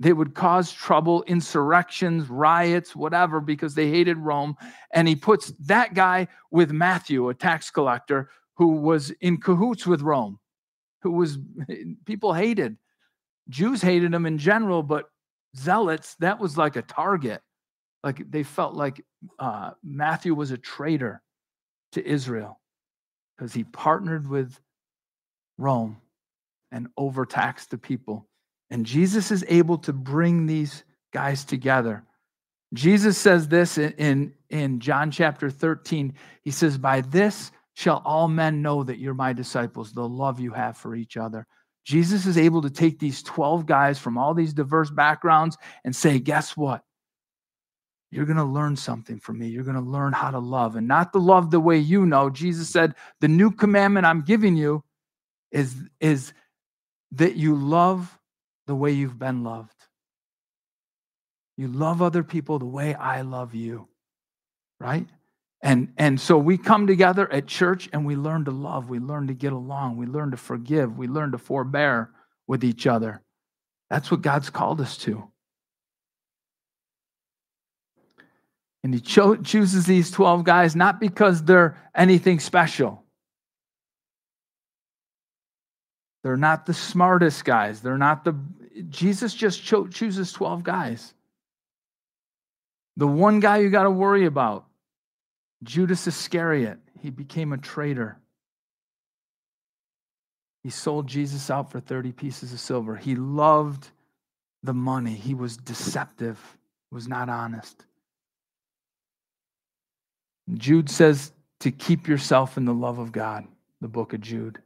They 0.00 0.12
would 0.12 0.34
cause 0.34 0.72
trouble, 0.72 1.24
insurrections, 1.24 2.28
riots, 2.28 2.94
whatever, 2.94 3.40
because 3.40 3.74
they 3.74 3.90
hated 3.90 4.16
Rome. 4.18 4.56
And 4.92 5.08
he 5.08 5.16
puts 5.16 5.52
that 5.66 5.94
guy 5.94 6.28
with 6.50 6.70
Matthew, 6.70 7.28
a 7.28 7.34
tax 7.34 7.70
collector, 7.70 8.30
who 8.54 8.76
was 8.76 9.10
in 9.20 9.38
cahoots 9.38 9.86
with 9.86 10.02
Rome, 10.02 10.38
who 11.02 11.12
was, 11.12 11.38
people 12.04 12.32
hated. 12.32 12.76
Jews 13.48 13.82
hated 13.82 14.14
him 14.14 14.26
in 14.26 14.38
general, 14.38 14.82
but 14.82 15.06
zealots, 15.56 16.14
that 16.20 16.38
was 16.38 16.56
like 16.56 16.76
a 16.76 16.82
target. 16.82 17.42
Like 18.04 18.30
they 18.30 18.44
felt 18.44 18.74
like 18.74 19.04
uh, 19.38 19.72
Matthew 19.82 20.34
was 20.34 20.52
a 20.52 20.58
traitor 20.58 21.22
to 21.92 22.06
Israel 22.06 22.60
because 23.36 23.52
he 23.52 23.64
partnered 23.64 24.28
with 24.28 24.58
Rome 25.56 25.96
and 26.70 26.88
overtaxed 26.96 27.70
the 27.70 27.78
people. 27.78 28.27
And 28.70 28.84
Jesus 28.84 29.30
is 29.30 29.44
able 29.48 29.78
to 29.78 29.92
bring 29.92 30.46
these 30.46 30.84
guys 31.12 31.44
together. 31.44 32.04
Jesus 32.74 33.16
says 33.16 33.48
this 33.48 33.78
in, 33.78 33.92
in, 33.92 34.32
in, 34.50 34.80
John 34.80 35.10
chapter 35.10 35.50
13. 35.50 36.12
He 36.42 36.50
says, 36.50 36.76
By 36.76 37.00
this 37.00 37.50
shall 37.74 38.02
all 38.04 38.28
men 38.28 38.60
know 38.60 38.82
that 38.84 38.98
you're 38.98 39.14
my 39.14 39.32
disciples, 39.32 39.92
the 39.92 40.06
love 40.06 40.38
you 40.38 40.52
have 40.52 40.76
for 40.76 40.94
each 40.94 41.16
other. 41.16 41.46
Jesus 41.84 42.26
is 42.26 42.36
able 42.36 42.60
to 42.62 42.70
take 42.70 42.98
these 42.98 43.22
12 43.22 43.64
guys 43.64 43.98
from 43.98 44.18
all 44.18 44.34
these 44.34 44.52
diverse 44.52 44.90
backgrounds 44.90 45.56
and 45.84 45.96
say, 45.96 46.18
Guess 46.18 46.56
what? 46.56 46.82
You're 48.10 48.26
going 48.26 48.36
to 48.36 48.44
learn 48.44 48.76
something 48.76 49.18
from 49.18 49.38
me. 49.38 49.48
You're 49.48 49.64
going 49.64 49.82
to 49.82 49.82
learn 49.82 50.12
how 50.12 50.30
to 50.30 50.38
love 50.38 50.76
and 50.76 50.88
not 50.88 51.12
the 51.12 51.20
love 51.20 51.50
the 51.50 51.60
way 51.60 51.78
you 51.78 52.04
know. 52.04 52.28
Jesus 52.28 52.68
said, 52.68 52.94
The 53.20 53.28
new 53.28 53.50
commandment 53.50 54.04
I'm 54.04 54.22
giving 54.22 54.56
you 54.56 54.84
is, 55.50 55.74
is 56.00 56.34
that 57.12 57.36
you 57.36 57.54
love 57.54 58.17
the 58.68 58.74
way 58.74 58.92
you've 58.92 59.18
been 59.18 59.42
loved. 59.42 59.74
You 61.56 61.66
love 61.66 62.00
other 62.02 62.22
people 62.22 62.60
the 62.60 62.66
way 62.66 62.94
I 62.94 63.22
love 63.22 63.54
you, 63.54 63.88
right? 64.78 65.06
And, 65.60 65.92
and 65.96 66.20
so 66.20 66.38
we 66.38 66.56
come 66.56 66.86
together 66.86 67.30
at 67.32 67.48
church 67.48 67.88
and 67.92 68.06
we 68.06 68.14
learn 68.14 68.44
to 68.44 68.52
love. 68.52 68.88
We 68.88 69.00
learn 69.00 69.26
to 69.26 69.34
get 69.34 69.52
along. 69.52 69.96
We 69.96 70.06
learn 70.06 70.30
to 70.30 70.36
forgive. 70.36 70.96
We 70.96 71.08
learn 71.08 71.32
to 71.32 71.38
forbear 71.38 72.10
with 72.46 72.62
each 72.62 72.86
other. 72.86 73.22
That's 73.90 74.10
what 74.10 74.22
God's 74.22 74.50
called 74.50 74.80
us 74.80 74.98
to. 74.98 75.24
And 78.84 78.94
he 78.94 79.00
cho- 79.00 79.36
chooses 79.36 79.86
these 79.86 80.10
12 80.10 80.44
guys 80.44 80.76
not 80.76 81.00
because 81.00 81.42
they're 81.42 81.76
anything 81.94 82.38
special. 82.38 83.02
They're 86.22 86.36
not 86.36 86.66
the 86.66 86.74
smartest 86.74 87.44
guys. 87.44 87.80
They're 87.80 87.98
not 87.98 88.24
the 88.24 88.36
Jesus 88.88 89.34
just 89.34 89.64
cho- 89.64 89.86
chooses 89.88 90.32
12 90.32 90.62
guys. 90.62 91.14
The 92.96 93.06
one 93.06 93.40
guy 93.40 93.58
you 93.58 93.70
got 93.70 93.84
to 93.84 93.90
worry 93.90 94.26
about, 94.26 94.66
Judas 95.62 96.06
Iscariot, 96.06 96.78
he 97.00 97.10
became 97.10 97.52
a 97.52 97.58
traitor. 97.58 98.18
He 100.62 100.70
sold 100.70 101.06
Jesus 101.06 101.50
out 101.50 101.70
for 101.70 101.80
30 101.80 102.12
pieces 102.12 102.52
of 102.52 102.60
silver. 102.60 102.96
He 102.96 103.14
loved 103.14 103.88
the 104.62 104.74
money. 104.74 105.14
He 105.14 105.34
was 105.34 105.56
deceptive, 105.56 106.38
was 106.90 107.06
not 107.06 107.28
honest. 107.28 107.84
Jude 110.54 110.90
says 110.90 111.32
to 111.60 111.70
keep 111.70 112.08
yourself 112.08 112.56
in 112.56 112.64
the 112.64 112.74
love 112.74 112.98
of 112.98 113.12
God, 113.12 113.46
the 113.80 113.88
book 113.88 114.12
of 114.12 114.20
Jude, 114.20 114.60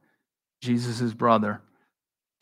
Jesus' 0.60 1.12
brother. 1.12 1.60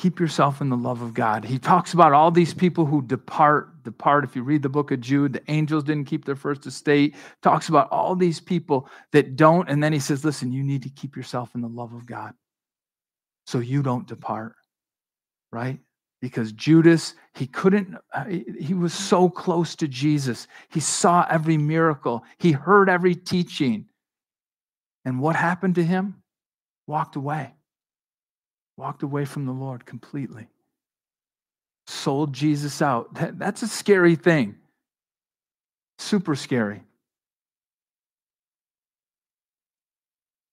Keep 0.00 0.18
yourself 0.18 0.62
in 0.62 0.70
the 0.70 0.78
love 0.78 1.02
of 1.02 1.12
God. 1.12 1.44
He 1.44 1.58
talks 1.58 1.92
about 1.92 2.14
all 2.14 2.30
these 2.30 2.54
people 2.54 2.86
who 2.86 3.02
depart, 3.02 3.82
depart. 3.82 4.24
If 4.24 4.34
you 4.34 4.42
read 4.42 4.62
the 4.62 4.70
book 4.70 4.92
of 4.92 5.02
Jude, 5.02 5.34
the 5.34 5.42
angels 5.50 5.84
didn't 5.84 6.06
keep 6.06 6.24
their 6.24 6.36
first 6.36 6.64
estate. 6.64 7.14
Talks 7.42 7.68
about 7.68 7.92
all 7.92 8.16
these 8.16 8.40
people 8.40 8.88
that 9.12 9.36
don't. 9.36 9.68
And 9.68 9.84
then 9.84 9.92
he 9.92 9.98
says, 9.98 10.24
listen, 10.24 10.52
you 10.52 10.62
need 10.62 10.82
to 10.84 10.88
keep 10.88 11.16
yourself 11.16 11.54
in 11.54 11.60
the 11.60 11.68
love 11.68 11.92
of 11.92 12.06
God 12.06 12.32
so 13.44 13.58
you 13.58 13.82
don't 13.82 14.08
depart, 14.08 14.54
right? 15.52 15.78
Because 16.22 16.52
Judas, 16.52 17.14
he 17.34 17.46
couldn't, 17.46 17.94
uh, 18.14 18.24
he 18.24 18.72
was 18.72 18.94
so 18.94 19.28
close 19.28 19.76
to 19.76 19.86
Jesus. 19.86 20.48
He 20.70 20.80
saw 20.80 21.26
every 21.28 21.58
miracle, 21.58 22.24
he 22.38 22.52
heard 22.52 22.88
every 22.88 23.14
teaching. 23.14 23.84
And 25.04 25.20
what 25.20 25.36
happened 25.36 25.74
to 25.74 25.84
him? 25.84 26.22
Walked 26.86 27.16
away 27.16 27.52
walked 28.80 29.02
away 29.02 29.26
from 29.26 29.44
the 29.44 29.52
Lord 29.52 29.84
completely, 29.84 30.48
sold 31.86 32.32
Jesus 32.32 32.80
out. 32.80 33.14
That, 33.14 33.38
that's 33.38 33.62
a 33.62 33.68
scary 33.68 34.16
thing. 34.16 34.56
Super 35.98 36.34
scary. 36.34 36.82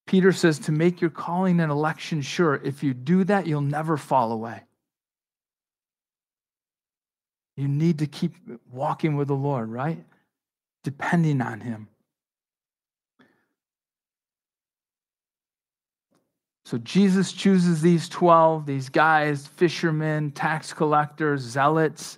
Peter 0.07 0.33
says 0.33 0.59
to 0.59 0.73
make 0.73 0.99
your 0.99 1.09
calling 1.09 1.61
and 1.61 1.71
election 1.71 2.21
sure. 2.21 2.55
If 2.55 2.83
you 2.83 2.93
do 2.93 3.23
that, 3.23 3.47
you'll 3.47 3.61
never 3.61 3.95
fall 3.95 4.33
away. 4.33 4.61
You 7.55 7.69
need 7.69 7.99
to 7.99 8.07
keep 8.07 8.35
walking 8.69 9.15
with 9.15 9.29
the 9.29 9.35
Lord, 9.35 9.69
right? 9.69 10.03
Depending 10.83 11.41
on 11.41 11.61
Him. 11.61 11.87
So 16.67 16.77
Jesus 16.79 17.31
chooses 17.31 17.81
these 17.81 18.09
12, 18.09 18.65
these 18.65 18.89
guys, 18.89 19.47
fishermen, 19.47 20.31
tax 20.31 20.73
collectors, 20.73 21.39
zealots. 21.39 22.17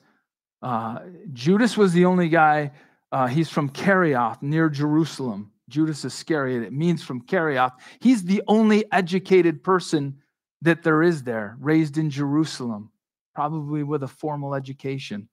Uh, 0.64 1.02
Judas 1.34 1.78
was 1.78 1.93
the 1.93 2.06
only 2.06 2.30
guy, 2.30 2.72
uh, 3.12 3.28
he's 3.28 3.47
from 3.47 3.70
Kerioth, 3.70 4.41
near 4.41 4.68
Jerusalem. 4.68 5.52
Judas 5.70 6.04
Iscariot, 6.04 6.64
it 6.64 6.74
means 6.74 7.04
from 7.04 7.22
Kerioth. 7.28 7.74
He's 8.00 8.24
the 8.24 8.41
only 8.47 8.91
educated 8.91 9.64
person 9.64 10.18
that 10.64 10.82
there 10.82 11.04
is 11.04 11.22
there, 11.22 11.56
raised 11.60 12.00
in 12.00 12.10
Jerusalem, 12.10 12.89
probably 13.36 13.84
with 13.84 14.02
a 14.02 14.08
formal 14.08 14.56
education. 14.56 15.30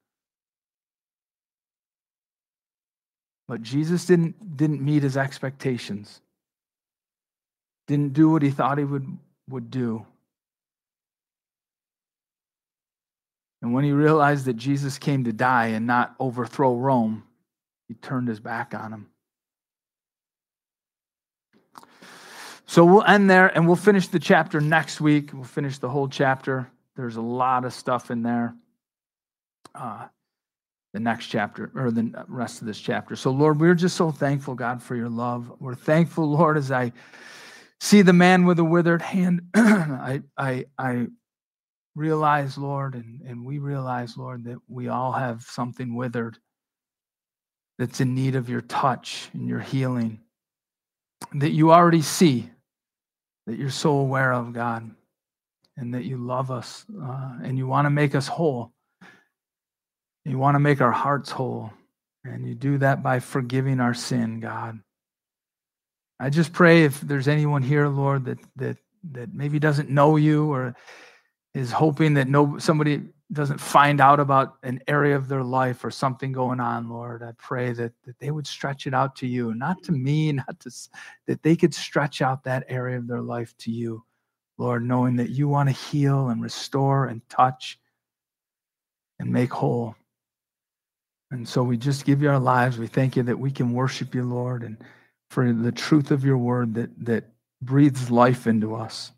But 3.49 3.63
Jesus 3.63 4.05
didn't, 4.05 4.59
didn't 4.59 4.83
meet 4.83 5.03
his 5.03 5.17
expectations 5.17 6.21
didn't 7.87 8.13
do 8.13 8.31
what 8.31 8.43
he 8.43 8.51
thought 8.51 8.79
he 8.79 8.85
would, 8.85 9.07
would 9.49 9.71
do. 9.71 10.05
And 13.63 13.73
when 13.73 13.85
he 13.85 13.93
realized 13.93 14.45
that 14.45 14.55
Jesus 14.55 14.99
came 14.99 15.25
to 15.25 15.33
die 15.33 15.69
and 15.69 15.87
not 15.87 16.15
overthrow 16.21 16.77
Rome, 16.77 17.25
he 17.89 17.95
turned 17.95 18.29
his 18.29 18.41
back 18.41 18.75
on 18.75 18.93
him. 18.93 19.07
So 22.67 22.85
we'll 22.85 23.05
end 23.05 23.31
there 23.31 23.47
and 23.47 23.67
we'll 23.67 23.77
finish 23.77 24.09
the 24.09 24.19
chapter 24.19 24.61
next 24.61 25.01
week. 25.01 25.31
We'll 25.33 25.45
finish 25.45 25.79
the 25.79 25.89
whole 25.89 26.09
chapter. 26.09 26.69
There's 26.97 27.17
a 27.17 27.23
lot 27.23 27.65
of 27.65 27.73
stuff 27.73 28.11
in 28.11 28.23
there. 28.23 28.55
Uh, 29.75 30.07
the 30.93 31.01
next 31.01 31.27
chapter 31.27 31.71
or 31.75 31.91
the 31.91 32.25
rest 32.27 32.63
of 32.63 32.67
this 32.67 32.81
chapter. 32.81 33.17
So, 33.17 33.31
Lord, 33.31 33.61
we're 33.61 33.75
just 33.75 33.97
so 33.97 34.11
thankful, 34.11 34.55
God, 34.55 34.83
for 34.83 34.97
your 34.97 35.11
love. 35.11 35.53
We're 35.61 35.75
thankful, 35.75 36.31
Lord, 36.31 36.57
as 36.57 36.73
I 36.73 36.93
see 37.81 38.03
the 38.03 38.13
man 38.13 38.47
with 38.47 38.57
the 38.57 38.65
withered 38.65 39.03
hand. 39.03 39.43
I, 39.55 40.23
I, 40.37 40.67
I 40.79 41.07
realize, 41.95 42.59
Lord, 42.59 42.95
and, 42.95 43.23
and 43.23 43.45
we 43.45 43.59
realize, 43.59 44.17
Lord, 44.17 44.45
that 44.45 44.59
we 44.69 44.89
all 44.89 45.13
have 45.13 45.43
something 45.43 45.95
withered 45.95 46.39
that's 47.79 48.01
in 48.01 48.15
need 48.15 48.37
of 48.37 48.49
your 48.49 48.63
touch 48.63 49.29
and 49.33 49.49
your 49.49 49.61
healing 49.61 50.21
that 51.35 51.51
you 51.51 51.73
already 51.73 52.03
see, 52.03 52.51
that 53.47 53.59
you're 53.59 53.71
so 53.71 53.99
aware 53.99 54.33
of, 54.33 54.53
God, 54.53 54.91
and 55.77 55.95
that 55.95 56.05
you 56.05 56.17
love 56.17 56.51
us 56.51 56.85
uh, 57.03 57.39
and 57.43 57.59
you 57.59 57.67
want 57.67 57.87
to 57.87 57.91
make 57.91 58.15
us 58.15 58.27
whole. 58.27 58.73
You 60.25 60.39
want 60.39 60.55
to 60.57 60.61
make 60.61 60.81
our 60.81 60.93
hearts 60.93 61.31
whole. 61.31 61.73
And 62.25 62.47
you 62.47 62.55
do 62.55 62.79
that 62.79 63.03
by 63.03 63.21
forgiving 63.21 63.79
our 63.79 63.95
sin, 63.95 64.41
God. 64.41 64.81
I 66.19 66.31
just 66.31 66.53
pray 66.53 66.85
if 66.85 67.01
there's 67.01 67.29
anyone 67.29 67.63
here, 67.63 67.89
Lord, 67.89 68.25
that 68.25 68.39
that 68.57 68.77
that 69.13 69.35
maybe 69.35 69.59
doesn't 69.59 69.91
know 69.91 70.17
you 70.17 70.53
or 70.53 70.75
is 71.55 71.73
hoping 71.73 72.15
that 72.15 72.29
no 72.29 72.59
somebody 72.59 73.03
doesn't 73.33 73.59
find 73.59 74.01
out 74.01 74.21
about 74.21 74.57
an 74.63 74.81
area 74.87 75.17
of 75.17 75.27
their 75.27 75.43
life 75.43 75.85
or 75.85 75.91
something 75.91 76.31
going 76.31 76.61
on, 76.61 76.89
Lord, 76.89 77.23
I 77.23 77.33
pray 77.39 77.73
that, 77.73 77.93
that 78.05 78.19
they 78.21 78.31
would 78.31 78.47
stretch 78.47 78.87
it 78.87 78.95
out 78.95 79.17
to 79.17 79.27
you, 79.27 79.53
not 79.55 79.83
to 79.85 79.93
me, 79.93 80.33
not 80.33 80.61
to 80.61 80.71
that 81.27 81.43
they 81.43 81.57
could 81.57 81.75
stretch 81.75 82.23
out 82.23 82.45
that 82.45 82.65
area 82.69 82.99
of 82.99 83.09
their 83.09 83.23
life 83.23 83.57
to 83.59 83.71
you, 83.71 84.05
Lord, 84.59 84.85
knowing 84.85 85.17
that 85.17 85.31
you 85.31 85.49
want 85.49 85.69
to 85.69 85.75
heal 85.75 86.29
and 86.29 86.43
restore 86.43 87.07
and 87.07 87.27
touch 87.29 87.79
and 89.19 89.33
make 89.33 89.53
whole. 89.53 89.97
And 91.33 91.49
so 91.49 91.65
we 91.65 91.77
just 91.77 92.05
give 92.05 92.23
you 92.23 92.31
our 92.31 92.39
lives. 92.39 92.79
We 92.79 92.87
thank 92.87 93.17
you 93.17 93.25
that 93.25 93.39
we 93.39 93.51
can 93.51 93.73
worship 93.73 94.15
you, 94.15 94.23
Lord, 94.23 94.63
and 94.63 94.77
for 95.37 95.53
the 95.53 95.71
truth 95.71 96.13
of 96.13 96.25
your 96.25 96.39
word 96.39 96.73
that 96.73 96.89
that 97.05 97.25
breathes 97.61 98.11
life 98.11 98.47
into 98.47 98.75
us 98.75 99.13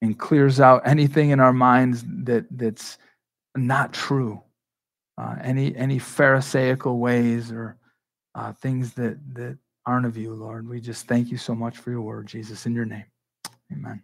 and 0.00 0.16
clears 0.16 0.60
out 0.60 0.86
anything 0.86 1.30
in 1.30 1.40
our 1.40 1.52
minds 1.52 2.04
that 2.06 2.46
that's 2.52 2.98
not 3.56 3.92
true. 3.92 4.40
Uh, 5.18 5.34
any 5.42 5.74
any 5.74 5.98
pharisaical 5.98 7.00
ways 7.00 7.50
or 7.50 7.76
uh, 8.36 8.52
things 8.52 8.92
that 8.92 9.18
that 9.34 9.58
aren't 9.86 10.06
of 10.06 10.16
you, 10.16 10.34
Lord. 10.34 10.68
We 10.68 10.80
just 10.80 11.08
thank 11.08 11.32
you 11.32 11.36
so 11.36 11.52
much 11.52 11.78
for 11.78 11.90
your 11.90 12.02
word, 12.02 12.28
Jesus, 12.28 12.64
in 12.66 12.72
your 12.72 12.84
name. 12.84 13.06
Amen. 13.72 14.02